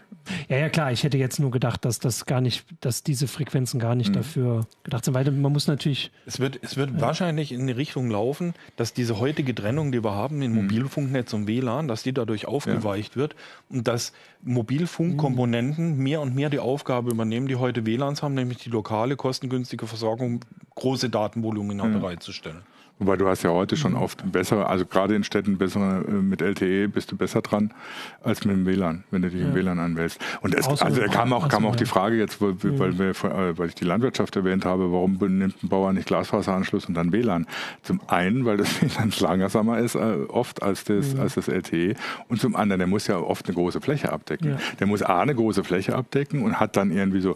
Ja, 0.50 0.58
ja, 0.58 0.70
klar. 0.70 0.92
Ich 0.92 1.04
hätte 1.04 1.18
jetzt 1.18 1.40
nur 1.40 1.52
gedacht, 1.52 1.86
dass 1.86 2.00
das 2.00 2.26
gar 2.26 2.42
nicht, 2.42 2.66
dass 2.82 3.04
diese 3.04 3.28
Frequenzen 3.28 3.80
gar 3.80 3.94
nicht 3.94 4.10
mhm. 4.10 4.14
dafür 4.14 4.66
gedacht 4.84 5.06
sind, 5.06 5.14
weil 5.14 5.30
man 5.30 5.52
muss 5.52 5.68
natürlich. 5.68 6.12
Es 6.26 6.40
wird, 6.40 6.60
es 6.64 6.78
wird 6.78 6.92
ja. 6.96 7.02
wahrscheinlich 7.02 7.52
in 7.52 7.68
die 7.68 7.74
Richtung 7.74 8.10
laufen, 8.10 8.54
dass 8.78 8.94
diese 8.94 9.20
heutige 9.20 9.54
Trennung, 9.54 9.92
die 9.92 10.04
wir 10.04 10.16
haben 10.16 10.42
in 10.42 10.52
mhm. 10.52 10.64
Mobilfunknetz 10.64 11.34
und 11.34 11.46
WLAN, 11.48 11.88
dass 11.88 12.02
die 12.02 12.14
dadurch 12.14 12.48
aufgeweicht 12.48 13.16
ja. 13.16 13.22
wird 13.22 13.36
und 13.70 13.88
dass 13.88 14.14
Mobilfunkkomponenten 14.44 15.96
mhm. 15.96 16.04
mehr 16.04 16.22
und 16.22 16.34
mehr 16.34 16.50
die 16.50 16.60
Aufgabe 16.60 17.12
übernehmen, 17.12 17.48
die 17.48 17.58
heute 17.58 17.86
WLANs 17.86 18.24
haben, 18.24 18.34
nämlich 18.34 18.58
die 18.60 18.70
lokale, 18.70 19.16
kostengünstige 19.16 19.81
Versorgung, 19.88 20.42
große 20.76 21.10
Datenvolumina 21.10 21.86
mhm. 21.86 22.00
bereitzustellen. 22.00 22.62
Wobei 23.02 23.18
du 23.18 23.28
hast 23.28 23.42
ja 23.42 23.50
heute 23.50 23.78
schon 23.78 23.96
oft 23.96 24.32
bessere, 24.32 24.68
also 24.68 24.86
gerade 24.86 25.16
in 25.16 25.24
Städten 25.24 25.58
bessere, 25.58 26.06
äh, 26.08 26.12
mit 26.12 26.40
LTE 26.40 26.88
bist 26.88 27.12
du 27.12 27.18
besser 27.18 27.42
dran 27.42 27.74
als 28.22 28.46
mit 28.46 28.56
dem 28.56 28.68
WLAN, 28.68 29.06
wenn 29.10 29.24
du 29.24 29.32
dich 29.32 29.42
ja. 29.42 29.48
im 29.48 29.56
WLAN 29.56 29.80
anwählst. 29.80 30.20
Und 30.42 30.54
es, 30.54 30.68
also 30.68 31.02
da 31.02 31.08
kam 31.08 31.34
auch, 31.34 31.50
kam 31.50 31.66
auch 31.66 31.76
die 31.76 31.88
Frage 31.88 32.16
jetzt, 32.16 32.40
weil, 32.42 32.52
mhm. 32.52 32.78
weil, 32.78 33.00
wir, 33.00 33.10
äh, 33.10 33.58
weil 33.58 33.70
ich 33.70 33.76
die 33.76 33.86
Landwirtschaft 33.86 34.36
erwähnt 34.36 34.66
habe, 34.66 34.92
warum 34.92 35.14
nimmt 35.14 35.64
ein 35.64 35.68
Bauer 35.68 35.92
nicht 35.94 36.06
Glasfaseranschluss 36.06 36.86
und 36.86 36.94
dann 36.94 37.12
WLAN? 37.12 37.48
Zum 37.82 38.02
einen, 38.06 38.46
weil 38.46 38.58
das 38.58 38.70
WLAN 39.00 39.12
langsamer 39.20 39.80
ist 39.80 39.96
äh, 39.96 40.18
oft 40.28 40.62
als 40.62 40.84
das, 40.84 41.16
mhm. 41.16 41.22
als 41.22 41.34
das 41.34 41.48
LTE 41.48 41.96
und 42.28 42.40
zum 42.40 42.56
anderen, 42.56 42.78
der 42.78 42.88
muss 42.88 43.08
ja 43.08 43.18
oft 43.18 43.48
eine 43.48 43.56
große 43.56 43.82
Fläche 43.82 44.12
abdecken. 44.12 44.52
Ja. 44.52 44.58
Der 44.80 44.86
muss 44.86 45.02
A, 45.02 45.22
eine 45.22 45.34
große 45.34 45.64
Fläche 45.64 45.96
abdecken 45.96 46.44
und 46.44 46.60
hat 46.60 46.78
dann 46.78 46.92
irgendwie 46.92 47.22
so 47.22 47.36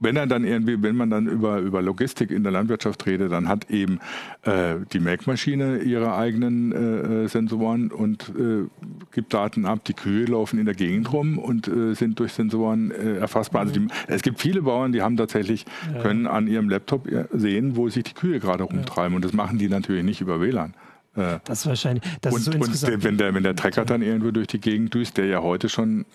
wenn 0.00 0.16
er 0.16 0.26
dann 0.26 0.44
irgendwie, 0.44 0.82
wenn 0.82 0.96
man 0.96 1.10
dann 1.10 1.26
über, 1.26 1.58
über 1.58 1.82
Logistik 1.82 2.30
in 2.30 2.42
der 2.42 2.52
Landwirtschaft 2.52 3.06
redet, 3.06 3.30
dann 3.30 3.48
hat 3.48 3.70
eben 3.70 4.00
äh, 4.42 4.76
die 4.92 4.98
Melkmaschine 4.98 5.78
ihre 5.80 6.16
eigenen 6.16 6.72
äh, 6.72 7.24
äh, 7.24 7.28
Sensoren 7.28 7.92
und 7.92 8.30
äh, 8.30 8.66
gibt 9.12 9.34
Daten 9.34 9.66
ab. 9.66 9.84
Die 9.84 9.92
Kühe 9.92 10.24
laufen 10.24 10.58
in 10.58 10.64
der 10.64 10.74
Gegend 10.74 11.12
rum 11.12 11.38
und 11.38 11.68
äh, 11.68 11.94
sind 11.94 12.18
durch 12.18 12.32
Sensoren 12.32 12.90
äh, 12.90 13.18
erfassbar. 13.18 13.60
Also 13.60 13.74
die, 13.74 13.88
es 14.06 14.22
gibt 14.22 14.40
viele 14.40 14.62
Bauern, 14.62 14.92
die 14.92 15.02
haben 15.02 15.18
tatsächlich, 15.18 15.66
ja. 15.94 16.00
können 16.00 16.26
an 16.26 16.46
ihrem 16.48 16.70
Laptop 16.70 17.06
sehen, 17.32 17.76
wo 17.76 17.88
sich 17.90 18.04
die 18.04 18.14
Kühe 18.14 18.40
gerade 18.40 18.64
rumtreiben. 18.64 19.14
Und 19.14 19.24
das 19.24 19.34
machen 19.34 19.58
die 19.58 19.68
natürlich 19.68 20.02
nicht 20.02 20.20
über 20.20 20.40
WLAN. 20.40 20.74
Das 21.12 21.60
ist 21.60 21.66
wahrscheinlich. 21.66 22.04
Das 22.20 22.32
und, 22.32 22.40
ist 22.40 22.80
so 22.80 22.86
und 22.86 23.04
wenn 23.04 23.18
der, 23.18 23.34
wenn 23.34 23.42
der 23.42 23.56
Trecker 23.56 23.84
dann 23.84 24.00
irgendwo 24.00 24.30
durch 24.30 24.46
die 24.46 24.60
Gegend 24.60 24.94
düst, 24.94 25.18
der 25.18 25.26
ja 25.26 25.42
heute 25.42 25.68
schon 25.68 26.06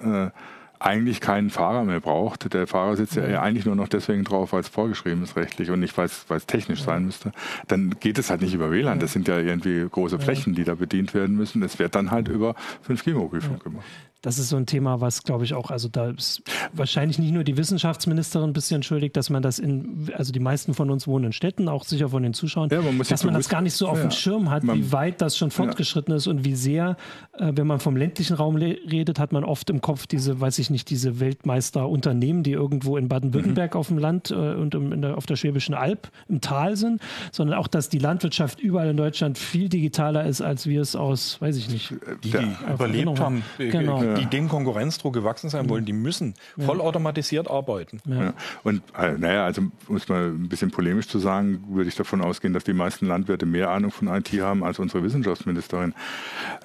eigentlich 0.85 1.19
keinen 1.19 1.49
Fahrer 1.49 1.83
mehr 1.83 1.99
braucht. 1.99 2.53
Der 2.53 2.67
Fahrer 2.67 2.95
sitzt 2.95 3.15
ja 3.15 3.41
eigentlich 3.41 3.65
nur 3.65 3.75
noch 3.75 3.87
deswegen 3.87 4.23
drauf, 4.23 4.53
weil 4.53 4.61
es 4.61 4.69
vorgeschrieben 4.69 5.23
ist 5.23 5.35
rechtlich 5.35 5.71
und 5.71 5.79
nicht, 5.79 5.97
weil 5.97 6.05
es 6.05 6.45
technisch 6.45 6.83
sein 6.83 7.05
müsste. 7.05 7.31
Dann 7.67 7.95
geht 7.99 8.19
es 8.19 8.29
halt 8.29 8.41
nicht 8.41 8.53
über 8.53 8.71
WLAN. 8.71 8.99
Das 8.99 9.13
sind 9.13 9.27
ja 9.27 9.39
irgendwie 9.39 9.87
große 9.89 10.19
Flächen, 10.19 10.53
die 10.53 10.63
da 10.63 10.75
bedient 10.75 11.13
werden 11.13 11.35
müssen. 11.35 11.63
Es 11.63 11.79
wird 11.79 11.95
dann 11.95 12.11
halt 12.11 12.27
über 12.27 12.55
5G-Mobilfunk 12.87 13.63
gemacht 13.63 13.85
das 14.25 14.39
ist 14.39 14.49
so 14.49 14.57
ein 14.57 14.65
Thema, 14.65 15.01
was, 15.01 15.21
glaube 15.21 15.43
ich, 15.43 15.53
auch, 15.53 15.69
also 15.69 15.87
da 15.87 16.09
ist 16.09 16.41
wahrscheinlich 16.73 17.19
nicht 17.19 17.31
nur 17.31 17.43
die 17.43 17.57
Wissenschaftsministerin 17.57 18.49
ein 18.49 18.53
bisschen 18.53 18.81
schuldig, 18.81 19.13
dass 19.13 19.29
man 19.29 19.43
das 19.43 19.59
in, 19.59 20.09
also 20.15 20.33
die 20.33 20.39
meisten 20.39 20.73
von 20.73 20.89
uns 20.89 21.07
wohnen 21.07 21.25
in 21.25 21.31
Städten, 21.31 21.69
auch 21.69 21.83
sicher 21.83 22.09
von 22.09 22.23
den 22.23 22.33
Zuschauern, 22.33 22.69
ja, 22.71 22.81
man 22.81 22.97
dass 22.97 23.23
man 23.23 23.35
das 23.35 23.49
gar 23.49 23.61
nicht 23.61 23.75
so 23.75 23.87
auf 23.87 23.97
ja, 23.97 24.05
dem 24.05 24.09
Schirm 24.09 24.49
hat, 24.49 24.63
man, 24.63 24.79
wie 24.79 24.91
weit 24.91 25.21
das 25.21 25.37
schon 25.37 25.51
fortgeschritten 25.51 26.11
ja. 26.11 26.17
ist 26.17 26.25
und 26.25 26.43
wie 26.43 26.55
sehr, 26.55 26.97
äh, 27.37 27.51
wenn 27.53 27.67
man 27.67 27.79
vom 27.79 27.95
ländlichen 27.95 28.35
Raum 28.35 28.55
redet, 28.55 29.19
hat 29.19 29.31
man 29.31 29.43
oft 29.43 29.69
im 29.69 29.79
Kopf 29.79 30.07
diese, 30.07 30.41
weiß 30.41 30.57
ich 30.57 30.71
nicht, 30.71 30.89
diese 30.89 31.19
Weltmeisterunternehmen, 31.19 32.41
die 32.41 32.53
irgendwo 32.53 32.97
in 32.97 33.07
Baden-Württemberg 33.07 33.75
mhm. 33.75 33.79
auf 33.79 33.87
dem 33.89 33.99
Land 33.99 34.31
äh, 34.31 34.33
und 34.33 34.73
im, 34.73 35.01
der, 35.03 35.17
auf 35.17 35.27
der 35.27 35.35
Schwäbischen 35.35 35.75
Alb 35.75 36.09
im 36.27 36.41
Tal 36.41 36.77
sind, 36.77 36.99
sondern 37.31 37.59
auch, 37.59 37.67
dass 37.67 37.89
die 37.89 37.99
Landwirtschaft 37.99 38.59
überall 38.59 38.89
in 38.89 38.97
Deutschland 38.97 39.37
viel 39.37 39.69
digitaler 39.69 40.25
ist, 40.25 40.41
als 40.41 40.65
wir 40.65 40.81
es 40.81 40.95
aus, 40.95 41.39
weiß 41.41 41.57
ich 41.57 41.69
nicht, 41.69 41.93
die, 42.23 42.31
die 42.31 42.73
überlebt 42.73 43.19
haben. 43.19 43.43
Genau 43.59 44.14
die 44.17 44.25
dem 44.25 44.49
Konkurrenzdruck 44.49 45.13
gewachsen 45.13 45.49
sein 45.49 45.69
wollen, 45.69 45.85
die 45.85 45.93
müssen 45.93 46.35
vollautomatisiert 46.57 47.49
arbeiten. 47.49 48.01
Ja. 48.05 48.33
Und 48.63 48.81
äh, 48.97 49.13
naja, 49.17 49.45
also 49.45 49.63
um 49.87 49.95
es 49.95 50.07
mal 50.07 50.27
ein 50.27 50.49
bisschen 50.49 50.71
polemisch 50.71 51.07
zu 51.07 51.19
sagen, 51.19 51.63
würde 51.69 51.89
ich 51.89 51.95
davon 51.95 52.21
ausgehen, 52.21 52.53
dass 52.53 52.63
die 52.63 52.73
meisten 52.73 53.07
Landwirte 53.07 53.45
mehr 53.45 53.69
Ahnung 53.69 53.91
von 53.91 54.07
IT 54.07 54.31
haben 54.41 54.63
als 54.63 54.79
unsere 54.79 55.03
Wissenschaftsministerin. 55.03 55.93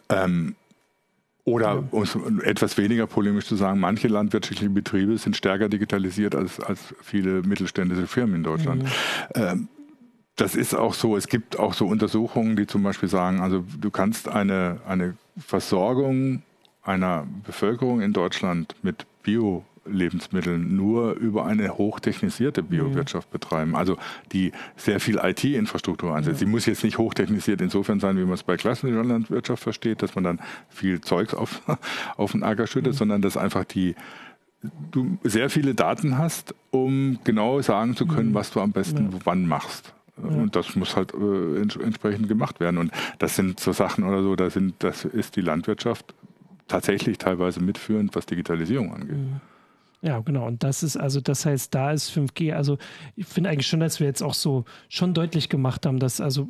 Ähm, 0.08 0.54
oder 1.44 1.82
um 1.90 2.02
es 2.02 2.16
etwas 2.44 2.76
weniger 2.76 3.06
polemisch 3.06 3.46
zu 3.46 3.56
sagen, 3.56 3.80
manche 3.80 4.08
landwirtschaftliche 4.08 4.70
Betriebe 4.70 5.16
sind 5.18 5.36
stärker 5.36 5.68
digitalisiert 5.68 6.34
als, 6.34 6.60
als 6.60 6.94
viele 7.02 7.42
mittelständische 7.42 8.06
Firmen 8.06 8.36
in 8.36 8.42
Deutschland. 8.42 8.82
Mhm. 8.82 8.88
Ähm, 9.34 9.68
das 10.36 10.54
ist 10.54 10.74
auch 10.74 10.94
so. 10.94 11.16
Es 11.16 11.28
gibt 11.28 11.58
auch 11.58 11.74
so 11.74 11.86
Untersuchungen, 11.86 12.56
die 12.56 12.66
zum 12.66 12.82
Beispiel 12.82 13.08
sagen, 13.08 13.40
also 13.40 13.64
du 13.78 13.90
kannst 13.90 14.28
eine, 14.28 14.80
eine 14.86 15.16
Versorgung 15.36 16.42
einer 16.82 17.26
Bevölkerung 17.44 18.00
in 18.00 18.12
Deutschland 18.12 18.74
mit 18.82 19.06
Bio-Lebensmitteln 19.22 20.76
nur 20.76 21.12
über 21.14 21.44
eine 21.44 21.76
hochtechnisierte 21.76 22.62
Biowirtschaft 22.62 23.30
betreiben, 23.30 23.76
also 23.76 23.96
die 24.32 24.52
sehr 24.76 25.00
viel 25.00 25.18
IT-Infrastruktur 25.22 26.14
einsetzt. 26.14 26.40
Sie 26.40 26.46
muss 26.46 26.66
jetzt 26.66 26.84
nicht 26.84 26.98
hochtechnisiert 26.98 27.60
insofern 27.60 28.00
sein, 28.00 28.16
wie 28.16 28.24
man 28.24 28.34
es 28.34 28.42
bei 28.42 28.56
klassischer 28.56 29.04
Landwirtschaft 29.04 29.62
versteht, 29.62 30.02
dass 30.02 30.14
man 30.14 30.24
dann 30.24 30.40
viel 30.68 31.00
Zeugs 31.00 31.34
auf, 31.34 31.62
auf 32.16 32.32
den 32.32 32.42
Acker 32.42 32.66
schüttet, 32.66 32.94
mhm. 32.94 32.98
sondern 32.98 33.22
dass 33.22 33.36
einfach 33.36 33.64
die 33.64 33.94
du 34.90 35.18
sehr 35.24 35.48
viele 35.48 35.74
Daten 35.74 36.18
hast, 36.18 36.54
um 36.70 37.18
genau 37.24 37.62
sagen 37.62 37.96
zu 37.96 38.06
können, 38.06 38.30
mhm. 38.30 38.34
was 38.34 38.50
du 38.50 38.60
am 38.60 38.72
besten 38.72 39.12
ja. 39.12 39.18
wann 39.24 39.46
machst. 39.46 39.94
Und 40.22 40.54
das 40.54 40.76
muss 40.76 40.96
halt 40.96 41.14
äh, 41.14 41.60
entsprechend 41.60 42.28
gemacht 42.28 42.60
werden. 42.60 42.78
Und 42.78 42.92
das 43.18 43.36
sind 43.36 43.58
so 43.58 43.72
Sachen 43.72 44.04
oder 44.04 44.22
so, 44.22 44.36
da 44.36 44.50
sind, 44.50 44.74
das 44.80 45.04
ist 45.04 45.36
die 45.36 45.40
Landwirtschaft 45.40 46.14
tatsächlich 46.70 47.18
teilweise 47.18 47.60
mitführend, 47.60 48.14
was 48.14 48.26
Digitalisierung 48.26 48.94
angeht. 48.94 49.16
Mhm. 49.16 49.40
Ja, 50.02 50.20
genau. 50.20 50.46
Und 50.46 50.62
das 50.62 50.82
ist 50.82 50.96
also, 50.96 51.20
das 51.20 51.44
heißt, 51.44 51.74
da 51.74 51.92
ist 51.92 52.10
5G. 52.10 52.54
Also 52.54 52.78
ich 53.16 53.26
finde 53.26 53.50
eigentlich 53.50 53.66
schon, 53.66 53.80
dass 53.80 54.00
wir 54.00 54.06
jetzt 54.06 54.22
auch 54.22 54.34
so 54.34 54.64
schon 54.88 55.12
deutlich 55.12 55.48
gemacht 55.50 55.84
haben, 55.84 55.98
dass 55.98 56.20
also 56.20 56.48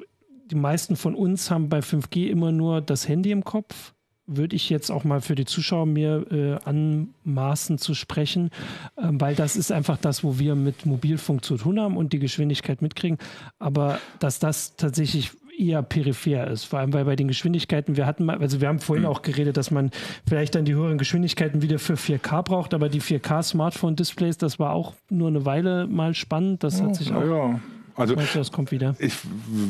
die 0.51 0.57
meisten 0.57 0.97
von 0.97 1.15
uns 1.15 1.51
haben 1.51 1.69
bei 1.69 1.81
5G 1.81 2.29
immer 2.29 2.53
nur 2.53 2.81
das 2.81 3.09
Handy 3.09 3.33
im 3.33 3.45
Kopf. 3.45 3.93
Würde 4.27 4.55
ich 4.55 4.71
jetzt 4.71 4.91
auch 4.91 5.03
mal 5.03 5.21
für 5.21 5.35
die 5.35 5.47
Zuschauer 5.47 5.87
mir 5.87 6.25
äh, 6.31 6.69
anmaßen 6.69 7.79
zu 7.79 7.95
sprechen, 7.95 8.51
äh, 8.97 9.09
weil 9.11 9.35
das 9.35 9.57
ist 9.57 9.73
einfach 9.73 9.97
das, 9.97 10.23
wo 10.23 10.39
wir 10.39 10.55
mit 10.55 10.87
Mobilfunk 10.87 11.45
zu 11.45 11.57
tun 11.57 11.81
haben 11.81 11.97
und 11.97 12.13
die 12.13 12.21
Geschwindigkeit 12.21 12.83
mitkriegen. 12.83 13.19
Aber 13.59 13.99
dass 14.21 14.39
das 14.39 14.77
tatsächlich 14.77 15.33
eher 15.61 15.83
peripher 15.83 16.46
ist. 16.46 16.64
Vor 16.64 16.79
allem, 16.79 16.92
weil 16.92 17.05
bei 17.05 17.16
den 17.16 17.29
Geschwindigkeiten, 17.29 17.96
wir 17.96 18.07
hatten 18.07 18.25
mal, 18.25 18.38
also 18.38 18.61
wir 18.61 18.68
haben 18.68 18.81
vorhin 18.81 19.05
mhm. 19.05 19.11
auch 19.11 19.23
geredet, 19.23 19.57
dass 19.57 19.70
man 19.70 19.90
vielleicht 20.27 20.55
dann 20.55 20.64
die 20.64 20.75
höheren 20.75 20.99
Geschwindigkeiten 20.99 21.62
wieder 21.62 21.79
für 21.79 21.94
4K 21.94 22.42
braucht, 22.42 22.75
aber 22.75 22.88
die 22.88 23.01
4K-Smartphone-Displays, 23.01 24.38
das 24.38 24.59
war 24.59 24.73
auch 24.73 24.94
nur 25.09 25.29
eine 25.29 25.44
Weile 25.44 25.87
mal 25.87 26.14
spannend. 26.14 26.64
Das 26.64 26.83
hat 26.83 26.96
sich 26.96 27.12
auch. 27.12 27.25
Ja. 27.25 27.61
Also 27.96 28.14
das 28.14 28.53
kommt 28.53 28.70
wieder. 28.70 28.94
Ich 28.98 29.14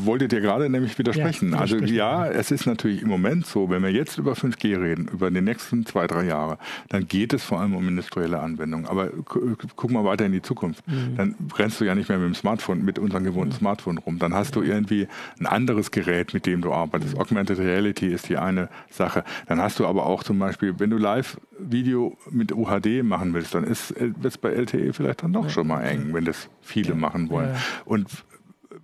wollte 0.05 0.29
dir 0.29 0.41
gerade 0.41 0.69
nämlich 0.69 0.99
widersprechen. 0.99 1.53
Ja, 1.53 1.59
also 1.59 1.77
ja, 1.79 2.27
es 2.27 2.51
ist 2.51 2.67
natürlich 2.67 3.03
im 3.03 3.09
Moment 3.09 3.47
so, 3.47 3.71
wenn 3.71 3.83
wir 3.83 3.91
jetzt 3.91 4.19
über 4.19 4.33
5G 4.33 4.81
reden, 4.81 5.09
über 5.09 5.31
die 5.31 5.41
nächsten 5.41 5.87
zwei, 5.87 6.07
drei 6.07 6.25
Jahre, 6.25 6.59
dann 6.89 7.09
geht 7.09 7.33
es 7.33 7.43
vor 7.43 7.61
allem 7.61 7.75
um 7.75 7.87
industrielle 7.89 8.41
Anwendungen. 8.41 8.87
Aber 8.87 9.11
guck 9.25 9.91
mal 9.91 10.05
weiter 10.05 10.27
in 10.27 10.33
die 10.33 10.43
Zukunft. 10.43 10.87
Mhm. 10.87 11.17
Dann 11.17 11.35
rennst 11.57 11.81
du 11.81 11.85
ja 11.85 11.95
nicht 11.95 12.09
mehr 12.09 12.19
mit 12.19 12.27
dem 12.27 12.35
Smartphone, 12.35 12.85
mit 12.85 12.99
unserem 12.99 13.25
gewohnten 13.25 13.55
mhm. 13.55 13.59
Smartphone 13.59 13.99
rum. 13.99 14.19
Dann 14.19 14.35
hast 14.35 14.57
du 14.57 14.63
irgendwie 14.63 15.09
ein 15.39 15.47
anderes 15.47 15.91
Gerät, 15.91 16.35
mit 16.35 16.47
dem 16.47 16.63
du 16.63 16.73
arbeitest. 16.73 17.15
Mhm. 17.15 17.21
Augmented 17.21 17.59
Reality 17.59 18.09
ist 18.09 18.29
die 18.29 18.37
eine 18.37 18.69
Sache. 18.91 19.25
Dann 19.47 19.61
hast 19.61 19.79
du 19.79 19.87
aber 19.87 20.07
auch 20.07 20.23
zum 20.23 20.39
Beispiel, 20.39 20.75
wenn 20.79 20.91
du 20.91 20.97
Live-Video 20.97 22.17
mit 22.31 22.53
UHD 22.53 23.03
machen 23.03 23.35
willst, 23.35 23.55
dann 23.55 23.67
wird 23.67 24.25
es 24.25 24.39
bei 24.39 24.51
LTE 24.51 24.93
vielleicht 24.93 25.23
dann 25.23 25.33
doch 25.33 25.45
ja. 25.45 25.51
schon 25.51 25.67
mal 25.67 25.83
eng, 25.83 26.13
wenn 26.13 26.25
das 26.25 26.49
viele 26.61 26.91
ja. 26.91 26.95
machen 26.95 27.31
wollen. 27.31 27.55
Und 27.85 28.20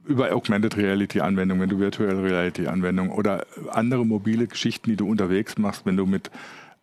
über 0.07 0.33
Augmented 0.33 0.77
Reality 0.77 1.21
Anwendungen, 1.21 1.63
wenn 1.63 1.69
du 1.69 1.79
Virtual 1.79 2.19
Reality 2.21 2.67
Anwendungen 2.67 3.13
oder 3.13 3.47
andere 3.71 4.05
mobile 4.05 4.47
Geschichten, 4.47 4.91
die 4.91 4.97
du 4.97 5.09
unterwegs 5.09 5.59
machst, 5.59 5.85
wenn 5.87 5.97
du 5.97 6.07
mit 6.07 6.31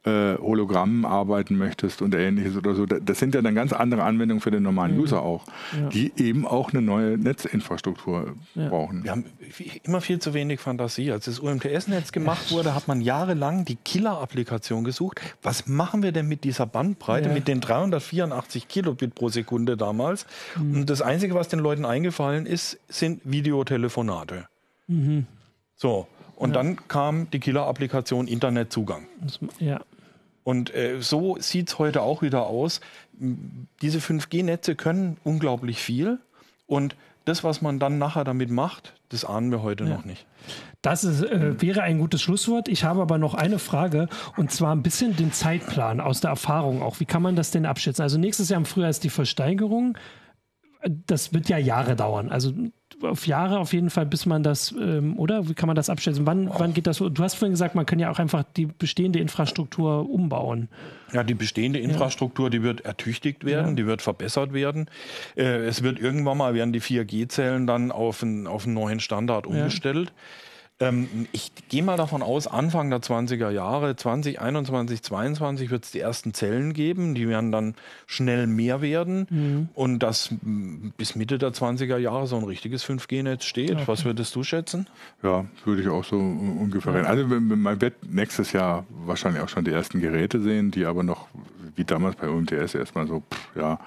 äh, 0.06 0.38
Hologrammen 0.38 1.06
arbeiten 1.06 1.56
möchtest 1.58 2.02
und 2.02 2.14
ähnliches 2.14 2.58
oder 2.58 2.76
so. 2.76 2.86
Das 2.86 3.20
sind 3.20 3.36
ja 3.36 3.42
dann 3.42 3.56
ganz 3.56 3.72
andere 3.72 4.04
Anwendungen 4.04 4.42
für 4.42 4.52
den 4.52 4.64
normalen 4.64 4.96
mhm. 4.96 5.02
User 5.02 5.22
auch, 5.22 5.46
ja. 5.80 5.90
die 5.90 6.12
eben 6.18 6.46
auch 6.46 6.74
eine 6.74 6.82
neue 6.82 7.18
Netzinfrastruktur 7.18 8.36
ja. 8.56 8.70
brauchen. 8.70 9.04
Wir 9.04 9.12
haben 9.12 9.26
immer 9.84 10.02
viel 10.02 10.20
zu 10.20 10.34
wenig 10.34 10.60
Fantasie. 10.60 11.12
Als 11.12 11.26
das 11.26 11.40
UMTS-Netz 11.40 12.12
gemacht 12.12 12.52
wurde, 12.52 12.76
hat 12.76 12.88
man 12.88 13.02
jahrelang 13.02 13.66
die 13.66 13.78
Killer-Applikation 13.78 14.84
gesucht. 14.84 15.22
Was 15.42 15.68
machen 15.68 16.04
wir 16.04 16.12
denn 16.12 16.28
mit 16.28 16.44
dieser 16.44 16.66
Bandbreite, 16.66 17.30
ja. 17.30 17.34
mit 17.34 17.48
den 17.48 17.62
384 17.62 18.68
Kilobit 18.68 19.16
pro 19.16 19.30
Sekunde 19.30 19.78
damals? 19.78 20.26
Mhm. 20.58 20.76
Und 20.76 20.90
das 20.90 21.02
Einzige, 21.02 21.34
was 21.34 21.48
den 21.48 21.60
Leuten 21.60 21.86
eingefallen 21.86 22.46
ist, 22.46 22.78
sind 22.90 23.22
Videotelefonate. 23.24 24.48
Mhm. 24.88 25.28
So, 25.76 26.08
und 26.36 26.50
ja. 26.50 26.56
dann 26.56 26.88
kam 26.88 27.30
die 27.32 27.40
Killer-Applikation 27.40 28.28
Internetzugang. 28.28 29.08
Ja. 29.60 29.80
Und 30.44 30.74
äh, 30.76 31.02
so 31.02 31.38
sieht 31.40 31.70
es 31.70 31.80
heute 31.80 32.02
auch 32.02 32.22
wieder 32.22 32.48
aus. 32.48 32.82
Diese 33.82 34.00
5G-Netze 34.00 34.76
können 34.76 35.18
unglaublich 35.24 35.80
viel. 35.80 36.20
Und 36.68 36.96
das, 37.26 37.44
was 37.44 37.62
man 37.62 37.80
dann 37.80 37.98
nachher 37.98 38.24
damit 38.24 38.50
macht, 38.50 38.94
das 39.10 39.24
ahnen 39.24 39.52
wir 39.52 39.62
heute 39.62 39.86
ja. 39.86 39.92
noch 39.92 40.06
nicht. 40.06 40.26
Das 40.82 41.06
ist, 41.06 41.24
äh, 41.24 41.62
wäre 41.62 41.84
ein 41.84 42.00
gutes 42.00 42.22
Schlusswort. 42.22 42.68
Ich 42.68 42.84
habe 42.84 43.02
aber 43.02 43.18
noch 43.18 43.34
eine 43.34 43.60
Frage 43.60 44.10
und 44.36 44.52
zwar 44.52 44.76
ein 44.76 44.84
bisschen 44.84 45.16
den 45.16 45.32
Zeitplan 45.32 46.02
aus 46.02 46.20
der 46.20 46.32
Erfahrung 46.32 46.82
auch. 46.82 47.00
Wie 47.00 47.06
kann 47.06 47.22
man 47.22 47.38
das 47.38 47.52
denn 47.52 47.66
abschätzen? 47.66 48.04
Also 48.04 48.18
nächstes 48.18 48.50
Jahr 48.50 48.60
im 48.60 48.66
Frühjahr 48.66 48.90
ist 48.90 49.04
die 49.06 49.10
Versteigerung. 49.10 49.98
Das 50.86 51.34
wird 51.34 51.48
ja 51.48 51.58
Jahre 51.58 51.96
dauern. 51.96 52.30
Also 52.30 52.52
auf 53.02 53.28
Jahre 53.28 53.60
auf 53.60 53.74
jeden 53.74 53.90
Fall, 53.90 54.06
bis 54.06 54.26
man 54.26 54.44
das, 54.44 54.74
ähm, 54.80 55.18
oder? 55.18 55.50
Wie 55.50 55.54
kann 55.54 55.68
man 55.68 55.76
das 55.76 55.90
abschätzen? 55.90 56.26
Wann, 56.26 56.50
wann 56.58 56.74
geht 56.74 56.88
das? 56.88 56.98
Du 56.98 57.24
hast 57.24 57.36
vorhin 57.36 57.54
gesagt, 57.54 57.76
man 57.76 57.86
kann 57.86 58.00
ja 58.00 58.12
auch 58.12 58.20
einfach 58.20 58.44
die 58.56 58.66
bestehende 58.66 59.20
Infrastruktur 59.20 60.10
umbauen. 60.10 60.70
Ja, 61.12 61.24
die 61.24 61.34
bestehende 61.34 61.80
Infrastruktur, 61.80 62.48
ja. 62.48 62.50
die 62.50 62.64
wird 62.64 62.82
ertüchtigt 62.82 63.46
werden, 63.46 63.70
ja. 63.70 63.76
die 63.76 63.86
wird 63.86 64.02
verbessert 64.02 64.54
werden. 64.54 64.90
Äh, 65.36 65.66
es 65.66 65.84
wird 65.84 66.00
irgendwann 66.00 66.38
mal 66.38 66.54
werden 66.54 66.74
die 66.74 66.82
4G-Zellen 66.82 67.68
dann 67.68 67.92
auf 67.92 68.24
einen, 68.24 68.48
auf 68.48 68.66
einen 68.66 68.74
neuen 68.74 69.00
Standard 69.00 69.48
umgestellt. 69.48 70.08
Ja. 70.08 70.14
Ähm, 70.80 71.28
ich 71.32 71.52
gehe 71.70 71.84
mal 71.84 71.98
davon 71.98 72.24
aus, 72.24 72.48
Anfang 72.48 72.90
der 72.90 73.00
20er 73.00 73.52
Jahre, 73.52 73.96
2021, 73.96 75.04
2022 75.04 75.70
wird 75.70 75.86
es 75.86 75.92
die 75.92 76.00
ersten 76.00 76.34
Zellen 76.34 76.74
geben. 76.74 77.14
Die 77.14 77.28
werden 77.28 77.52
dann 77.52 77.76
schnell 78.08 78.48
mehr 78.48 78.82
werden. 78.82 79.28
Mhm. 79.30 79.70
Und 79.76 80.00
dass 80.00 80.34
bis 80.98 81.16
Mitte 81.16 81.38
der 81.38 81.52
20er 81.52 81.98
Jahre 81.98 82.28
so 82.28 82.38
ein 82.38 82.44
richtiges 82.44 82.84
5G-Netz 82.86 83.46
steht. 83.46 83.72
Okay. 83.72 83.84
Was 83.86 84.04
würdest 84.04 84.36
du 84.36 84.44
schätzen? 84.44 84.88
Ja, 85.22 85.46
würde 85.64 85.82
ich 85.82 85.88
auch 85.88 86.04
so 86.04 86.18
ungefähr. 86.18 86.94
Ja. 86.94 87.04
Also 87.04 87.28
man 87.28 87.80
wird 87.80 87.94
nächstes 88.10 88.52
Jahr 88.52 88.86
wahrscheinlich 89.06 89.44
auch 89.44 89.50
schon 89.50 89.66
die 89.66 89.72
ersten 89.72 90.02
Geräte 90.02 90.42
sehen, 90.42 90.72
die 90.72 90.86
aber 90.86 91.04
noch, 91.04 91.28
wie 91.76 91.86
damals 91.86 92.16
bei 92.16 92.28
UMTS, 92.28 92.76
erstmal 92.76 93.08
so, 93.08 93.22
pff, 93.22 93.56
ja, 93.56 93.80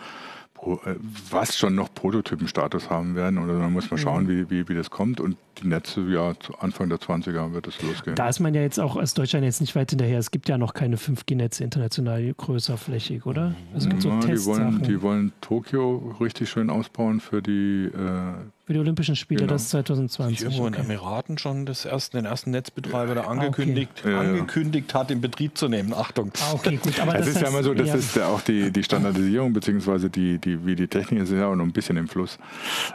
was 1.30 1.56
schon 1.56 1.74
noch 1.74 1.92
Prototypenstatus 1.94 2.90
haben 2.90 3.14
werden. 3.14 3.38
Oder 3.38 3.58
dann 3.58 3.72
muss 3.72 3.90
man 3.90 3.98
schauen, 3.98 4.24
mhm. 4.24 4.28
wie, 4.28 4.50
wie, 4.50 4.68
wie 4.68 4.74
das 4.74 4.90
kommt. 4.90 5.20
Und 5.20 5.36
die 5.62 5.68
Netze, 5.68 6.02
ja, 6.08 6.34
Anfang 6.58 6.88
der 6.88 6.98
20er 6.98 7.52
wird 7.52 7.66
es 7.66 7.80
losgehen. 7.82 8.16
Da 8.16 8.28
ist 8.28 8.40
man 8.40 8.54
ja 8.54 8.62
jetzt 8.62 8.78
auch 8.78 8.96
als 8.96 9.14
Deutschland 9.14 9.44
jetzt 9.44 9.60
nicht 9.60 9.74
weit 9.76 9.90
hinterher. 9.90 10.18
Es 10.18 10.30
gibt 10.30 10.48
ja 10.48 10.58
noch 10.58 10.74
keine 10.74 10.96
5G-Netze 10.96 11.64
international 11.64 12.34
größer 12.36 12.76
flächig, 12.76 13.26
oder? 13.26 13.54
Also 13.74 13.88
gibt 13.88 14.02
so 14.02 14.10
die, 14.20 14.44
wollen, 14.44 14.82
die 14.82 15.00
wollen 15.02 15.32
Tokio 15.40 16.16
richtig 16.20 16.50
schön 16.50 16.70
ausbauen 16.70 17.20
für 17.20 17.42
die 17.42 17.86
äh, 17.86 18.32
für 18.66 18.72
die 18.72 18.80
Olympischen 18.80 19.14
Spiele, 19.14 19.42
genau. 19.42 19.52
das 19.52 19.68
2020. 19.68 20.42
Irgendwo 20.42 20.66
okay. 20.66 20.80
in 20.80 20.84
Emiraten 20.86 21.38
schon 21.38 21.66
das 21.66 21.84
ersten, 21.84 22.16
den 22.16 22.24
ersten 22.24 22.50
Netzbetreiber, 22.50 23.14
der 23.14 23.28
angekündigt, 23.28 23.92
ah, 23.98 24.08
okay. 24.08 24.14
angekündigt 24.16 24.92
hat, 24.92 25.12
in 25.12 25.20
Betrieb 25.20 25.56
zu 25.56 25.68
nehmen. 25.68 25.94
Achtung. 25.94 26.32
Ah, 26.40 26.54
okay, 26.54 26.76
gut. 26.76 26.98
Aber 26.98 27.12
das, 27.12 27.26
das 27.26 27.36
ist 27.36 27.42
ja 27.42 27.48
immer 27.48 27.62
so, 27.62 27.74
das 27.74 27.86
ja. 27.86 27.94
ist 27.94 28.16
ja 28.16 28.26
auch 28.26 28.40
die, 28.40 28.72
die 28.72 28.82
Standardisierung, 28.82 29.52
beziehungsweise 29.52 30.10
die, 30.10 30.38
die, 30.38 30.66
wie 30.66 30.74
die 30.74 30.88
Technik 30.88 31.22
ist 31.22 31.30
ja 31.30 31.46
auch 31.46 31.54
noch 31.54 31.64
ein 31.64 31.72
bisschen 31.72 31.96
im 31.96 32.08
Fluss. 32.08 32.40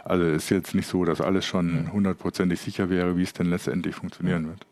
Also 0.04 0.24
es 0.24 0.44
ist 0.44 0.50
jetzt 0.50 0.74
nicht 0.74 0.86
so, 0.86 1.06
dass 1.06 1.22
alles 1.22 1.46
schon 1.46 1.90
hundertprozentig 1.90 2.60
sicher 2.60 2.90
wäre, 2.90 3.16
wie 3.16 3.22
es 3.22 3.32
denn 3.32 3.48
letztendlich 3.48 3.94
funktionieren 3.94 4.48
wird. 4.48 4.66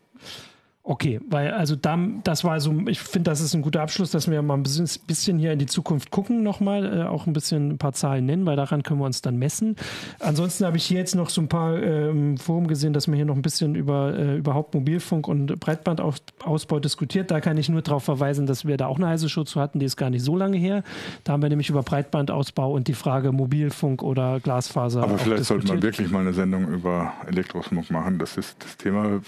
Okay, 0.83 1.19
weil 1.29 1.51
also 1.51 1.75
da, 1.75 1.95
das 2.23 2.43
war 2.43 2.59
so, 2.59 2.73
ich 2.87 2.99
finde, 2.99 3.29
das 3.29 3.39
ist 3.39 3.53
ein 3.53 3.61
guter 3.61 3.83
Abschluss, 3.83 4.09
dass 4.09 4.29
wir 4.31 4.41
mal 4.41 4.55
ein 4.55 4.63
bisschen, 4.63 4.89
bisschen 5.05 5.37
hier 5.37 5.53
in 5.53 5.59
die 5.59 5.67
Zukunft 5.67 6.09
gucken 6.09 6.41
nochmal, 6.41 7.01
äh, 7.01 7.03
auch 7.03 7.27
ein 7.27 7.33
bisschen 7.33 7.73
ein 7.73 7.77
paar 7.77 7.93
Zahlen 7.93 8.25
nennen, 8.25 8.47
weil 8.47 8.55
daran 8.55 8.81
können 8.81 8.99
wir 8.99 9.05
uns 9.05 9.21
dann 9.21 9.37
messen. 9.37 9.75
Ansonsten 10.19 10.65
habe 10.65 10.77
ich 10.77 10.85
hier 10.85 10.97
jetzt 10.97 11.13
noch 11.13 11.29
so 11.29 11.39
ein 11.39 11.47
paar 11.47 11.77
äh, 11.77 12.09
im 12.09 12.37
Forum 12.37 12.65
gesehen, 12.65 12.93
dass 12.93 13.05
man 13.05 13.15
hier 13.15 13.25
noch 13.25 13.35
ein 13.35 13.43
bisschen 13.43 13.75
über 13.75 14.17
äh, 14.17 14.37
überhaupt 14.37 14.73
Mobilfunk 14.73 15.27
und 15.27 15.59
Breitbandausbau 15.59 16.79
diskutiert. 16.79 17.29
Da 17.29 17.41
kann 17.41 17.57
ich 17.57 17.69
nur 17.69 17.83
darauf 17.83 18.03
verweisen, 18.03 18.47
dass 18.47 18.65
wir 18.65 18.75
da 18.77 18.87
auch 18.87 18.97
eine 18.97 19.07
heiße 19.07 19.29
Show 19.29 19.43
zu 19.43 19.61
hatten, 19.61 19.77
die 19.77 19.85
ist 19.85 19.97
gar 19.97 20.09
nicht 20.09 20.23
so 20.23 20.35
lange 20.35 20.57
her. 20.57 20.83
Da 21.25 21.33
haben 21.33 21.43
wir 21.43 21.49
nämlich 21.49 21.69
über 21.69 21.83
Breitbandausbau 21.83 22.73
und 22.73 22.87
die 22.87 22.95
Frage 22.95 23.31
Mobilfunk 23.31 24.01
oder 24.01 24.39
Glasfaser. 24.39 25.03
Aber 25.03 25.19
vielleicht 25.19 25.45
sollte 25.45 25.67
man 25.67 25.83
wirklich 25.83 26.09
mal 26.09 26.21
eine 26.21 26.33
Sendung 26.33 26.67
über 26.69 27.13
Elektrosmog 27.27 27.91
machen. 27.91 28.17
Das 28.17 28.35
ist 28.35 28.55
das 28.63 28.77
Thema 28.77 29.21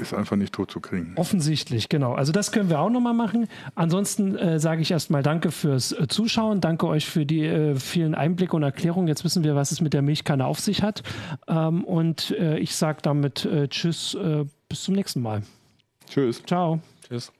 ist 0.00 0.14
einfach 0.14 0.36
nicht 0.36 0.54
tot 0.54 0.70
zu 0.70 0.80
kriegen. 0.86 1.12
Offensichtlich, 1.16 1.88
genau. 1.88 2.14
Also 2.14 2.32
das 2.32 2.52
können 2.52 2.70
wir 2.70 2.80
auch 2.80 2.90
nochmal 2.90 3.14
machen. 3.14 3.48
Ansonsten 3.74 4.36
äh, 4.36 4.58
sage 4.58 4.82
ich 4.82 4.90
erstmal 4.90 5.22
Danke 5.22 5.50
fürs 5.50 5.92
äh, 5.92 6.08
Zuschauen. 6.08 6.60
Danke 6.60 6.86
euch 6.86 7.06
für 7.06 7.26
die 7.26 7.44
äh, 7.44 7.74
vielen 7.76 8.14
Einblicke 8.14 8.56
und 8.56 8.62
Erklärungen. 8.62 9.08
Jetzt 9.08 9.24
wissen 9.24 9.44
wir, 9.44 9.54
was 9.54 9.72
es 9.72 9.80
mit 9.80 9.92
der 9.92 10.02
Milchkanne 10.02 10.46
auf 10.46 10.60
sich 10.60 10.82
hat. 10.82 11.02
Ähm, 11.48 11.84
und 11.84 12.30
äh, 12.32 12.58
ich 12.58 12.74
sage 12.76 12.98
damit 13.02 13.44
äh, 13.44 13.68
Tschüss, 13.68 14.14
äh, 14.14 14.44
bis 14.68 14.84
zum 14.84 14.94
nächsten 14.94 15.20
Mal. 15.20 15.42
Tschüss. 16.08 16.42
Ciao. 16.44 16.80
Tschüss. 17.08 17.32